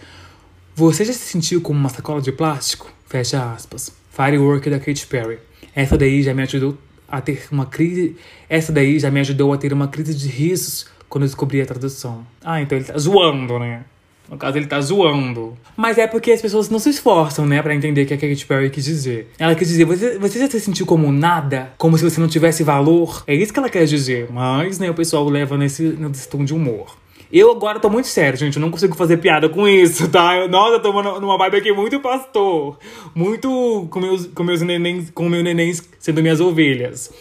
Você 0.75 1.05
já 1.05 1.13
se 1.13 1.21
sentiu 1.21 1.61
como 1.61 1.79
uma 1.79 1.89
sacola 1.89 2.21
de 2.21 2.33
plástico? 2.33 2.93
Fecha 3.07 3.53
aspas. 3.53 3.91
Firework 4.11 4.69
da 4.69 4.79
Katy 4.79 5.07
Perry. 5.07 5.39
Essa 5.75 5.97
daí 5.97 6.23
já 6.23 6.35
me 6.35 6.43
ajudou 6.43 6.77
a 7.09 7.21
ter 7.21 7.47
uma 7.51 7.67
crise. 7.67 8.17
Essa 8.49 8.73
daí 8.73 8.99
já 8.99 9.11
me 9.11 9.21
ajudou 9.21 9.53
a 9.53 9.57
ter 9.57 9.73
uma 9.73 9.89
crise 9.89 10.15
de 10.15 10.29
risos 10.29 10.87
quando 11.09 11.23
eu 11.25 11.29
descobri 11.29 11.61
a 11.61 11.67
tradução. 11.67 12.27
Ah, 12.43 12.61
então 12.61 12.77
ele 12.77 12.87
tá 12.87 12.99
zoando, 12.99 13.59
né? 13.59 13.85
No 14.31 14.37
caso, 14.37 14.59
ele 14.59 14.67
tá 14.67 14.81
zoando. 14.81 15.57
Mas 15.77 15.99
é 15.99 16.07
porque 16.07 16.33
as 16.33 16.43
pessoas 16.43 16.69
não 16.69 16.79
se 16.79 16.91
esforçam, 16.91 17.47
né, 17.47 17.63
pra 17.63 17.75
entender 17.75 18.03
o 18.03 18.07
que 18.07 18.15
a 18.15 18.19
Katy 18.19 18.47
Perry 18.47 18.71
quis 18.71 18.85
dizer. 18.85 19.31
Ela 19.39 19.55
quis 19.55 19.69
dizer, 19.69 19.85
você, 19.85 20.19
você 20.19 20.39
já 20.39 20.51
se 20.51 20.61
sentiu 20.61 20.85
como 20.87 21.13
nada? 21.13 21.73
Como 21.79 21.97
se 21.97 22.05
você 22.05 22.21
não 22.21 22.29
tivesse 22.29 22.63
valor? 22.63 23.23
É 23.27 23.35
isso 23.35 23.53
que 23.53 23.59
ela 23.59 23.69
quer 23.69 23.85
dizer. 23.85 24.29
Mas, 24.31 24.79
né, 24.79 24.91
o 24.91 24.95
pessoal 24.95 25.29
leva 25.29 25.57
nesse, 25.57 25.83
nesse 25.83 26.29
tom 26.29 26.45
de 26.45 26.53
humor. 26.53 26.97
Eu 27.33 27.51
agora 27.51 27.81
tô 27.81 27.91
muito 27.91 28.07
sério, 28.07 28.39
gente. 28.39 28.57
Eu 28.57 28.61
não 28.61 28.71
consigo 28.71 28.95
fazer 28.97 29.17
piada 29.17 29.49
com 29.49 29.67
isso, 29.67 30.09
tá? 30.09 30.37
Eu, 30.37 30.49
nossa, 30.49 30.75
eu 30.75 30.81
tô 30.81 30.93
numa 31.21 31.37
vibe 31.37 31.57
aqui 31.57 31.73
muito 31.73 31.99
pastor. 32.01 32.79
Muito 33.15 33.89
com 33.91 34.01
meus, 34.01 34.27
com 34.27 34.45
meus 34.45 34.63
nenéns, 34.63 35.11
com 35.11 35.29
meus 35.29 35.43
nenéns 35.43 35.83
sendo 35.99 36.23
minhas 36.23 36.41
ovelhas. 36.41 37.13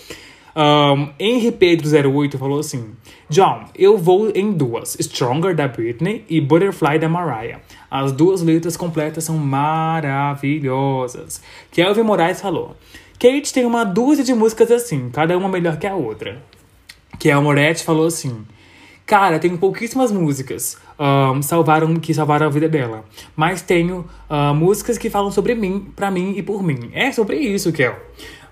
Um, 0.56 1.10
Henry 1.20 1.52
Pedro 1.52 1.90
08 1.90 2.38
falou 2.38 2.60
assim: 2.60 2.92
John, 3.30 3.66
eu 3.76 3.98
vou 3.98 4.32
em 4.34 4.54
duas: 4.54 4.96
Stronger 5.00 5.56
da 5.56 5.68
Britney 5.68 6.24
e 6.30 6.40
Butterfly 6.40 7.00
da 7.00 7.10
Mariah. 7.10 7.60
As 7.92 8.12
duas 8.12 8.42
letras 8.42 8.78
completas 8.78 9.26
são 9.26 9.38
maravilhosas. 9.38 11.42
Kelvin 11.72 12.04
Moraes 12.04 12.40
falou: 12.40 12.76
Kate 13.20 13.54
tem 13.54 13.66
uma 13.66 13.84
dúzia 13.84 14.24
de 14.24 14.34
músicas 14.34 14.72
assim, 14.72 15.10
cada 15.12 15.38
uma 15.38 15.50
melhor 15.50 15.78
que 15.78 15.88
a 15.88 15.96
outra. 15.96 16.42
Kel 17.20 17.42
Moretti 17.42 17.84
falou 17.84 18.08
assim: 18.08 18.46
Cara, 19.06 19.40
tenho 19.40 19.58
pouquíssimas 19.58 20.12
músicas 20.12 20.78
um, 21.00 21.42
salvaram, 21.42 21.96
que 21.96 22.14
salvaram 22.14 22.48
a 22.48 22.50
vida 22.50 22.68
dela. 22.68 23.06
Mas 23.36 23.62
tenho 23.62 24.06
uh, 24.30 24.54
músicas 24.54 24.98
que 24.98 25.10
falam 25.10 25.32
sobre 25.32 25.56
mim, 25.56 25.92
pra 25.96 26.10
mim 26.10 26.34
e 26.36 26.44
por 26.44 26.64
mim. 26.64 26.92
É 26.94 27.12
sobre 27.12 27.38
isso, 27.38 27.72
Kel. 27.72 27.96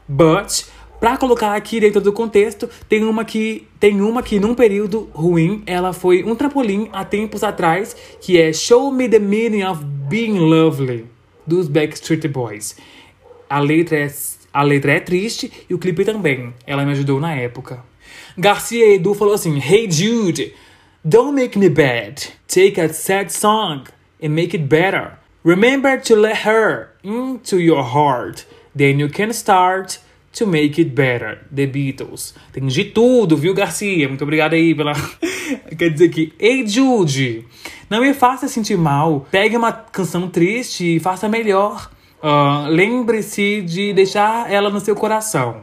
But, 0.07 0.65
pra 1.03 1.17
colocar 1.17 1.53
aqui 1.53 1.81
dentro 1.81 1.99
do 1.99 2.13
contexto, 2.13 2.69
tem 2.87 3.03
uma 3.03 3.25
que. 3.25 3.67
Tem 3.77 3.99
uma 3.99 4.23
que 4.23 4.39
num 4.39 4.55
período 4.55 5.09
ruim, 5.13 5.61
ela 5.65 5.91
foi 5.91 6.23
um 6.23 6.33
trampolim 6.33 6.87
há 6.93 7.03
tempos 7.03 7.43
atrás, 7.43 7.93
que 8.21 8.39
é 8.39 8.53
Show 8.53 8.89
Me 8.89 9.09
the 9.09 9.19
Meaning 9.19 9.65
of 9.65 9.83
Being 9.83 10.39
Lovely, 10.39 11.05
dos 11.45 11.67
Backstreet 11.67 12.25
Boys. 12.29 12.77
A 13.49 13.59
letra 13.59 13.97
é, 13.97 14.13
a 14.53 14.63
letra 14.63 14.93
é 14.93 15.01
triste 15.01 15.51
e 15.69 15.73
o 15.73 15.77
clipe 15.77 16.05
também. 16.05 16.53
Ela 16.65 16.85
me 16.85 16.93
ajudou 16.93 17.19
na 17.19 17.35
época. 17.35 17.83
Garcia 18.37 18.95
Edu 18.95 19.13
falou 19.13 19.33
assim: 19.33 19.59
Hey 19.59 19.91
Jude, 19.91 20.53
don't 21.03 21.33
make 21.33 21.59
me 21.59 21.67
bad. 21.67 22.29
Take 22.47 22.79
a 22.79 22.87
sad 22.87 23.29
song 23.29 23.83
and 24.23 24.29
make 24.29 24.55
it 24.55 24.69
better. 24.69 25.17
Remember 25.43 25.99
to 25.99 26.15
let 26.15 26.47
her 26.47 26.91
into 27.03 27.59
your 27.59 27.83
heart. 27.83 28.45
Then 28.73 29.01
you 29.01 29.09
can 29.09 29.33
start 29.33 29.99
to 30.33 30.47
make 30.47 30.81
it 30.81 30.91
better. 30.91 31.39
The 31.53 31.65
Beatles. 31.67 32.33
Tem 32.51 32.65
de 32.65 32.85
tudo, 32.85 33.37
viu, 33.37 33.53
Garcia? 33.53 34.07
Muito 34.07 34.23
obrigado 34.23 34.53
aí 34.53 34.75
pela. 34.75 34.93
Quer 35.77 35.89
dizer 35.89 36.09
que, 36.09 36.33
Hey 36.39 36.67
Jude, 36.67 37.45
não 37.89 38.01
me 38.01 38.13
faça 38.13 38.47
sentir 38.47 38.77
mal. 38.77 39.27
Pegue 39.31 39.55
uma 39.55 39.71
canção 39.71 40.27
triste 40.27 40.95
e 40.95 40.99
faça 40.99 41.29
melhor. 41.29 41.89
Uh, 42.21 42.67
Lembre-se 42.69 43.61
de 43.61 43.93
deixar 43.93 44.51
ela 44.51 44.69
no 44.69 44.79
seu 44.79 44.95
coração. 44.95 45.61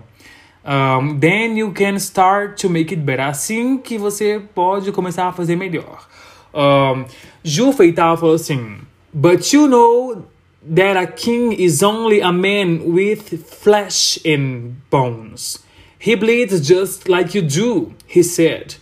Um, 0.62 1.18
then 1.18 1.58
you 1.58 1.72
can 1.72 1.96
start 1.96 2.60
to 2.60 2.68
make 2.68 2.92
it 2.94 3.02
better. 3.02 3.26
Assim 3.26 3.78
que 3.78 3.96
você 3.96 4.42
pode 4.54 4.92
começar 4.92 5.26
a 5.26 5.32
fazer 5.32 5.56
melhor. 5.56 6.06
Um, 6.54 7.04
Ju 7.42 7.72
Feital 7.72 8.16
falou 8.16 8.34
assim: 8.34 8.76
But 9.12 9.52
you 9.52 9.66
know 9.66 10.26
that 10.62 10.96
a 10.96 11.06
king 11.06 11.52
is 11.52 11.82
only 11.82 12.20
a 12.20 12.32
man 12.32 12.92
with 12.92 13.46
flesh 13.46 14.18
and 14.24 14.88
bones. 14.90 15.60
He 15.98 16.14
bleeds 16.14 16.66
just 16.66 17.08
like 17.08 17.34
you 17.34 17.42
do, 17.42 17.94
he 18.06 18.22
said. 18.22 18.76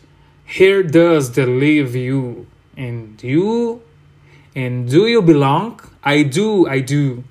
Here 0.45 0.83
does 0.83 1.33
the 1.33 1.47
live 1.47 1.95
you. 1.95 2.47
And 2.77 3.23
you? 3.23 3.83
And 4.55 4.89
do 4.89 5.07
you 5.07 5.21
belong? 5.23 5.81
I 6.03 6.23
do, 6.23 6.67
I 6.69 6.81
do. 6.81 7.25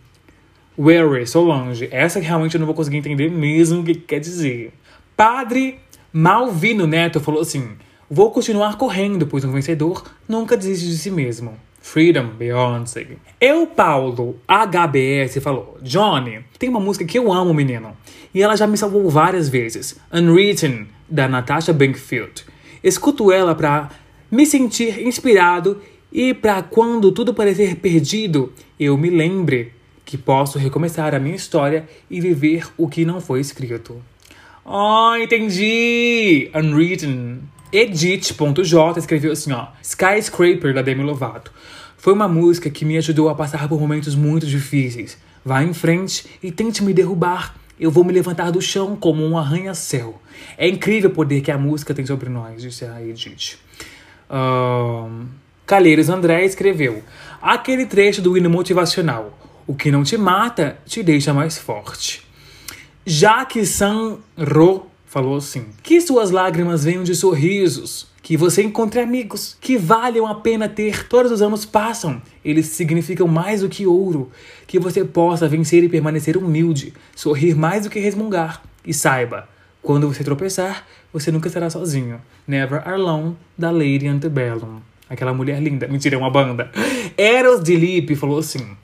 Where 0.75 1.17
is 1.17 1.31
Solange? 1.31 1.89
Essa 1.91 2.19
realmente 2.19 2.55
eu 2.55 2.59
não 2.59 2.67
vou 2.67 2.75
conseguir 2.75 2.97
entender 2.97 3.31
mesmo 3.31 3.81
o 3.81 3.83
que 3.83 3.95
quer 3.95 4.19
dizer. 4.19 4.71
Padre 5.15 5.79
Malvino 6.13 6.85
Neto 6.85 7.19
falou 7.19 7.41
assim: 7.41 7.71
Vou 8.09 8.29
continuar 8.29 8.77
correndo, 8.77 9.25
pois 9.25 9.43
um 9.43 9.51
vencedor 9.51 10.03
nunca 10.27 10.55
desiste 10.55 10.87
de 10.87 10.97
si 10.97 11.09
mesmo. 11.09 11.57
Freedom, 11.87 12.27
Beyoncé. 12.37 13.07
Eu, 13.39 13.65
Paulo, 13.65 14.41
HBS, 14.45 15.41
falou: 15.41 15.77
Johnny, 15.81 16.43
tem 16.59 16.67
uma 16.67 16.81
música 16.81 17.05
que 17.05 17.17
eu 17.17 17.31
amo, 17.31 17.53
menino. 17.53 17.95
E 18.33 18.43
ela 18.43 18.57
já 18.57 18.67
me 18.67 18.77
salvou 18.77 19.09
várias 19.09 19.47
vezes. 19.47 19.97
Unwritten, 20.11 20.89
da 21.09 21.29
Natasha 21.29 21.71
Bankfield. 21.71 22.43
Escuto 22.83 23.31
ela 23.31 23.55
pra 23.55 23.89
me 24.29 24.45
sentir 24.45 25.07
inspirado 25.07 25.81
e 26.11 26.33
pra 26.33 26.61
quando 26.61 27.09
tudo 27.13 27.33
parecer 27.33 27.77
perdido, 27.77 28.51
eu 28.77 28.97
me 28.97 29.09
lembre 29.09 29.71
que 30.03 30.17
posso 30.17 30.59
recomeçar 30.59 31.15
a 31.15 31.19
minha 31.19 31.37
história 31.37 31.87
e 32.11 32.19
viver 32.19 32.67
o 32.77 32.89
que 32.89 33.05
não 33.05 33.21
foi 33.21 33.39
escrito. 33.39 34.03
Oh, 34.65 35.15
entendi! 35.15 36.51
Unwritten. 36.53 37.39
Edit.j 37.71 38.99
escreveu 38.99 39.31
assim, 39.33 39.51
ó. 39.51 39.67
Skyscraper, 39.81 40.73
da 40.73 40.81
Demi 40.81 41.03
Lovato. 41.03 41.51
Foi 41.97 42.13
uma 42.13 42.27
música 42.27 42.69
que 42.69 42.85
me 42.85 42.97
ajudou 42.97 43.27
a 43.27 43.35
passar 43.35 43.67
por 43.67 43.79
momentos 43.79 44.15
muito 44.15 44.45
difíceis. 44.45 45.17
Vá 45.43 45.63
em 45.63 45.73
frente 45.73 46.25
e 46.41 46.51
tente 46.51 46.83
me 46.83 46.93
derrubar. 46.93 47.55
Eu 47.79 47.91
vou 47.91 48.03
me 48.03 48.13
levantar 48.13 48.51
do 48.51 48.61
chão 48.61 48.95
como 48.95 49.25
um 49.25 49.37
arranha-céu. 49.37 50.21
É 50.57 50.67
incrível 50.67 51.09
o 51.09 51.13
poder 51.13 51.41
que 51.41 51.51
a 51.51 51.57
música 51.57 51.93
tem 51.93 52.05
sobre 52.05 52.29
nós, 52.29 52.61
disse 52.61 52.85
a 52.85 53.01
Edith. 53.03 53.57
Calheiros 55.65 56.09
André 56.09 56.45
escreveu 56.45 57.03
aquele 57.41 57.85
trecho 57.85 58.21
do 58.21 58.37
hino 58.37 58.49
motivacional. 58.49 59.37
O 59.65 59.75
que 59.75 59.91
não 59.91 60.03
te 60.03 60.17
mata 60.17 60.77
te 60.85 61.03
deixa 61.03 61.33
mais 61.33 61.57
forte. 61.57 62.25
Jacques 63.05 63.69
Sanro 63.69 64.87
falou 65.05 65.37
assim: 65.37 65.67
Que 65.83 65.99
suas 65.99 66.31
lágrimas 66.31 66.83
venham 66.83 67.03
de 67.03 67.15
sorrisos, 67.15 68.07
que 68.27 68.35
você 68.35 68.61
encontre 68.61 68.99
amigos 68.99 69.55
que 69.61 69.77
valham 69.77 70.27
a 70.27 70.35
pena 70.35 70.67
ter. 70.67 71.07
Todos 71.07 71.31
os 71.31 71.41
anos 71.41 71.63
passam, 71.63 72.21
eles 72.43 72.65
significam 72.65 73.25
mais 73.25 73.61
do 73.61 73.69
que 73.69 73.87
ouro. 73.87 74.29
Que 74.67 74.77
você 74.77 75.05
possa 75.05 75.47
vencer 75.47 75.81
e 75.81 75.87
permanecer 75.87 76.35
humilde, 76.35 76.93
sorrir 77.15 77.55
mais 77.55 77.83
do 77.83 77.89
que 77.89 78.01
resmungar. 78.01 78.61
E 78.85 78.93
saiba, 78.93 79.47
quando 79.81 80.13
você 80.13 80.25
tropeçar, 80.25 80.85
você 81.13 81.31
nunca 81.31 81.47
estará 81.47 81.69
sozinho. 81.69 82.19
Never 82.45 82.85
Alone, 82.85 83.37
da 83.57 83.71
Lady 83.71 84.09
Antebellum. 84.09 84.81
Aquela 85.09 85.33
mulher 85.33 85.61
linda. 85.61 85.87
Mentira, 85.87 86.17
é 86.17 86.19
uma 86.19 86.29
banda. 86.29 86.69
Eros 87.17 87.63
Dilip 87.63 88.13
falou 88.17 88.39
assim: 88.39 88.75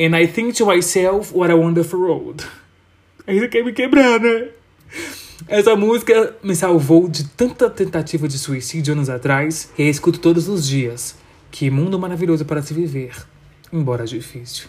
And 0.00 0.18
I 0.18 0.26
think 0.26 0.54
to 0.54 0.66
myself, 0.66 1.32
what 1.32 1.52
a 1.52 1.54
wonderful 1.54 2.00
road. 2.00 2.44
Você 3.24 3.46
quer 3.46 3.64
me 3.64 3.72
quebrar, 3.72 4.18
né? 4.18 4.48
Essa 5.48 5.74
música 5.74 6.36
me 6.42 6.54
salvou 6.54 7.08
de 7.08 7.24
tanta 7.28 7.68
tentativa 7.70 8.28
de 8.28 8.38
suicídio 8.38 8.92
anos 8.92 9.08
atrás 9.08 9.70
e 9.78 9.88
escuto 9.88 10.18
todos 10.18 10.48
os 10.48 10.66
dias. 10.66 11.16
Que 11.50 11.70
mundo 11.70 11.98
maravilhoso 11.98 12.44
para 12.44 12.62
se 12.62 12.74
viver, 12.74 13.14
embora 13.72 14.04
difícil. 14.04 14.68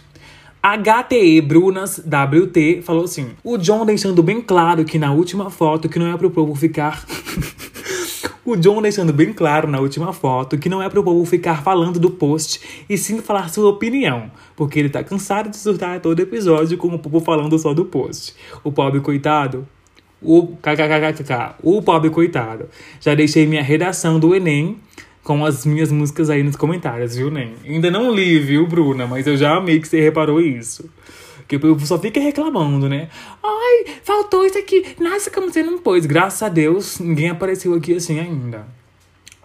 HTE 0.62 1.40
Brunas 1.40 1.98
WT 1.98 2.82
falou 2.82 3.04
assim: 3.04 3.30
O 3.44 3.58
John 3.58 3.84
deixando 3.84 4.22
bem 4.22 4.40
claro 4.40 4.84
que 4.84 4.98
na 4.98 5.12
última 5.12 5.50
foto 5.50 5.88
que 5.88 5.98
não 5.98 6.12
é 6.12 6.16
pro 6.16 6.30
povo 6.30 6.54
ficar. 6.54 7.04
O 8.44 8.56
John 8.56 8.82
deixando 8.82 9.12
bem 9.12 9.32
claro 9.32 9.68
na 9.68 9.78
última 9.78 10.12
foto 10.12 10.58
que 10.58 10.68
não 10.68 10.82
é 10.82 10.88
pro 10.88 11.04
povo 11.04 11.24
ficar 11.24 11.62
falando 11.62 12.00
do 12.00 12.10
post 12.10 12.84
e 12.88 12.98
sim 12.98 13.20
falar 13.20 13.48
sua 13.48 13.70
opinião, 13.70 14.32
porque 14.56 14.80
ele 14.80 14.88
tá 14.88 15.04
cansado 15.04 15.48
de 15.48 15.56
surtar 15.56 16.00
todo 16.00 16.18
episódio 16.18 16.76
com 16.76 16.88
o 16.88 16.98
povo 16.98 17.20
falando 17.20 17.56
só 17.56 17.72
do 17.72 17.84
post. 17.84 18.34
O 18.64 18.72
pobre 18.72 19.00
coitado. 19.00 19.64
O 20.22 20.56
kkkk, 20.56 21.56
o 21.62 21.82
pobre 21.82 22.10
coitado. 22.10 22.68
Já 23.00 23.14
deixei 23.14 23.46
minha 23.46 23.62
redação 23.62 24.20
do 24.20 24.34
Enem 24.34 24.78
com 25.22 25.44
as 25.44 25.64
minhas 25.64 25.90
músicas 25.90 26.30
aí 26.30 26.42
nos 26.42 26.56
comentários, 26.56 27.16
viu, 27.16 27.30
Nem? 27.30 27.54
Ainda 27.64 27.90
não 27.90 28.12
li, 28.12 28.38
viu, 28.38 28.66
Bruna? 28.66 29.06
Mas 29.06 29.26
eu 29.26 29.36
já 29.36 29.56
amei 29.56 29.80
que 29.80 29.88
você 29.88 30.00
reparou 30.00 30.40
isso. 30.40 30.88
Que 31.46 31.58
povo 31.58 31.84
só 31.86 31.98
fica 31.98 32.20
reclamando, 32.20 32.88
né? 32.88 33.08
Ai, 33.42 33.94
faltou 34.02 34.46
isso 34.46 34.58
aqui. 34.58 34.94
Nossa, 34.98 35.30
como 35.30 35.50
você 35.50 35.62
não 35.62 35.78
pôs? 35.78 36.06
Graças 36.06 36.42
a 36.42 36.48
Deus, 36.48 36.98
ninguém 36.98 37.30
apareceu 37.30 37.74
aqui 37.74 37.94
assim 37.94 38.18
ainda. 38.18 38.66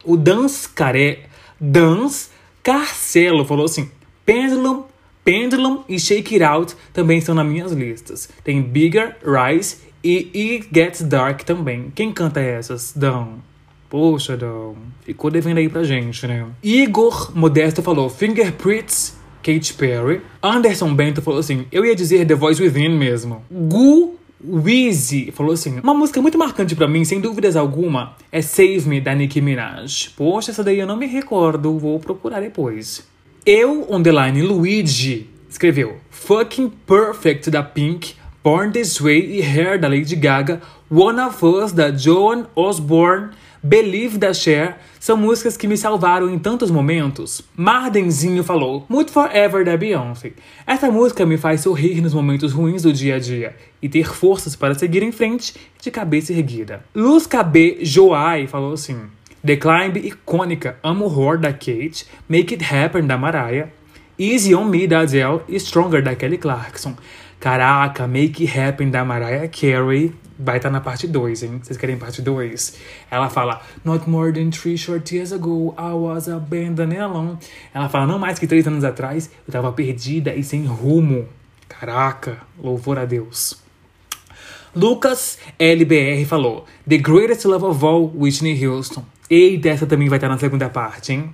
O 0.03 0.15
Dans 0.15 0.67
Care... 0.67 1.19
Dans 1.59 2.29
Carcelo 2.61 3.43
falou 3.45 3.65
assim: 3.65 3.89
Pendulum, 4.25 4.83
Pendulum 5.23 5.83
e 5.89 5.99
Shake 5.99 6.35
It 6.35 6.43
Out 6.43 6.75
também 6.93 7.17
estão 7.17 7.33
nas 7.33 7.47
minhas 7.47 7.71
listas. 7.71 8.29
Tem 8.43 8.61
Bigger, 8.61 9.17
Rise 9.23 9.77
e 10.03 10.29
It 10.33 10.69
Gets 10.73 11.01
Dark 11.03 11.41
também. 11.41 11.91
Quem 11.93 12.11
canta 12.11 12.39
essas? 12.39 12.93
Dan. 12.95 13.27
Poxa, 13.89 14.35
Dan. 14.35 14.73
Ficou 15.03 15.31
devendo 15.31 15.57
aí 15.57 15.69
pra 15.69 15.83
gente, 15.83 16.25
né? 16.27 16.45
Igor 16.63 17.31
Modesto 17.35 17.81
falou 17.81 18.09
Fingerprints 18.09 19.17
Katy 19.47 19.73
Perry. 19.75 20.21
Anderson 20.43 20.93
Bento 20.93 21.21
falou 21.21 21.39
assim: 21.39 21.65
eu 21.71 21.85
ia 21.85 21.95
dizer 21.95 22.25
The 22.25 22.35
Voice 22.35 22.61
Within 22.61 22.89
mesmo. 22.89 23.43
Gu 23.49 24.15
Weezy 24.45 25.31
falou 25.31 25.53
assim: 25.53 25.79
uma 25.79 25.93
música 25.93 26.21
muito 26.21 26.37
marcante 26.37 26.75
para 26.75 26.87
mim, 26.87 27.05
sem 27.05 27.21
dúvidas 27.21 27.55
alguma, 27.55 28.15
é 28.31 28.41
Save 28.41 28.83
Me 28.87 29.01
da 29.01 29.15
Nicki 29.15 29.41
Minaj. 29.41 30.09
Poxa, 30.15 30.51
essa 30.51 30.63
daí 30.63 30.79
eu 30.79 30.87
não 30.87 30.97
me 30.97 31.07
recordo, 31.07 31.79
vou 31.79 31.99
procurar 31.99 32.41
depois. 32.41 33.07
Eu, 33.45 33.87
underline 33.89 34.41
Luigi, 34.41 35.29
escreveu 35.49 35.97
Fucking 36.09 36.69
Perfect 36.85 37.49
da 37.49 37.63
Pink, 37.63 38.15
Born 38.47 38.71
This 38.71 39.01
Way 39.01 39.39
e 39.39 39.41
Hair 39.41 39.77
da 39.77 39.89
Lady 39.89 40.15
Gaga, 40.15 40.61
One 40.89 41.19
of 41.19 41.45
Us 41.45 41.73
da 41.73 41.91
Joan 41.91 42.45
Osborne. 42.55 43.31
Believe 43.61 44.17
da 44.17 44.33
Cher 44.33 44.77
são 45.01 45.17
músicas 45.17 45.57
que 45.57 45.67
me 45.67 45.75
salvaram 45.75 46.29
em 46.29 46.39
tantos 46.39 46.71
momentos. 46.71 47.41
Mardenzinho 47.57 48.45
falou 48.45 48.85
Mood 48.87 49.11
Forever 49.11 49.65
da 49.65 49.75
Beyoncé. 49.75 50.31
Essa 50.65 50.89
música 50.89 51.25
me 51.25 51.35
faz 51.35 51.59
sorrir 51.59 51.99
nos 51.99 52.13
momentos 52.13 52.53
ruins 52.53 52.83
do 52.83 52.93
dia 52.93 53.15
a 53.15 53.19
dia 53.19 53.53
e 53.81 53.89
ter 53.89 54.13
forças 54.13 54.55
para 54.55 54.73
seguir 54.75 55.03
em 55.03 55.11
frente 55.11 55.53
de 55.81 55.91
cabeça 55.91 56.31
erguida. 56.31 56.85
Luz 56.95 57.27
KB 57.27 57.79
Joai 57.81 58.47
falou 58.47 58.71
assim: 58.71 58.97
The 59.45 59.57
Climb 59.57 59.97
icônica, 59.97 60.77
amo 60.81 61.03
horror 61.03 61.37
da 61.37 61.51
Kate, 61.51 62.05
Make 62.29 62.53
It 62.53 62.63
Happen 62.63 63.05
da 63.05 63.17
Mariah, 63.17 63.67
Easy 64.17 64.55
on 64.55 64.63
Me 64.63 64.87
da 64.87 65.01
Adele 65.01 65.41
e 65.49 65.59
Stronger 65.59 66.01
da 66.01 66.15
Kelly 66.15 66.37
Clarkson. 66.37 66.95
Caraca, 67.39 68.07
Make 68.07 68.43
It 68.43 68.59
Happen 68.59 68.89
da 68.89 69.05
Mariah 69.05 69.47
Carey 69.47 70.13
vai 70.39 70.57
estar 70.57 70.69
tá 70.69 70.73
na 70.73 70.81
parte 70.81 71.07
2, 71.07 71.43
hein? 71.43 71.59
Vocês 71.61 71.77
querem 71.77 71.97
parte 71.97 72.21
2? 72.21 72.77
Ela 73.09 73.29
fala, 73.29 73.61
Not 73.83 74.09
more 74.09 74.31
than 74.31 74.49
three 74.49 74.77
short 74.77 75.15
years 75.15 75.31
ago, 75.31 75.73
I 75.77 75.93
was 75.93 76.27
abandoned 76.27 76.97
alone. 76.97 77.37
Ela 77.73 77.89
fala, 77.89 78.05
não 78.05 78.19
mais 78.19 78.37
que 78.37 78.47
três 78.47 78.67
anos 78.67 78.83
atrás, 78.83 79.29
eu 79.47 79.51
tava 79.51 79.71
perdida 79.71 80.33
e 80.35 80.43
sem 80.43 80.65
rumo. 80.65 81.27
Caraca, 81.67 82.37
louvor 82.61 82.97
a 82.97 83.05
Deus. 83.05 83.61
Lucas 84.75 85.39
LBR 85.57 86.23
falou, 86.25 86.65
The 86.87 86.97
Greatest 86.97 87.45
Love 87.45 87.65
of 87.65 87.85
All, 87.85 88.13
Whitney 88.15 88.65
Houston. 88.65 89.03
E 89.29 89.57
dessa 89.57 89.85
também 89.85 90.07
vai 90.07 90.17
estar 90.17 90.27
tá 90.27 90.33
na 90.33 90.39
segunda 90.39 90.69
parte, 90.69 91.13
hein? 91.13 91.33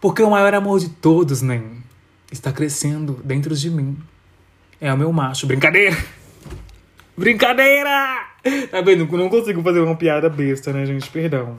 Porque 0.00 0.22
o 0.22 0.30
maior 0.30 0.54
amor 0.54 0.80
de 0.80 0.88
todos, 0.88 1.40
né? 1.40 1.62
Está 2.32 2.52
crescendo 2.52 3.20
dentro 3.24 3.54
de 3.54 3.70
mim. 3.70 3.96
É 4.80 4.92
o 4.92 4.96
meu 4.96 5.12
macho. 5.12 5.46
Brincadeira! 5.46 5.96
Brincadeira! 7.16 8.26
Tá 8.70 8.80
vendo? 8.80 9.06
Não 9.16 9.28
consigo 9.28 9.62
fazer 9.62 9.80
uma 9.80 9.94
piada 9.94 10.30
besta, 10.30 10.72
né, 10.72 10.86
gente? 10.86 11.10
Perdão. 11.10 11.56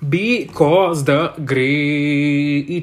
Because 0.00 1.04
the 1.04 1.32
greatest. 1.38 2.82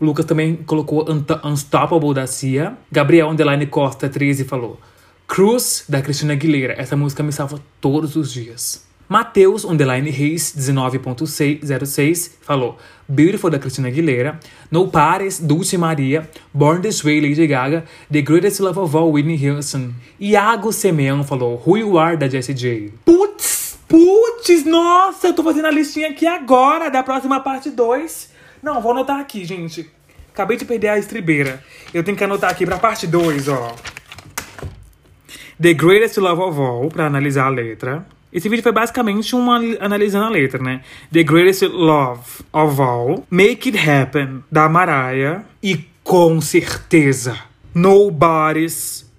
O 0.00 0.04
Lucas 0.06 0.24
também 0.24 0.56
colocou 0.56 1.06
Unstoppable 1.44 2.14
da 2.14 2.26
Cia. 2.26 2.76
Gabriel 2.90 3.28
Underline 3.28 3.66
Costa 3.66 4.08
13 4.08 4.44
falou 4.44 4.80
Cruz 5.28 5.84
da 5.86 6.00
Cristina 6.00 6.32
Aguilera. 6.32 6.72
Essa 6.80 6.96
música 6.96 7.22
me 7.22 7.30
salva 7.32 7.60
todos 7.80 8.16
os 8.16 8.32
dias. 8.32 8.89
Matheus, 9.10 9.64
underline 9.64 10.08
Reis, 10.08 10.54
19.06, 10.56 12.30
falou 12.42 12.78
Beautiful, 13.08 13.50
da 13.50 13.58
Cristina 13.58 13.88
Aguilera. 13.88 14.38
No 14.70 14.86
Pares, 14.86 15.40
Dulce 15.40 15.76
Maria. 15.76 16.30
Born 16.54 16.80
This 16.80 17.02
Way, 17.02 17.20
Lady 17.20 17.44
Gaga. 17.48 17.84
The 18.08 18.22
Greatest 18.22 18.60
Love 18.60 18.78
of 18.78 18.96
All, 18.96 19.10
Whitney 19.10 19.48
Houston. 19.48 19.92
Iago 20.20 20.72
Semeão 20.72 21.24
falou 21.24 21.60
Who 21.66 21.76
You 21.78 21.98
Are, 21.98 22.16
da 22.16 22.28
Jessie 22.28 22.54
J. 22.54 22.92
Putz! 23.04 23.80
Putz! 23.88 24.64
Nossa, 24.64 25.26
eu 25.26 25.34
tô 25.34 25.42
fazendo 25.42 25.66
a 25.66 25.72
listinha 25.72 26.10
aqui 26.10 26.24
agora 26.24 26.88
da 26.88 27.02
próxima 27.02 27.40
parte 27.40 27.68
2. 27.68 28.30
Não, 28.62 28.80
vou 28.80 28.92
anotar 28.92 29.18
aqui, 29.18 29.44
gente. 29.44 29.90
Acabei 30.32 30.56
de 30.56 30.64
perder 30.64 30.86
a 30.86 30.98
estribeira. 30.98 31.60
Eu 31.92 32.04
tenho 32.04 32.16
que 32.16 32.22
anotar 32.22 32.48
aqui 32.48 32.64
pra 32.64 32.78
parte 32.78 33.08
2, 33.08 33.48
ó. 33.48 33.74
The 35.60 35.74
Greatest 35.74 36.16
Love 36.18 36.42
of 36.42 36.60
All, 36.60 36.88
pra 36.90 37.06
analisar 37.06 37.46
a 37.46 37.50
letra. 37.50 38.06
Esse 38.32 38.48
vídeo 38.48 38.62
foi 38.62 38.72
basicamente 38.72 39.34
uma 39.34 39.60
analisando 39.80 40.26
a 40.26 40.28
letra, 40.28 40.62
né? 40.62 40.82
The 41.12 41.22
Greatest 41.24 41.64
Love 41.64 42.44
of 42.52 42.80
All, 42.80 43.24
Make 43.28 43.70
It 43.70 43.90
Happen, 43.90 44.44
da 44.50 44.68
Mariah. 44.68 45.42
E 45.62 45.84
com 46.04 46.40
certeza, 46.40 47.36
Nobody's 47.74 49.10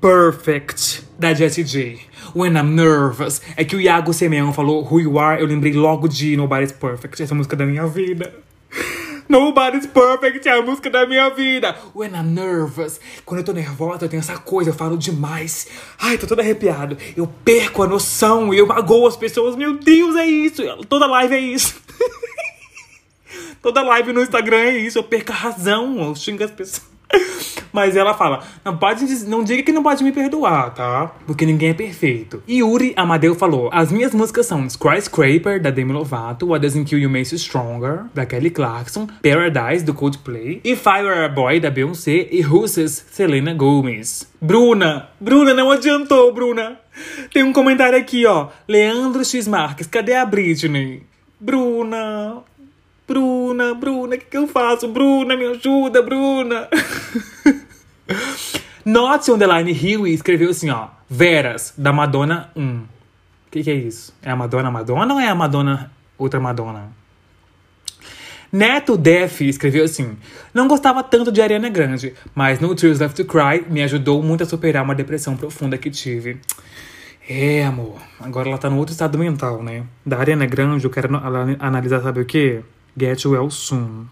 Perfect, 0.00 1.04
da 1.18 1.34
Jessie 1.34 1.64
J. 1.64 1.98
When 2.34 2.56
I'm 2.56 2.74
Nervous. 2.74 3.40
É 3.56 3.64
que 3.64 3.76
o 3.76 3.80
Iago 3.80 4.12
Semeão 4.12 4.52
falou 4.52 4.84
Who 4.84 5.00
You 5.00 5.18
Are, 5.18 5.40
eu 5.40 5.46
lembrei 5.46 5.72
logo 5.72 6.08
de 6.08 6.36
Nobody's 6.36 6.72
Perfect, 6.72 7.22
essa 7.22 7.34
música 7.34 7.56
da 7.56 7.66
minha 7.66 7.86
vida. 7.86 8.45
Nobody's 9.28 9.86
perfect 9.86 10.48
é 10.48 10.52
a 10.52 10.62
música 10.62 10.88
da 10.88 11.06
minha 11.06 11.28
vida. 11.30 11.76
When 11.94 12.12
I'm 12.12 12.32
nervous. 12.32 13.00
Quando 13.24 13.40
eu 13.40 13.44
tô 13.44 13.52
nervosa, 13.52 14.04
eu 14.04 14.08
tenho 14.08 14.20
essa 14.20 14.38
coisa, 14.38 14.70
eu 14.70 14.74
falo 14.74 14.96
demais. 14.96 15.66
Ai, 15.98 16.16
tô 16.16 16.26
todo 16.26 16.40
arrepiado. 16.40 16.96
Eu 17.16 17.26
perco 17.44 17.82
a 17.82 17.86
noção 17.86 18.54
e 18.54 18.58
eu 18.58 18.66
magoo 18.66 19.06
as 19.06 19.16
pessoas. 19.16 19.56
Meu 19.56 19.78
Deus, 19.78 20.16
é 20.16 20.26
isso. 20.26 20.62
Toda 20.88 21.06
live 21.06 21.34
é 21.34 21.40
isso. 21.40 21.80
Toda 23.60 23.82
live 23.82 24.12
no 24.12 24.22
Instagram 24.22 24.58
é 24.58 24.78
isso. 24.78 24.98
Eu 24.98 25.04
perco 25.04 25.32
a 25.32 25.34
razão. 25.34 26.00
Eu 26.00 26.14
xingo 26.14 26.44
as 26.44 26.50
pessoas. 26.50 26.95
Mas 27.72 27.94
ela 27.94 28.14
fala: 28.14 28.42
não, 28.64 28.76
pode, 28.76 29.04
não 29.26 29.44
diga 29.44 29.62
que 29.62 29.72
não 29.72 29.82
pode 29.82 30.02
me 30.02 30.10
perdoar, 30.10 30.72
tá? 30.72 31.12
Porque 31.26 31.44
ninguém 31.44 31.70
é 31.70 31.74
perfeito. 31.74 32.42
E 32.46 32.60
Yuri 32.60 32.94
Amadeu 32.96 33.34
falou: 33.34 33.68
as 33.72 33.92
minhas 33.92 34.14
músicas 34.14 34.46
são 34.46 34.66
Skyscraper, 34.66 35.60
da 35.60 35.70
Demi 35.70 35.92
Lovato, 35.92 36.46
What 36.46 36.62
Doesn't 36.62 36.88
Kill 36.88 36.98
You 36.98 37.10
Makes 37.10 37.32
You 37.32 37.38
Stronger, 37.38 38.04
da 38.14 38.24
Kelly 38.24 38.50
Clarkson, 38.50 39.06
Paradise, 39.22 39.84
do 39.84 39.92
Coldplay, 39.92 40.60
e 40.64 40.74
Fire 40.74 41.28
Boy, 41.34 41.60
da 41.60 41.70
Beyoncé, 41.70 42.28
e 42.30 42.40
Russes, 42.40 43.04
Selena 43.10 43.52
Gomez. 43.52 44.26
Bruna! 44.40 45.10
Bruna, 45.20 45.52
não 45.52 45.70
adiantou, 45.70 46.32
Bruna! 46.32 46.78
Tem 47.30 47.42
um 47.42 47.52
comentário 47.52 47.98
aqui, 47.98 48.24
ó. 48.24 48.48
Leandro 48.66 49.22
X 49.22 49.46
Marques, 49.46 49.86
cadê 49.86 50.14
a 50.14 50.24
Britney? 50.24 51.02
Bruna, 51.38 52.38
Bruna, 53.06 53.74
Bruna, 53.74 54.16
o 54.16 54.18
que, 54.18 54.24
que 54.24 54.36
eu 54.36 54.48
faço? 54.48 54.88
Bruna, 54.88 55.36
me 55.36 55.46
ajuda, 55.46 56.02
Bruna. 56.02 56.68
Not 58.84 59.30
Underline 59.30 59.72
Huey 59.72 60.12
escreveu 60.12 60.50
assim, 60.50 60.70
ó. 60.70 60.88
Veras, 61.08 61.72
da 61.76 61.92
Madonna 61.92 62.50
1. 62.56 62.62
O 62.62 62.86
que, 63.50 63.62
que 63.62 63.70
é 63.70 63.74
isso? 63.74 64.14
É 64.22 64.30
a 64.30 64.36
Madonna 64.36 64.70
Madonna 64.70 65.14
ou 65.14 65.20
é 65.20 65.28
a 65.28 65.34
Madonna 65.34 65.90
outra 66.18 66.40
Madonna? 66.40 66.90
Neto 68.52 68.96
Def 68.96 69.40
escreveu 69.42 69.84
assim: 69.84 70.16
Não 70.52 70.66
gostava 70.66 71.02
tanto 71.02 71.30
de 71.30 71.40
Ariana 71.40 71.68
Grande, 71.68 72.14
mas 72.34 72.60
no 72.60 72.74
Tears 72.74 73.00
Left 73.00 73.22
to 73.22 73.24
Cry 73.24 73.64
me 73.68 73.82
ajudou 73.82 74.22
muito 74.22 74.42
a 74.42 74.46
superar 74.46 74.84
uma 74.84 74.94
depressão 74.94 75.36
profunda 75.36 75.78
que 75.78 75.90
tive. 75.90 76.40
É, 77.28 77.64
amor. 77.64 78.00
Agora 78.20 78.48
ela 78.48 78.58
tá 78.58 78.70
no 78.70 78.78
outro 78.78 78.92
estado 78.92 79.18
mental, 79.18 79.62
né? 79.62 79.84
Da 80.04 80.18
Ariana 80.18 80.46
Grande, 80.46 80.84
eu 80.84 80.90
quero 80.90 81.08
analisar, 81.58 82.00
sabe 82.00 82.20
o 82.20 82.24
quê? 82.24 82.62
Get 82.98 83.24
Well 83.26 83.50
Soon. 83.50 84.06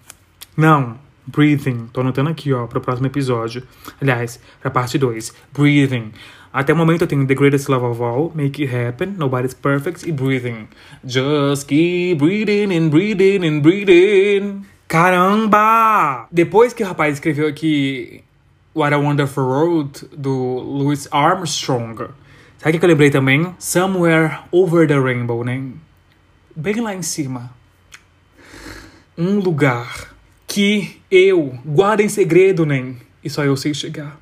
Não, 0.57 0.99
Breathing. 1.27 1.89
Tô 1.93 2.03
anotando 2.03 2.31
aqui, 2.31 2.53
ó, 2.53 2.67
pro 2.67 2.81
próximo 2.81 3.07
episódio. 3.07 3.63
Aliás, 4.01 4.39
pra 4.61 4.71
parte 4.71 4.99
2. 4.99 5.33
Breathing. 5.53 6.13
Até 6.53 6.73
o 6.73 6.77
momento 6.77 7.03
eu 7.03 7.09
tenho 7.09 7.27
The 7.27 7.35
Greatest 7.35 7.69
Love 7.69 7.87
of 7.87 8.03
All, 8.03 8.33
Make 8.35 8.63
It 8.63 8.77
Happen, 8.77 9.15
Nobody's 9.17 9.55
Perfect 9.55 10.09
e 10.09 10.13
Breathing. 10.13 10.69
Just 11.05 11.67
keep 11.67 12.17
breathing 12.19 12.77
and 12.77 12.91
breathing 12.91 13.45
and 13.45 13.61
breathing. 13.61 14.65
Caramba! 14.87 16.29
Depois 16.31 16.73
que 16.73 16.85
o 16.85 16.87
rapaz 16.87 17.15
escreveu 17.15 17.49
aqui 17.49 18.23
What 18.75 18.95
a 18.95 18.99
Wonderful 18.99 19.45
World, 19.45 20.07
do 20.17 20.31
Louis 20.31 21.09
Armstrong, 21.11 22.09
sabe 22.59 22.77
o 22.77 22.79
que 22.79 22.85
eu 22.85 22.89
lembrei 22.89 23.11
também? 23.11 23.55
Somewhere 23.59 24.39
Over 24.53 24.87
the 24.87 24.99
Rainbow, 24.99 25.43
né? 25.43 25.61
Bem 26.55 26.81
lá 26.81 26.95
em 26.95 27.03
cima 27.03 27.51
um 29.17 29.39
lugar 29.39 30.15
que 30.47 31.01
eu 31.11 31.59
guardo 31.65 32.01
em 32.01 32.09
segredo, 32.09 32.67
nem, 32.67 32.97
e 33.23 33.31
só 33.31 33.45
eu 33.45 33.57
sei 33.57 33.73
chegar. 33.73 34.19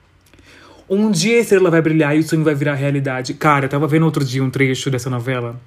Um 0.88 1.10
dia 1.10 1.38
a 1.38 1.40
estrela 1.40 1.70
vai 1.70 1.80
brilhar 1.80 2.14
e 2.16 2.20
o 2.20 2.22
sonho 2.22 2.44
vai 2.44 2.54
virar 2.54 2.74
realidade. 2.74 3.34
Cara, 3.34 3.64
eu 3.64 3.68
tava 3.68 3.86
vendo 3.86 4.04
outro 4.04 4.24
dia 4.24 4.42
um 4.42 4.50
trecho 4.50 4.90
dessa 4.90 5.08
novela, 5.08 5.60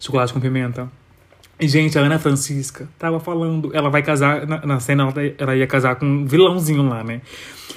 Chocolate 0.00 0.32
com 0.32 0.40
Pimenta. 0.40 0.90
E, 1.60 1.68
gente, 1.68 1.96
a 1.96 2.02
Ana 2.02 2.18
Francisca 2.18 2.88
tava 2.98 3.20
falando, 3.20 3.70
ela 3.74 3.88
vai 3.88 4.02
casar, 4.02 4.46
na, 4.46 4.66
na 4.66 4.80
cena 4.80 5.04
ela, 5.04 5.34
ela, 5.38 5.56
ia 5.56 5.66
casar 5.66 5.94
com 5.94 6.06
um 6.06 6.26
vilãozinho 6.26 6.82
lá, 6.88 7.04
né? 7.04 7.20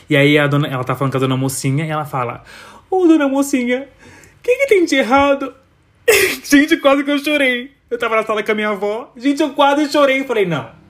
E 0.10 0.18
aí 0.18 0.38
a 0.38 0.47
dona, 0.47 0.68
ela 0.68 0.84
tá 0.84 0.95
falando 0.95 1.12
com 1.12 1.18
a 1.18 1.22
dona 1.22 1.38
mocinha 1.38 1.86
e 1.86 1.89
ela 1.89 2.06
fala: 2.06 2.43
Ô, 2.89 3.03
oh, 3.03 3.08
dona 3.08 3.28
mocinha, 3.28 3.82
o 3.82 4.43
que, 4.43 4.56
que 4.56 4.68
tem 4.68 4.86
de 4.86 4.95
errado? 4.95 5.53
gente, 6.43 6.78
quase 6.78 7.03
que 7.03 7.12
eu 7.12 7.20
chorei. 7.20 7.72
Eu 7.91 7.99
tava 7.99 8.16
na 8.16 8.24
sala 8.24 8.41
com 8.41 8.51
a 8.51 8.56
minha 8.56 8.70
avó. 8.70 9.12
Gente, 9.16 9.41
eu 9.41 9.51
quase 9.51 9.91
chorei. 9.91 10.24
Falei, 10.24 10.45
não 10.45 10.85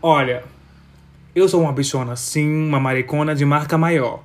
Olha, 0.00 0.44
eu 1.34 1.48
sou 1.48 1.60
uma 1.60 1.72
bichona 1.72 2.14
sim, 2.14 2.48
uma 2.48 2.78
maricona 2.78 3.34
de 3.34 3.44
marca 3.44 3.76
maior. 3.76 4.22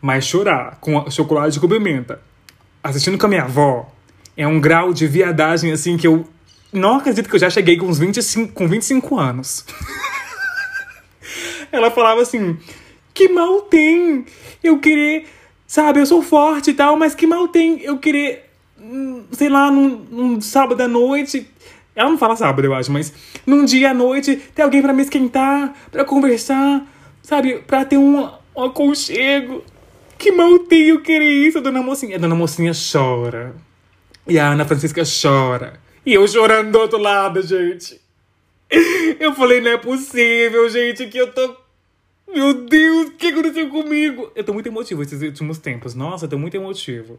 Mas 0.00 0.24
chorar 0.24 0.78
com 0.80 1.10
chocolate 1.10 1.58
com 1.58 1.68
pimenta, 1.68 2.20
assistindo 2.82 3.18
com 3.18 3.26
a 3.26 3.28
minha 3.28 3.42
avó, 3.42 3.90
é 4.36 4.46
um 4.46 4.60
grau 4.60 4.92
de 4.92 5.04
viadagem 5.08 5.72
assim 5.72 5.96
que 5.96 6.06
eu 6.06 6.28
não 6.72 6.98
acredito 6.98 7.28
que 7.28 7.34
eu 7.34 7.40
já 7.40 7.50
cheguei 7.50 7.76
com 7.76 7.86
uns 7.86 7.98
25, 7.98 8.52
com 8.52 8.68
25 8.68 9.18
anos. 9.18 9.64
Ela 11.72 11.90
falava 11.90 12.22
assim: 12.22 12.56
que 13.12 13.28
mal 13.28 13.62
tem 13.62 14.24
eu 14.62 14.78
querer, 14.78 15.26
sabe, 15.66 15.98
eu 15.98 16.06
sou 16.06 16.22
forte 16.22 16.70
e 16.70 16.74
tal, 16.74 16.96
mas 16.96 17.16
que 17.16 17.26
mal 17.26 17.48
tem 17.48 17.80
eu 17.82 17.98
querer, 17.98 18.48
hum, 18.78 19.24
sei 19.32 19.48
lá, 19.48 19.72
num, 19.72 20.06
num 20.08 20.40
sábado 20.40 20.80
à 20.80 20.86
noite 20.86 21.48
ela 21.96 22.10
não 22.10 22.18
fala 22.18 22.36
sábado, 22.36 22.66
eu 22.66 22.74
acho, 22.74 22.92
mas 22.92 23.12
num 23.46 23.64
dia 23.64 23.90
à 23.90 23.94
noite 23.94 24.36
tem 24.54 24.62
alguém 24.62 24.82
para 24.82 24.92
me 24.92 25.02
esquentar, 25.02 25.74
para 25.90 26.04
conversar, 26.04 26.86
sabe? 27.22 27.60
Pra 27.66 27.86
ter 27.86 27.96
um, 27.96 28.28
um 28.54 28.64
aconchego. 28.64 29.64
Que 30.18 30.30
mal 30.30 30.58
tenho 30.60 31.00
querer 31.00 31.30
isso, 31.30 31.60
dona 31.60 31.82
mocinha. 31.82 32.16
A 32.16 32.18
dona 32.18 32.34
mocinha 32.34 32.72
chora. 32.74 33.54
E 34.28 34.38
a 34.38 34.48
Ana 34.48 34.64
Francisca 34.64 35.02
chora. 35.04 35.80
E 36.04 36.12
eu 36.14 36.28
chorando 36.28 36.70
do 36.70 36.78
outro 36.78 36.98
lado, 36.98 37.42
gente. 37.42 38.00
Eu 39.18 39.34
falei, 39.34 39.60
não 39.60 39.70
é 39.70 39.78
possível, 39.78 40.68
gente, 40.68 41.06
que 41.06 41.18
eu 41.18 41.32
tô. 41.32 41.56
Meu 42.32 42.52
Deus, 42.66 43.08
o 43.08 43.10
que 43.12 43.28
aconteceu 43.28 43.70
comigo? 43.70 44.30
Eu 44.34 44.44
tô 44.44 44.52
muito 44.52 44.66
emotivo 44.66 45.02
esses 45.02 45.22
últimos 45.22 45.58
tempos. 45.58 45.94
Nossa, 45.94 46.24
eu 46.24 46.28
tô 46.28 46.38
muito 46.38 46.56
emotivo. 46.56 47.18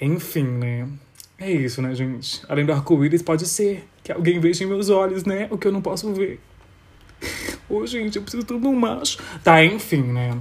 Enfim, 0.00 0.44
né? 0.44 0.88
É 1.40 1.50
isso, 1.52 1.80
né, 1.80 1.94
gente? 1.94 2.42
Além 2.48 2.66
do 2.66 2.72
arco-íris, 2.72 3.22
pode 3.22 3.46
ser 3.46 3.86
que 4.02 4.10
alguém 4.10 4.40
veja 4.40 4.64
em 4.64 4.66
meus 4.66 4.88
olhos, 4.88 5.24
né? 5.24 5.46
O 5.50 5.56
que 5.56 5.68
eu 5.68 5.72
não 5.72 5.80
posso 5.80 6.12
ver. 6.12 6.40
Ô, 7.70 7.86
gente, 7.86 8.16
eu 8.16 8.22
preciso 8.22 8.44
tudo 8.44 8.68
um 8.68 8.74
macho. 8.74 9.18
Tá, 9.44 9.64
enfim, 9.64 10.02
né? 10.02 10.36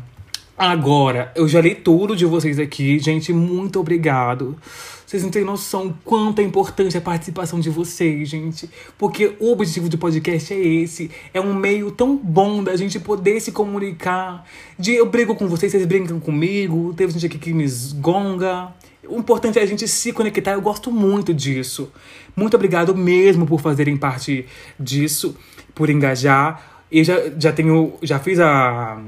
Agora, 0.57 1.31
eu 1.35 1.47
já 1.47 1.61
li 1.61 1.75
tudo 1.75 2.15
de 2.15 2.25
vocês 2.25 2.57
aqui. 2.57 2.97
Gente, 2.97 3.31
muito 3.31 3.79
obrigado. 3.79 4.57
Vocês 5.05 5.21
não 5.21 5.29
têm 5.29 5.43
noção 5.43 5.95
quanto 6.03 6.39
é 6.39 6.43
importante 6.43 6.97
a 6.97 7.01
participação 7.01 7.59
de 7.59 7.69
vocês, 7.69 8.27
gente. 8.27 8.67
Porque 8.97 9.35
o 9.39 9.51
objetivo 9.51 9.87
do 9.87 9.99
podcast 9.99 10.51
é 10.51 10.57
esse. 10.57 11.11
É 11.31 11.39
um 11.39 11.53
meio 11.53 11.91
tão 11.91 12.17
bom 12.17 12.63
da 12.63 12.75
gente 12.75 12.99
poder 12.99 13.39
se 13.39 13.51
comunicar. 13.51 14.45
De 14.79 14.93
eu 14.93 15.05
brigo 15.05 15.35
com 15.35 15.47
vocês, 15.47 15.71
vocês 15.71 15.85
brincam 15.85 16.19
comigo. 16.19 16.91
Teve 16.95 17.13
gente 17.13 17.27
aqui 17.27 17.37
que 17.37 17.53
me 17.53 17.63
esgonga. 17.63 18.73
O 19.05 19.17
importante 19.19 19.59
é 19.59 19.61
a 19.61 19.65
gente 19.65 19.87
se 19.87 20.11
conectar, 20.11 20.53
eu 20.53 20.61
gosto 20.61 20.91
muito 20.91 21.33
disso. 21.33 21.91
Muito 22.35 22.55
obrigado 22.55 22.95
mesmo 22.95 23.45
por 23.45 23.59
fazerem 23.61 23.97
parte 23.97 24.45
disso, 24.79 25.35
por 25.73 25.89
engajar. 25.89 26.83
Eu 26.91 27.03
já, 27.03 27.15
já 27.37 27.51
tenho, 27.51 27.93
já 28.01 28.19
fiz 28.19 28.39
a, 28.39 28.99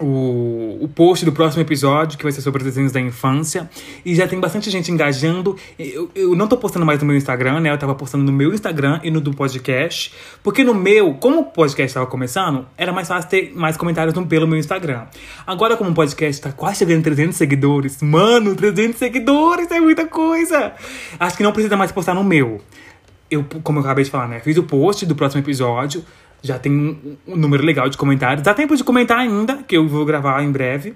o, 0.00 0.78
o 0.80 0.88
post 0.88 1.24
do 1.24 1.32
próximo 1.32 1.62
episódio, 1.62 2.16
que 2.16 2.24
vai 2.24 2.32
ser 2.32 2.40
sobre 2.40 2.64
desenhos 2.64 2.90
da 2.90 3.00
infância. 3.00 3.68
E 4.04 4.14
já 4.14 4.26
tem 4.26 4.40
bastante 4.40 4.70
gente 4.70 4.90
engajando. 4.90 5.56
Eu, 5.78 6.10
eu 6.14 6.34
não 6.34 6.48
tô 6.48 6.56
postando 6.56 6.86
mais 6.86 7.00
no 7.00 7.06
meu 7.06 7.16
Instagram, 7.16 7.60
né? 7.60 7.70
Eu 7.70 7.78
tava 7.78 7.94
postando 7.94 8.24
no 8.24 8.32
meu 8.32 8.52
Instagram 8.54 9.00
e 9.02 9.10
no 9.10 9.20
do 9.20 9.32
podcast. 9.32 10.14
Porque 10.42 10.64
no 10.64 10.74
meu, 10.74 11.14
como 11.14 11.40
o 11.40 11.44
podcast 11.44 11.94
tava 11.94 12.06
começando, 12.06 12.66
era 12.76 12.92
mais 12.92 13.08
fácil 13.08 13.28
ter 13.28 13.52
mais 13.54 13.76
comentários 13.76 14.14
no, 14.14 14.26
pelo 14.26 14.46
meu 14.46 14.58
Instagram. 14.58 15.06
Agora, 15.46 15.76
como 15.76 15.90
o 15.90 15.94
podcast 15.94 16.40
tá 16.40 16.52
quase 16.52 16.78
chegando 16.78 16.98
em 16.98 17.02
300 17.02 17.36
seguidores, 17.36 18.02
mano, 18.02 18.54
300 18.54 18.98
seguidores 18.98 19.70
é 19.70 19.80
muita 19.80 20.06
coisa! 20.06 20.72
Acho 21.18 21.36
que 21.36 21.42
não 21.42 21.52
precisa 21.52 21.76
mais 21.76 21.92
postar 21.92 22.14
no 22.14 22.24
meu. 22.24 22.60
Eu, 23.30 23.44
como 23.62 23.78
eu 23.78 23.84
acabei 23.84 24.04
de 24.04 24.10
falar, 24.10 24.28
né? 24.28 24.40
Fiz 24.40 24.56
o 24.56 24.62
post 24.62 25.04
do 25.06 25.14
próximo 25.14 25.42
episódio. 25.42 26.04
Já 26.42 26.58
tem 26.58 26.72
um, 26.72 27.16
um 27.26 27.36
número 27.36 27.62
legal 27.64 27.88
de 27.88 27.96
comentários. 27.96 28.42
Dá 28.42 28.54
tempo 28.54 28.76
de 28.76 28.82
comentar 28.82 29.18
ainda, 29.18 29.58
que 29.58 29.76
eu 29.76 29.86
vou 29.86 30.04
gravar 30.04 30.42
em 30.42 30.50
breve. 30.50 30.94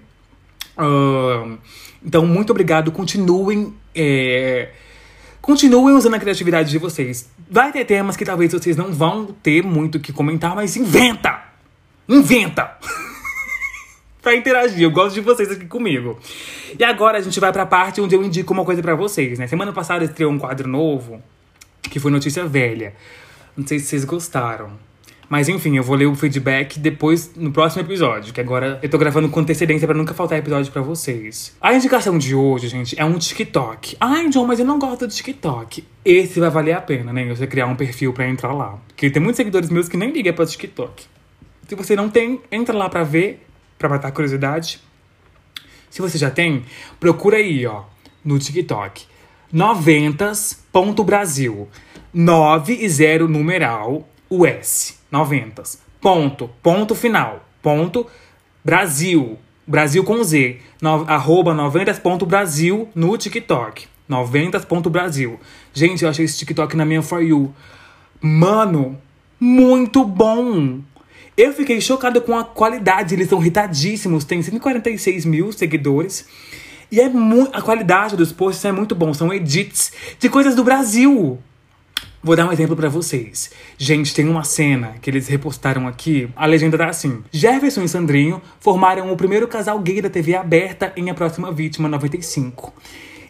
Uh, 0.78 1.58
então, 2.04 2.26
muito 2.26 2.50
obrigado. 2.50 2.90
Continuem. 2.90 3.74
É, 3.94 4.70
continuem 5.40 5.94
usando 5.94 6.14
a 6.14 6.18
criatividade 6.18 6.70
de 6.70 6.78
vocês. 6.78 7.28
Vai 7.50 7.70
ter 7.72 7.84
temas 7.84 8.16
que 8.16 8.24
talvez 8.24 8.52
vocês 8.52 8.76
não 8.76 8.92
vão 8.92 9.26
ter 9.26 9.62
muito 9.62 9.96
o 9.96 10.00
que 10.00 10.12
comentar, 10.12 10.54
mas 10.54 10.76
inventa! 10.76 11.42
Inventa! 12.08 12.76
pra 14.22 14.34
interagir. 14.34 14.82
Eu 14.82 14.90
gosto 14.90 15.14
de 15.14 15.20
vocês 15.20 15.50
aqui 15.50 15.66
comigo. 15.66 16.18
E 16.78 16.82
agora 16.82 17.18
a 17.18 17.20
gente 17.20 17.38
vai 17.38 17.52
pra 17.52 17.66
parte 17.66 18.00
onde 18.00 18.14
eu 18.14 18.24
indico 18.24 18.52
uma 18.52 18.64
coisa 18.64 18.82
para 18.82 18.94
vocês, 18.94 19.38
né? 19.38 19.46
Semana 19.46 19.72
passada 19.72 20.04
estreou 20.04 20.32
um 20.32 20.38
quadro 20.38 20.66
novo, 20.66 21.22
que 21.82 22.00
foi 22.00 22.10
Notícia 22.10 22.46
Velha. 22.46 22.94
Não 23.56 23.66
sei 23.66 23.78
se 23.78 23.86
vocês 23.86 24.04
gostaram. 24.04 24.72
Mas 25.28 25.48
enfim, 25.48 25.76
eu 25.76 25.82
vou 25.82 25.96
ler 25.96 26.06
o 26.06 26.14
feedback 26.14 26.78
depois 26.78 27.32
no 27.34 27.50
próximo 27.50 27.82
episódio, 27.82 28.32
que 28.32 28.40
agora 28.40 28.78
eu 28.82 28.88
tô 28.88 28.96
gravando 28.98 29.28
com 29.28 29.40
antecedência 29.40 29.86
para 29.86 29.96
nunca 29.96 30.14
faltar 30.14 30.38
episódio 30.38 30.72
para 30.72 30.82
vocês. 30.82 31.56
A 31.60 31.74
indicação 31.74 32.16
de 32.18 32.34
hoje, 32.34 32.68
gente, 32.68 32.98
é 32.98 33.04
um 33.04 33.18
TikTok. 33.18 33.96
Ai, 34.00 34.28
John, 34.28 34.46
mas 34.46 34.58
eu 34.58 34.66
não 34.66 34.78
gosto 34.78 35.06
do 35.06 35.12
TikTok. 35.12 35.84
Esse 36.04 36.40
vai 36.40 36.50
valer 36.50 36.72
a 36.72 36.80
pena, 36.80 37.12
né? 37.12 37.24
Você 37.26 37.46
criar 37.46 37.66
um 37.66 37.76
perfil 37.76 38.12
para 38.12 38.28
entrar 38.28 38.52
lá. 38.52 38.78
Porque 38.88 39.08
tem 39.10 39.22
muitos 39.22 39.38
seguidores 39.38 39.70
meus 39.70 39.88
que 39.88 39.96
nem 39.96 40.10
ligam 40.10 40.34
para 40.34 40.46
TikTok. 40.46 41.04
Se 41.66 41.74
você 41.74 41.96
não 41.96 42.10
tem, 42.10 42.40
entra 42.52 42.76
lá 42.76 42.88
para 42.88 43.04
ver, 43.04 43.46
para 43.78 43.88
matar 43.88 44.08
a 44.08 44.12
curiosidade. 44.12 44.80
Se 45.88 46.02
você 46.02 46.18
já 46.18 46.30
tem, 46.30 46.64
procura 47.00 47.38
aí, 47.38 47.66
ó, 47.66 47.84
no 48.24 48.38
TikTok. 48.38 49.06
90s.brasil. 49.52 51.68
9 52.12 52.78
e 52.80 52.88
0 52.88 53.28
numeral 53.28 54.08
US. 54.30 54.98
90. 55.10 55.62
Ponto. 56.00 56.50
Ponto 56.62 56.94
final. 56.94 57.44
Ponto. 57.62 58.06
Brasil. 58.64 59.38
Brasil 59.66 60.04
com 60.04 60.22
Z. 60.22 60.58
No, 60.80 61.04
arroba 61.08 61.54
90.brasil 61.54 62.88
no 62.94 63.16
TikTok. 63.16 63.86
90.brasil. 64.08 65.40
Gente, 65.72 66.04
eu 66.04 66.10
achei 66.10 66.24
esse 66.24 66.38
TikTok 66.38 66.76
na 66.76 66.84
minha 66.84 67.02
For 67.02 67.22
You. 67.22 67.54
Mano, 68.20 68.98
muito 69.40 70.04
bom. 70.04 70.80
Eu 71.36 71.52
fiquei 71.52 71.80
chocada 71.80 72.20
com 72.20 72.36
a 72.38 72.44
qualidade. 72.44 73.14
Eles 73.14 73.28
são 73.28 73.40
irritadíssimos. 73.40 74.24
Tem 74.24 74.42
146 74.42 75.24
mil 75.24 75.52
seguidores. 75.52 76.26
E 76.92 77.00
é 77.00 77.10
a 77.52 77.62
qualidade 77.62 78.16
dos 78.16 78.30
posts 78.30 78.64
é 78.64 78.72
muito 78.72 78.94
bom. 78.94 79.12
São 79.12 79.32
edits 79.32 79.92
de 80.18 80.28
coisas 80.28 80.54
do 80.54 80.62
Brasil. 80.62 81.38
Vou 82.24 82.34
dar 82.34 82.48
um 82.48 82.52
exemplo 82.52 82.74
para 82.74 82.88
vocês. 82.88 83.50
Gente, 83.76 84.14
tem 84.14 84.26
uma 84.26 84.44
cena 84.44 84.94
que 85.02 85.10
eles 85.10 85.28
repostaram 85.28 85.86
aqui. 85.86 86.26
A 86.34 86.46
legenda 86.46 86.78
tá 86.78 86.88
assim: 86.88 87.22
Jefferson 87.30 87.82
e 87.82 87.88
Sandrinho 87.88 88.40
formaram 88.58 89.12
o 89.12 89.16
primeiro 89.16 89.46
casal 89.46 89.78
gay 89.78 90.00
da 90.00 90.08
TV 90.08 90.34
aberta 90.34 90.90
em 90.96 91.10
A 91.10 91.14
Próxima 91.14 91.52
Vítima 91.52 91.86
95. 91.86 92.72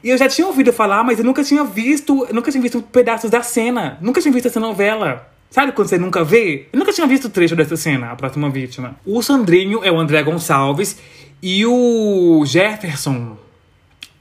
E 0.00 0.10
eu 0.10 0.16
já 0.16 0.28
tinha 0.28 0.46
ouvido 0.46 0.72
falar, 0.72 1.02
mas 1.02 1.18
eu 1.18 1.24
nunca 1.24 1.42
tinha 1.42 1.64
visto, 1.64 2.28
nunca 2.32 2.52
tinha 2.52 2.62
visto 2.62 2.80
pedaços 2.82 3.28
da 3.28 3.42
cena. 3.42 3.98
Nunca 4.00 4.20
tinha 4.20 4.32
visto 4.32 4.46
essa 4.46 4.60
novela. 4.60 5.28
Sabe 5.50 5.72
quando 5.72 5.88
você 5.88 5.98
nunca 5.98 6.22
vê? 6.22 6.68
Eu 6.72 6.78
nunca 6.78 6.92
tinha 6.92 7.06
visto 7.08 7.24
o 7.24 7.30
trecho 7.30 7.56
dessa 7.56 7.76
cena, 7.76 8.12
A 8.12 8.14
Próxima 8.14 8.48
Vítima. 8.48 8.94
O 9.04 9.20
Sandrinho 9.24 9.82
é 9.82 9.90
o 9.90 9.98
André 9.98 10.22
Gonçalves 10.22 10.98
e 11.42 11.66
o 11.66 12.44
Jefferson 12.46 13.36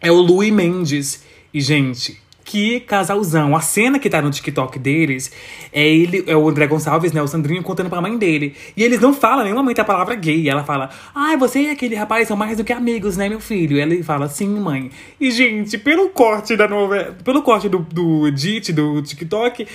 é 0.02 0.12
o 0.12 0.16
Louis 0.16 0.52
Mendes. 0.52 1.24
E, 1.54 1.62
gente, 1.62 2.23
que 2.44 2.80
casalzão. 2.82 3.56
A 3.56 3.62
cena 3.62 3.98
que 3.98 4.10
tá 4.10 4.22
no 4.22 4.30
TikTok 4.30 4.78
deles 4.78 5.32
é 5.72 5.88
ele, 5.88 6.24
é 6.28 6.36
o 6.36 6.48
André 6.48 6.68
Gonçalves, 6.68 7.12
né? 7.12 7.22
O 7.22 7.28
Sandrinho 7.28 7.64
contando 7.64 7.90
pra 7.90 8.02
mãe 8.02 8.18
dele. 8.18 8.56
E 8.76 8.84
eles 8.84 9.00
não 9.00 9.14
falam 9.14 9.44
nenhum 9.44 9.56
momento 9.56 9.80
a 9.80 9.86
palavra 9.86 10.16
gay. 10.16 10.50
Ela 10.50 10.64
fala, 10.64 10.90
ai, 11.16 11.36
ah, 11.36 11.38
você 11.38 11.62
e 11.62 11.70
aquele 11.70 11.96
rapaz 11.96 12.28
são 12.28 12.38
mais 12.38 12.58
do 12.58 12.64
que 12.64 12.74
amigos, 12.74 13.18
né, 13.18 13.30
meu 13.30 13.40
filho? 13.40 13.78
E 13.78 13.82
ele 13.82 14.04
fala, 14.04 14.28
sim, 14.28 14.50
mãe. 14.50 14.92
E, 15.20 15.32
gente, 15.32 15.78
pelo 15.78 16.10
corte 16.10 16.56
da 16.56 16.68
novela, 16.68 17.16
pelo 17.24 17.42
corte 17.42 17.70
do, 17.70 17.80
do 17.80 18.28
edit, 18.28 18.74
do 18.74 19.02
TikTok, 19.02 19.68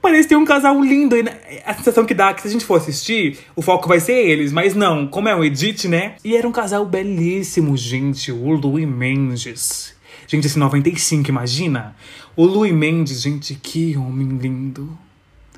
parece 0.00 0.28
ter 0.28 0.36
um 0.36 0.44
casal 0.44 0.80
lindo. 0.80 1.16
E 1.16 1.24
a 1.64 1.74
sensação 1.74 2.04
que 2.04 2.14
dá 2.14 2.30
é 2.30 2.34
que 2.34 2.42
se 2.42 2.48
a 2.48 2.50
gente 2.50 2.64
for 2.64 2.76
assistir, 2.76 3.38
o 3.54 3.62
foco 3.62 3.88
vai 3.88 4.00
ser 4.00 4.14
eles. 4.14 4.52
Mas 4.52 4.74
não, 4.74 5.06
como 5.06 5.28
é 5.28 5.34
um 5.34 5.44
edit, 5.44 5.88
né? 5.88 6.16
E 6.24 6.36
era 6.36 6.46
um 6.46 6.52
casal 6.52 6.84
belíssimo, 6.84 7.76
gente. 7.76 8.30
O 8.30 8.50
Louis 8.52 8.86
Mendes. 8.86 9.94
Gente, 10.32 10.46
esse 10.46 10.58
95, 10.58 11.28
imagina? 11.28 11.94
O 12.34 12.46
Louis 12.46 12.72
Mendes, 12.72 13.20
gente, 13.20 13.54
que 13.54 13.98
homem 13.98 14.38
lindo. 14.38 14.98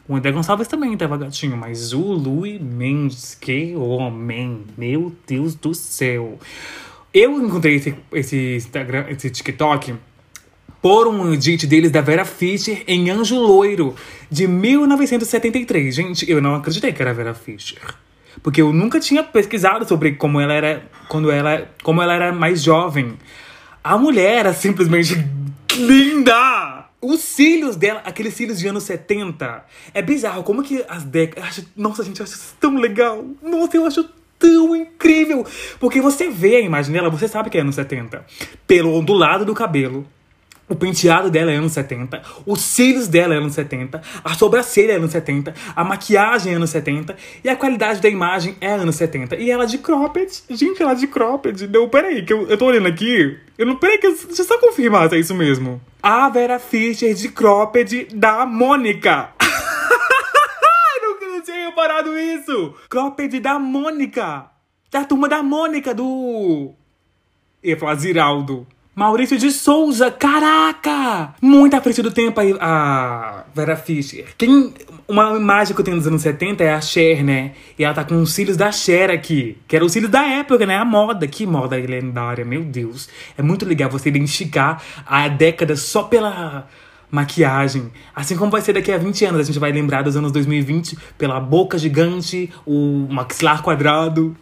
O 0.09 0.17
André 0.17 0.33
Gonçalves 0.33 0.67
também 0.67 0.97
tava 0.97 1.17
gatinho, 1.17 1.57
mas 1.57 1.93
o 1.93 2.01
Louis 2.01 2.61
Mendes, 2.61 3.37
que 3.41 3.77
homem. 3.77 4.65
Meu 4.77 5.15
Deus 5.29 5.55
do 5.55 5.73
céu. 5.75 6.41
Eu 7.15 7.41
encontrei 7.41 7.77
esse, 7.77 7.95
esse 8.11 8.57
Instagram, 8.57 9.07
esse 9.11 9.31
TikTok 9.31 9.95
por 10.83 11.07
um 11.07 11.33
edit 11.33 11.69
deles 11.69 11.93
da 11.93 12.01
Vera 12.01 12.25
Fischer 12.25 12.83
em 12.89 13.11
Anjo 13.11 13.39
Loiro, 13.39 13.95
de 14.29 14.49
1973. 14.49 15.95
Gente, 15.95 16.29
eu 16.29 16.43
não 16.43 16.57
acreditei 16.57 16.93
que 16.93 17.01
era 17.01 17.15
Vera 17.15 17.33
Fischer. 17.33 17.79
Porque 18.43 18.61
eu 18.61 18.73
nunca 18.73 18.99
tinha 18.99 19.23
pesquisado 19.23 19.87
sobre 19.87 20.17
como 20.17 20.41
ela 20.41 20.53
era 20.53 20.83
quando 21.07 21.31
ela, 21.31 21.71
como 21.85 22.03
ela 22.03 22.13
era 22.15 22.33
mais 22.33 22.61
jovem. 22.61 23.17
A 23.87 23.99
mulher 23.99 24.39
era 24.39 24.55
simplesmente 24.55 25.15
linda! 25.77 26.87
Os 27.03 27.21
cílios 27.21 27.77
dela, 27.77 28.01
aqueles 28.03 28.33
cílios 28.33 28.59
de 28.59 28.67
anos 28.67 28.85
70. 28.85 29.63
É 29.93 30.01
bizarro 30.01 30.43
como 30.43 30.63
que 30.63 30.83
as 30.89 31.05
décadas. 31.05 31.67
Nossa, 31.77 32.03
gente, 32.03 32.19
eu 32.19 32.25
acho 32.25 32.33
isso 32.33 32.57
tão 32.59 32.77
legal. 32.77 33.23
Nossa, 33.43 33.77
eu 33.77 33.85
acho 33.85 34.09
tão 34.39 34.75
incrível. 34.75 35.47
Porque 35.79 36.01
você 36.01 36.31
vê 36.31 36.57
a 36.57 36.61
imagem 36.61 36.95
dela, 36.95 37.11
você 37.11 37.29
sabe 37.29 37.51
que 37.51 37.59
é 37.59 37.61
anos 37.61 37.75
70. 37.75 38.25
Pelo 38.67 38.95
ondulado 38.95 39.45
do 39.45 39.53
cabelo, 39.53 40.07
o 40.69 40.75
penteado 40.75 41.31
dela 41.31 41.53
é 41.53 41.57
anos 41.57 41.73
70, 41.73 42.23
os 42.47 42.61
cílios 42.61 43.07
dela 43.07 43.35
é 43.35 43.37
anos 43.37 43.55
70, 43.55 44.01
a 44.25 44.35
sobrancelha 44.35 44.93
é 44.93 44.97
anos 44.97 45.11
70, 45.11 45.55
a 45.77 45.85
maquiagem 45.85 46.53
é 46.53 46.57
anos 46.57 46.71
70 46.71 47.17
e 47.43 47.49
a 47.49 47.57
qualidade 47.57 48.01
da 48.01 48.09
imagem 48.09 48.57
é 48.61 48.73
anos 48.73 48.97
70. 48.97 49.37
E 49.37 49.51
ela 49.51 49.67
de 49.67 49.79
cropped, 49.79 50.45
gente, 50.51 50.83
ela 50.83 50.95
de 50.95 51.07
cropped. 51.07 51.67
Não, 51.69 51.89
peraí, 51.89 52.25
que 52.25 52.33
eu, 52.33 52.49
eu 52.49 52.57
tô 52.57 52.67
olhando 52.67 52.89
aqui. 52.89 53.39
Eu 53.59 53.67
não, 53.67 53.77
peraí, 53.77 53.99
que 53.99 54.07
eu, 54.07 54.17
deixa 54.27 54.43
eu 54.43 54.47
só 54.47 54.59
confirmar 54.59 55.09
se 55.09 55.17
é 55.17 55.19
isso 55.19 55.35
mesmo. 55.35 55.81
A 56.03 56.29
Vera 56.29 56.59
Fischer 56.59 57.15
de 57.15 57.29
cropped 57.29 58.09
da 58.15 58.47
Mônica. 58.47 59.31
eu 61.03 61.31
não 61.31 61.43
tinha 61.43 61.67
reparado 61.67 62.17
isso. 62.17 62.75
Cropped 62.89 63.39
da 63.41 63.59
Mônica. 63.59 64.47
Da 64.91 65.05
turma 65.05 65.29
da 65.29 65.43
Mônica, 65.43 65.93
do... 65.93 66.73
Eu 67.63 67.71
ia 67.71 67.77
falar 67.79 67.97
Ziraldo. 67.97 68.67
Maurício 68.95 69.37
de 69.37 69.51
Souza, 69.51 70.09
caraca! 70.09 71.35
Muito 71.43 71.75
à 71.75 71.81
frente 71.81 72.01
do 72.01 72.13
tempo 72.13 72.39
aí, 72.39 72.55
a 72.61 73.43
Vera 73.53 73.75
Fischer. 73.75 74.27
Quem, 74.39 74.73
uma 75.09 75.37
imagem 75.37 75.75
que 75.75 75.81
eu 75.81 75.85
tenho 75.85 75.97
dos 75.97 76.07
anos 76.07 76.23
70 76.23 76.63
é 76.63 76.73
a 76.73 76.81
Cher, 76.81 77.25
né? 77.25 77.55
E 77.77 77.83
ela 77.83 77.93
tá 77.93 78.05
com 78.05 78.23
os 78.23 78.33
cílios 78.33 78.57
da 78.57 78.71
Cher 78.71 79.11
aqui. 79.11 79.59
Que 79.67 79.75
eram 79.75 79.87
os 79.87 79.93
cílios 79.93 80.13
da 80.13 80.23
época, 80.23 80.65
né? 80.65 80.77
A 80.77 80.85
moda. 80.85 81.27
Que 81.27 81.45
moda 81.45 81.75
lendária, 81.75 82.45
meu 82.45 82.63
Deus. 82.63 83.09
É 83.37 83.43
muito 83.43 83.67
legal 83.67 83.91
você 83.91 84.11
identificar 84.11 84.81
a 85.05 85.27
década 85.27 85.75
só 85.75 86.05
pela 86.05 86.69
maquiagem. 87.11 87.91
Assim 88.15 88.37
como 88.37 88.53
vai 88.53 88.61
ser 88.61 88.75
daqui 88.75 88.93
a 88.93 88.97
20 88.97 89.25
anos. 89.25 89.41
A 89.41 89.45
gente 89.45 89.59
vai 89.59 89.73
lembrar 89.73 90.03
dos 90.03 90.17
anos 90.17 90.31
2020 90.31 90.97
pela 91.19 91.41
boca 91.41 91.77
gigante, 91.77 92.49
o 92.65 93.09
maxilar 93.11 93.61
quadrado, 93.61 94.37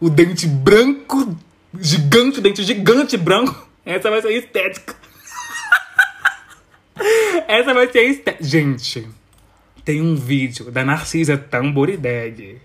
o 0.00 0.08
dente 0.08 0.46
branco 0.46 1.36
gigante, 1.78 2.40
dente 2.40 2.64
gigante 2.64 3.18
branco. 3.18 3.65
Essa 3.86 4.10
vai 4.10 4.20
ser 4.20 4.28
a 4.28 4.32
estética. 4.32 4.96
Essa 7.46 7.72
vai 7.72 7.86
ser 7.90 8.00
a 8.00 8.02
estética. 8.02 8.44
Gente, 8.44 9.06
tem 9.84 10.02
um 10.02 10.16
vídeo 10.16 10.72
da 10.72 10.84
Narcisa 10.84 11.38
Tamborideg 11.38 12.60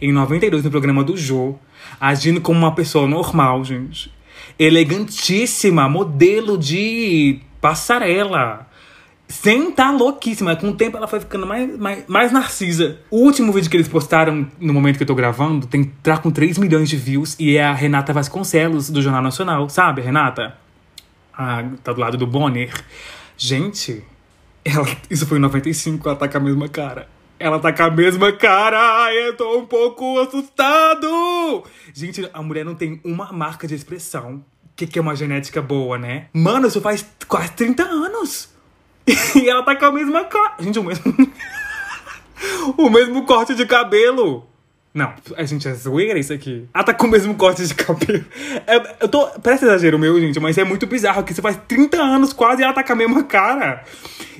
em 0.00 0.12
92 0.12 0.62
no 0.62 0.70
programa 0.70 1.02
do 1.02 1.16
Jô, 1.16 1.56
agindo 2.00 2.40
como 2.40 2.60
uma 2.60 2.72
pessoa 2.72 3.08
normal, 3.08 3.64
gente. 3.64 4.12
Elegantíssima, 4.56 5.88
modelo 5.88 6.56
de 6.56 7.40
passarela. 7.60 8.69
Sem 9.30 9.70
tá 9.70 9.92
louquíssima. 9.92 10.56
Com 10.56 10.70
o 10.70 10.74
tempo 10.74 10.96
ela 10.96 11.06
foi 11.06 11.20
ficando 11.20 11.46
mais, 11.46 11.78
mais, 11.78 12.04
mais 12.08 12.32
narcisa. 12.32 12.98
O 13.08 13.18
último 13.18 13.52
vídeo 13.52 13.70
que 13.70 13.76
eles 13.76 13.86
postaram 13.86 14.48
no 14.58 14.74
momento 14.74 14.96
que 14.96 15.04
eu 15.04 15.06
tô 15.06 15.14
gravando 15.14 15.68
tem 15.68 15.84
tá 15.84 16.18
com 16.18 16.32
3 16.32 16.58
milhões 16.58 16.88
de 16.88 16.96
views 16.96 17.36
e 17.38 17.56
é 17.56 17.62
a 17.62 17.72
Renata 17.72 18.12
Vasconcelos 18.12 18.90
do 18.90 19.00
Jornal 19.00 19.22
Nacional. 19.22 19.68
Sabe, 19.68 20.02
Renata? 20.02 20.58
Ah, 21.32 21.64
tá 21.84 21.92
do 21.92 22.00
lado 22.00 22.16
do 22.16 22.26
Bonner. 22.26 22.74
Gente, 23.36 24.04
ela, 24.64 24.84
isso 25.08 25.24
foi 25.26 25.38
em 25.38 25.40
95, 25.40 26.08
ela 26.08 26.18
tá 26.18 26.26
com 26.26 26.36
a 26.36 26.40
mesma 26.40 26.68
cara. 26.68 27.08
Ela 27.38 27.60
tá 27.60 27.72
com 27.72 27.84
a 27.84 27.90
mesma 27.90 28.32
cara, 28.32 29.14
eu 29.14 29.34
tô 29.36 29.58
um 29.60 29.64
pouco 29.64 30.18
assustado! 30.18 31.64
Gente, 31.94 32.28
a 32.34 32.42
mulher 32.42 32.64
não 32.64 32.74
tem 32.74 33.00
uma 33.04 33.32
marca 33.32 33.66
de 33.66 33.76
expressão. 33.76 34.44
O 34.64 34.70
que, 34.76 34.86
que 34.86 34.98
é 34.98 35.02
uma 35.02 35.14
genética 35.14 35.62
boa, 35.62 35.96
né? 35.96 36.26
Mano, 36.34 36.66
isso 36.66 36.80
faz 36.80 37.06
quase 37.26 37.52
30 37.52 37.84
anos! 37.84 38.59
E 39.34 39.48
ela 39.48 39.62
tá 39.62 39.76
com 39.76 39.86
a 39.86 39.92
mesma 39.92 40.24
cara. 40.24 40.54
Gente, 40.60 40.78
o 40.78 40.84
mesmo. 40.84 41.14
o 42.76 42.90
mesmo 42.90 43.24
corte 43.24 43.54
de 43.54 43.66
cabelo. 43.66 44.46
Não, 44.92 45.12
a 45.36 45.44
gente 45.44 45.68
é 45.68 45.72
zoeira 45.72 46.18
isso 46.18 46.32
aqui. 46.32 46.66
Ela 46.74 46.82
tá 46.82 46.92
com 46.92 47.06
o 47.06 47.10
mesmo 47.10 47.32
corte 47.36 47.64
de 47.64 47.74
cabelo. 47.74 48.24
É, 48.66 48.96
eu 49.00 49.08
tô. 49.08 49.24
Parece 49.40 49.64
exagero 49.64 49.96
meu, 49.98 50.18
gente, 50.20 50.40
mas 50.40 50.58
é 50.58 50.64
muito 50.64 50.84
bizarro 50.84 51.22
que 51.22 51.32
você 51.32 51.40
faz 51.40 51.56
30 51.68 51.96
anos 51.96 52.32
quase 52.32 52.62
e 52.62 52.64
ela 52.64 52.72
tá 52.72 52.82
com 52.82 52.92
a 52.92 52.96
mesma 52.96 53.22
cara. 53.22 53.84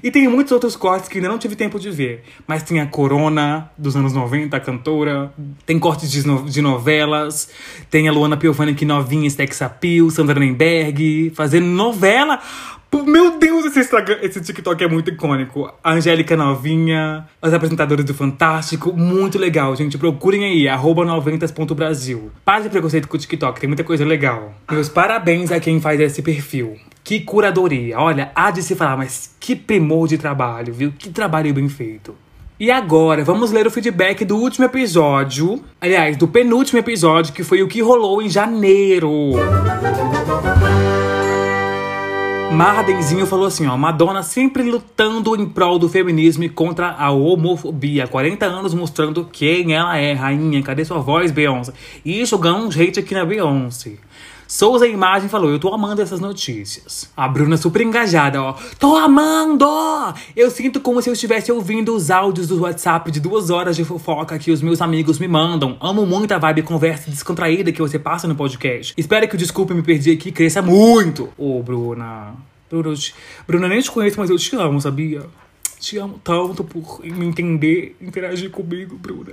E 0.03 0.11
tem 0.11 0.27
muitos 0.27 0.51
outros 0.51 0.75
cortes 0.75 1.09
que 1.09 1.19
ainda 1.19 1.29
não 1.29 1.39
tive 1.39 1.55
tempo 1.55 1.79
de 1.79 1.91
ver. 1.91 2.25
Mas 2.49 2.65
tem 2.65 2.81
a 2.81 2.87
Corona, 2.87 3.71
dos 3.79 3.95
anos 3.95 4.13
90, 4.13 4.57
a 4.57 4.61
cantora. 4.61 5.33
Tem 5.65 5.79
cortes 5.79 6.11
de, 6.11 6.27
no, 6.27 6.43
de 6.45 6.61
novelas. 6.61 7.49
Tem 7.89 8.09
a 8.09 8.13
Luana 8.13 8.37
Piovani 8.37 8.75
que 8.75 8.85
novinha, 8.85 9.31
Sex 9.31 9.63
Appeal, 9.63 10.11
Sandra 10.11 10.41
Nemberg, 10.41 11.31
fazendo 11.35 11.67
novela. 11.67 12.41
Meu 12.93 13.39
Deus, 13.39 13.65
esse, 13.67 13.81
Instagram, 13.81 14.19
esse 14.21 14.41
TikTok 14.41 14.83
é 14.83 14.89
muito 14.89 15.11
icônico. 15.11 15.73
A 15.83 15.93
Angélica 15.93 16.37
Novinha, 16.37 17.25
os 17.41 17.53
apresentadores 17.55 18.05
do 18.05 18.13
Fantástico, 18.13 18.93
muito 18.93 19.39
legal, 19.39 19.75
gente. 19.77 19.97
Procurem 19.97 20.45
aí, 20.45 20.69
arroba 20.69 21.05
90.brasil. 21.05 22.33
Para 22.45 22.65
de 22.65 22.69
preconceito 22.69 23.07
com 23.07 23.17
o 23.17 23.21
TikTok, 23.21 23.61
tem 23.61 23.69
muita 23.69 23.85
coisa 23.85 24.05
legal. 24.05 24.55
Meus 24.71 24.89
parabéns 24.89 25.53
a 25.53 25.61
quem 25.61 25.81
faz 25.81 26.01
esse 26.01 26.21
perfil. 26.21 26.77
Que 27.05 27.21
curadoria. 27.21 27.99
Olha, 27.99 28.33
há 28.35 28.51
de 28.51 28.63
se 28.63 28.75
falar, 28.75 28.97
mas 28.97 29.35
que 29.39 29.55
primor 29.55 30.09
de 30.09 30.19
trabalho, 30.19 30.75
viu? 30.75 30.93
Que 30.97 31.11
trabalho 31.11 31.55
bem 31.55 31.69
feito. 31.69 32.15
E 32.59 32.71
agora, 32.71 33.25
vamos 33.25 33.53
ler 33.53 33.67
o 33.67 33.71
feedback 33.71 34.25
do 34.25 34.37
último 34.37 34.67
episódio. 34.67 35.65
Aliás, 35.81 36.17
do 36.17 36.29
penúltimo 36.29 36.79
episódio, 36.79 37.33
que 37.33 37.43
foi 37.43 37.63
o 37.63 37.69
que 37.69 37.81
rolou 37.81 38.21
em 38.21 38.29
janeiro. 38.29 39.33
Mardenzinho 42.53 43.27
falou 43.27 43.47
assim, 43.47 43.67
ó, 43.69 43.77
Madonna 43.77 44.25
sempre 44.25 44.65
lutando 44.65 45.37
em 45.37 45.49
prol 45.49 45.79
do 45.79 45.89
feminismo 45.89 46.43
e 46.43 46.49
contra 46.49 46.91
a 46.91 47.11
homofobia. 47.11 48.09
40 48.09 48.45
anos 48.45 48.75
mostrando 48.75 49.25
quem 49.25 49.73
ela 49.73 49.97
é, 49.97 50.13
rainha. 50.13 50.61
Cadê 50.61 50.85
sua 50.85 50.99
voz, 50.99 51.31
Beyoncé? 51.31 51.73
Isso 52.05 52.37
ganhou 52.37 52.59
um 52.59 52.69
hate 52.69 52.99
aqui 52.99 53.15
na 53.15 53.25
Beyoncé. 53.25 53.93
Souza 54.51 54.85
Imagem 54.85 55.29
falou: 55.29 55.49
Eu 55.49 55.61
tô 55.61 55.73
amando 55.73 56.03
essas 56.03 56.19
notícias. 56.19 57.09
A 57.17 57.29
Bruna 57.29 57.57
super 57.57 57.83
engajada, 57.83 58.43
ó. 58.43 58.57
Tô 58.81 58.97
amando! 58.97 59.65
Eu 60.35 60.51
sinto 60.51 60.81
como 60.81 61.01
se 61.01 61.09
eu 61.09 61.13
estivesse 61.13 61.53
ouvindo 61.53 61.95
os 61.95 62.11
áudios 62.11 62.49
do 62.49 62.61
WhatsApp 62.61 63.13
de 63.13 63.21
duas 63.21 63.49
horas 63.49 63.77
de 63.77 63.85
fofoca 63.85 64.37
que 64.41 64.51
os 64.51 64.61
meus 64.61 64.83
amigos 64.83 65.21
me 65.21 65.29
mandam. 65.29 65.77
Amo 65.81 66.05
muito 66.05 66.33
a 66.33 66.39
vibe 66.39 66.63
conversa 66.63 67.09
descontraída 67.09 67.71
que 67.71 67.81
você 67.81 67.97
passa 67.97 68.27
no 68.27 68.35
podcast. 68.35 68.93
Espero 68.97 69.29
que 69.29 69.37
o 69.37 69.39
Desculpe 69.39 69.73
Me 69.73 69.85
Perdi 69.85 70.11
aqui 70.11 70.33
cresça 70.33 70.61
muito. 70.61 71.29
Ô, 71.39 71.63
Bruna. 71.63 72.35
Bruna, 72.69 72.97
te... 72.97 73.15
Bruna, 73.47 73.69
nem 73.69 73.81
te 73.81 73.89
conheço, 73.89 74.19
mas 74.19 74.31
eu 74.31 74.37
te 74.37 74.57
amo, 74.57 74.81
sabia? 74.81 75.23
Te 75.79 75.97
amo 75.97 76.21
tanto 76.25 76.65
por 76.65 76.99
me 77.05 77.25
entender, 77.25 77.97
interagir 78.01 78.51
comigo, 78.51 78.99
Bruna. 78.99 79.31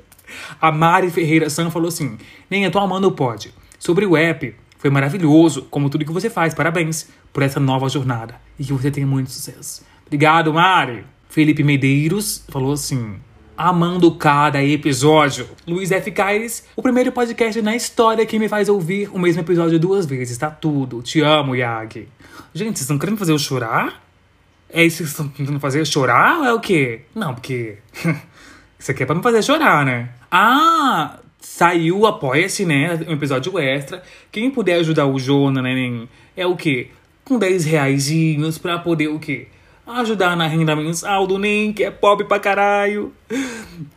A 0.61 0.71
Mari 0.71 1.09
Ferreira 1.09 1.49
San 1.49 1.71
falou 1.71 1.87
assim: 1.87 2.19
Nem 2.51 2.65
eu 2.65 2.71
tô 2.71 2.77
amando 2.77 3.07
o 3.07 3.11
pod. 3.11 3.51
Sobre 3.79 4.05
o 4.05 4.15
app, 4.15 4.55
foi 4.87 4.91
maravilhoso, 4.91 5.63
como 5.63 5.89
tudo 5.89 6.05
que 6.05 6.11
você 6.11 6.29
faz. 6.29 6.53
Parabéns 6.53 7.09
por 7.33 7.43
essa 7.43 7.59
nova 7.59 7.89
jornada 7.89 8.35
e 8.57 8.63
que 8.63 8.71
você 8.71 8.89
tenha 8.89 9.05
muito 9.05 9.29
sucesso. 9.29 9.83
Obrigado, 10.05 10.53
Mari. 10.53 11.03
Felipe 11.27 11.61
Medeiros 11.61 12.45
falou 12.47 12.71
assim: 12.71 13.17
amando 13.57 14.09
cada 14.15 14.63
episódio. 14.63 15.45
Luiz 15.67 15.91
F. 15.91 16.09
Caires, 16.11 16.63
o 16.73 16.81
primeiro 16.81 17.11
podcast 17.11 17.61
na 17.61 17.75
história 17.75 18.25
que 18.25 18.39
me 18.39 18.47
faz 18.47 18.69
ouvir 18.69 19.09
o 19.13 19.19
mesmo 19.19 19.41
episódio 19.41 19.77
duas 19.77 20.05
vezes. 20.05 20.37
Tá 20.37 20.49
tudo. 20.49 21.01
Te 21.01 21.19
amo, 21.19 21.53
Yag. 21.53 22.07
Gente, 22.53 22.77
vocês 22.77 22.81
estão 22.81 22.97
querendo 22.97 23.17
fazer 23.17 23.33
eu 23.33 23.39
chorar? 23.39 24.01
É 24.69 24.85
isso 24.85 24.97
que 24.97 25.03
vocês 25.03 25.09
estão 25.09 25.27
tentando 25.27 25.59
fazer 25.59 25.85
chorar 25.85 26.39
ou 26.39 26.45
é 26.45 26.53
o 26.53 26.61
quê? 26.61 27.01
Não, 27.13 27.33
porque. 27.33 27.77
isso 28.79 28.91
aqui 28.91 29.03
é 29.03 29.05
pra 29.05 29.15
me 29.15 29.21
fazer 29.21 29.43
chorar, 29.43 29.85
né? 29.85 30.11
Ah, 30.31 31.19
Saiu, 31.49 32.05
apoia-se, 32.05 32.65
né? 32.65 32.99
Um 33.07 33.13
episódio 33.13 33.57
extra. 33.57 34.03
Quem 34.31 34.51
puder 34.51 34.75
ajudar 34.75 35.07
o 35.07 35.17
Jonah, 35.17 35.61
né? 35.61 36.05
É 36.35 36.45
o 36.45 36.55
quê? 36.55 36.89
Com 37.23 37.39
10 37.39 37.65
reaisinhos 37.65 38.57
pra 38.57 38.77
poder 38.77 39.07
o 39.07 39.17
quê? 39.17 39.47
Ajudar 39.87 40.35
na 40.35 40.45
renda 40.45 40.75
mensal 40.75 41.25
do 41.25 41.39
NEM, 41.39 41.71
que 41.71 41.85
é 41.85 41.89
pobre 41.89 42.25
pra 42.25 42.37
caralho. 42.37 43.13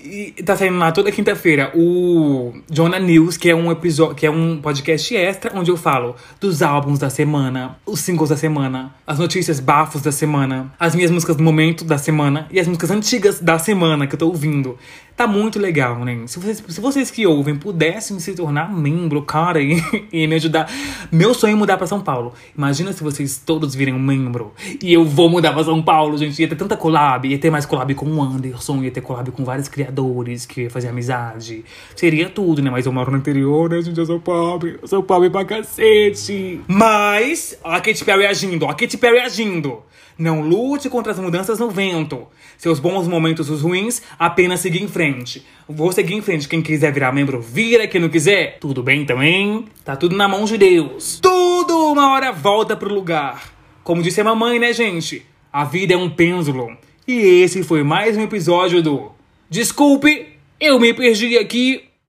E 0.00 0.32
tá 0.44 0.56
saindo 0.56 0.78
lá 0.78 0.92
toda 0.92 1.10
quinta-feira 1.10 1.72
o 1.74 2.52
Jonah 2.70 3.00
News, 3.00 3.36
que 3.36 3.50
é 3.50 3.54
um 3.54 3.70
episódio, 3.72 4.14
que 4.14 4.26
é 4.26 4.30
um 4.30 4.60
podcast 4.60 5.16
extra 5.16 5.52
onde 5.58 5.70
eu 5.70 5.76
falo 5.76 6.14
dos 6.40 6.62
álbuns 6.62 6.98
da 6.98 7.10
semana, 7.10 7.78
os 7.84 8.00
singles 8.00 8.28
da 8.30 8.36
semana, 8.36 8.94
as 9.06 9.18
notícias 9.18 9.58
bafos 9.58 10.02
da 10.02 10.12
semana, 10.12 10.72
as 10.78 10.94
minhas 10.94 11.10
músicas 11.10 11.36
do 11.36 11.42
momento 11.42 11.84
da 11.84 11.98
semana 11.98 12.46
e 12.50 12.60
as 12.60 12.66
músicas 12.66 12.90
antigas 12.90 13.40
da 13.40 13.58
semana 13.58 14.06
que 14.06 14.14
eu 14.14 14.18
tô 14.18 14.28
ouvindo. 14.28 14.78
Tá 15.20 15.26
muito 15.26 15.58
legal, 15.58 16.02
né? 16.02 16.22
Se 16.24 16.38
vocês, 16.38 16.64
se 16.66 16.80
vocês 16.80 17.10
que 17.10 17.26
ouvem 17.26 17.54
pudessem 17.54 18.18
se 18.18 18.32
tornar 18.32 18.74
membro, 18.74 19.20
cara, 19.20 19.60
e, 19.60 19.76
e 20.10 20.26
me 20.26 20.36
ajudar. 20.36 20.66
Meu 21.12 21.34
sonho 21.34 21.52
é 21.52 21.54
mudar 21.54 21.76
pra 21.76 21.86
São 21.86 22.00
Paulo. 22.00 22.32
Imagina 22.56 22.90
se 22.90 23.02
vocês 23.02 23.36
todos 23.36 23.74
virem 23.74 23.92
um 23.92 23.98
membro 23.98 24.54
e 24.82 24.90
eu 24.90 25.04
vou 25.04 25.28
mudar 25.28 25.52
pra 25.52 25.62
São 25.62 25.82
Paulo, 25.82 26.16
gente. 26.16 26.40
Ia 26.40 26.48
ter 26.48 26.56
tanta 26.56 26.74
collab, 26.74 27.28
ia 27.28 27.36
ter 27.36 27.50
mais 27.50 27.66
collab 27.66 27.94
com 27.94 28.06
o 28.06 28.22
Anderson, 28.22 28.82
ia 28.82 28.90
ter 28.90 29.02
collab 29.02 29.30
com 29.32 29.44
vários 29.44 29.68
criadores 29.68 30.46
que 30.46 30.62
ia 30.62 30.70
fazer 30.70 30.88
amizade. 30.88 31.66
Seria 31.94 32.30
tudo, 32.30 32.62
né? 32.62 32.70
Mas 32.70 32.86
eu 32.86 32.92
moro 32.92 33.10
no 33.10 33.18
interior, 33.18 33.68
né, 33.68 33.82
gente? 33.82 33.98
Eu 33.98 34.06
sou 34.06 34.20
pobre. 34.20 34.78
Eu 34.80 34.88
sou 34.88 35.02
pobre 35.02 35.28
pra 35.28 35.44
cacete. 35.44 36.62
Mas, 36.66 37.58
ó 37.62 37.72
a 37.72 37.80
Katy 37.82 38.06
Perry 38.06 38.24
agindo, 38.24 38.64
ó 38.64 38.70
a 38.70 38.74
Katy 38.74 38.96
Perry 38.96 39.18
agindo. 39.18 39.82
Não 40.18 40.42
lute 40.42 40.88
contra 40.88 41.12
as 41.12 41.18
mudanças 41.18 41.58
no 41.58 41.70
vento. 41.70 42.26
Seus 42.58 42.78
bons 42.78 43.08
momentos, 43.08 43.48
os 43.48 43.62
ruins, 43.62 44.02
apenas 44.18 44.60
seguir 44.60 44.82
em 44.82 44.88
frente. 44.88 45.44
Vou 45.68 45.92
seguir 45.92 46.14
em 46.14 46.22
frente. 46.22 46.48
Quem 46.48 46.62
quiser 46.62 46.92
virar 46.92 47.12
membro, 47.12 47.40
vira. 47.40 47.86
Quem 47.86 48.00
não 48.00 48.08
quiser, 48.08 48.58
tudo 48.58 48.82
bem 48.82 49.04
também. 49.04 49.64
Tá 49.84 49.96
tudo 49.96 50.16
na 50.16 50.28
mão 50.28 50.44
de 50.44 50.58
Deus. 50.58 51.18
Tudo 51.20 51.92
uma 51.92 52.12
hora 52.12 52.32
volta 52.32 52.76
pro 52.76 52.94
lugar. 52.94 53.52
Como 53.82 54.02
disse 54.02 54.20
a 54.20 54.24
mamãe, 54.24 54.58
né, 54.58 54.72
gente? 54.72 55.24
A 55.52 55.64
vida 55.64 55.94
é 55.94 55.96
um 55.96 56.10
pêndulo. 56.10 56.76
E 57.06 57.42
esse 57.42 57.62
foi 57.64 57.82
mais 57.82 58.16
um 58.16 58.22
episódio 58.22 58.82
do 58.82 59.10
Desculpe, 59.48 60.28
eu 60.60 60.78
me 60.78 60.94
perdi 60.94 61.36
aqui 61.36 61.89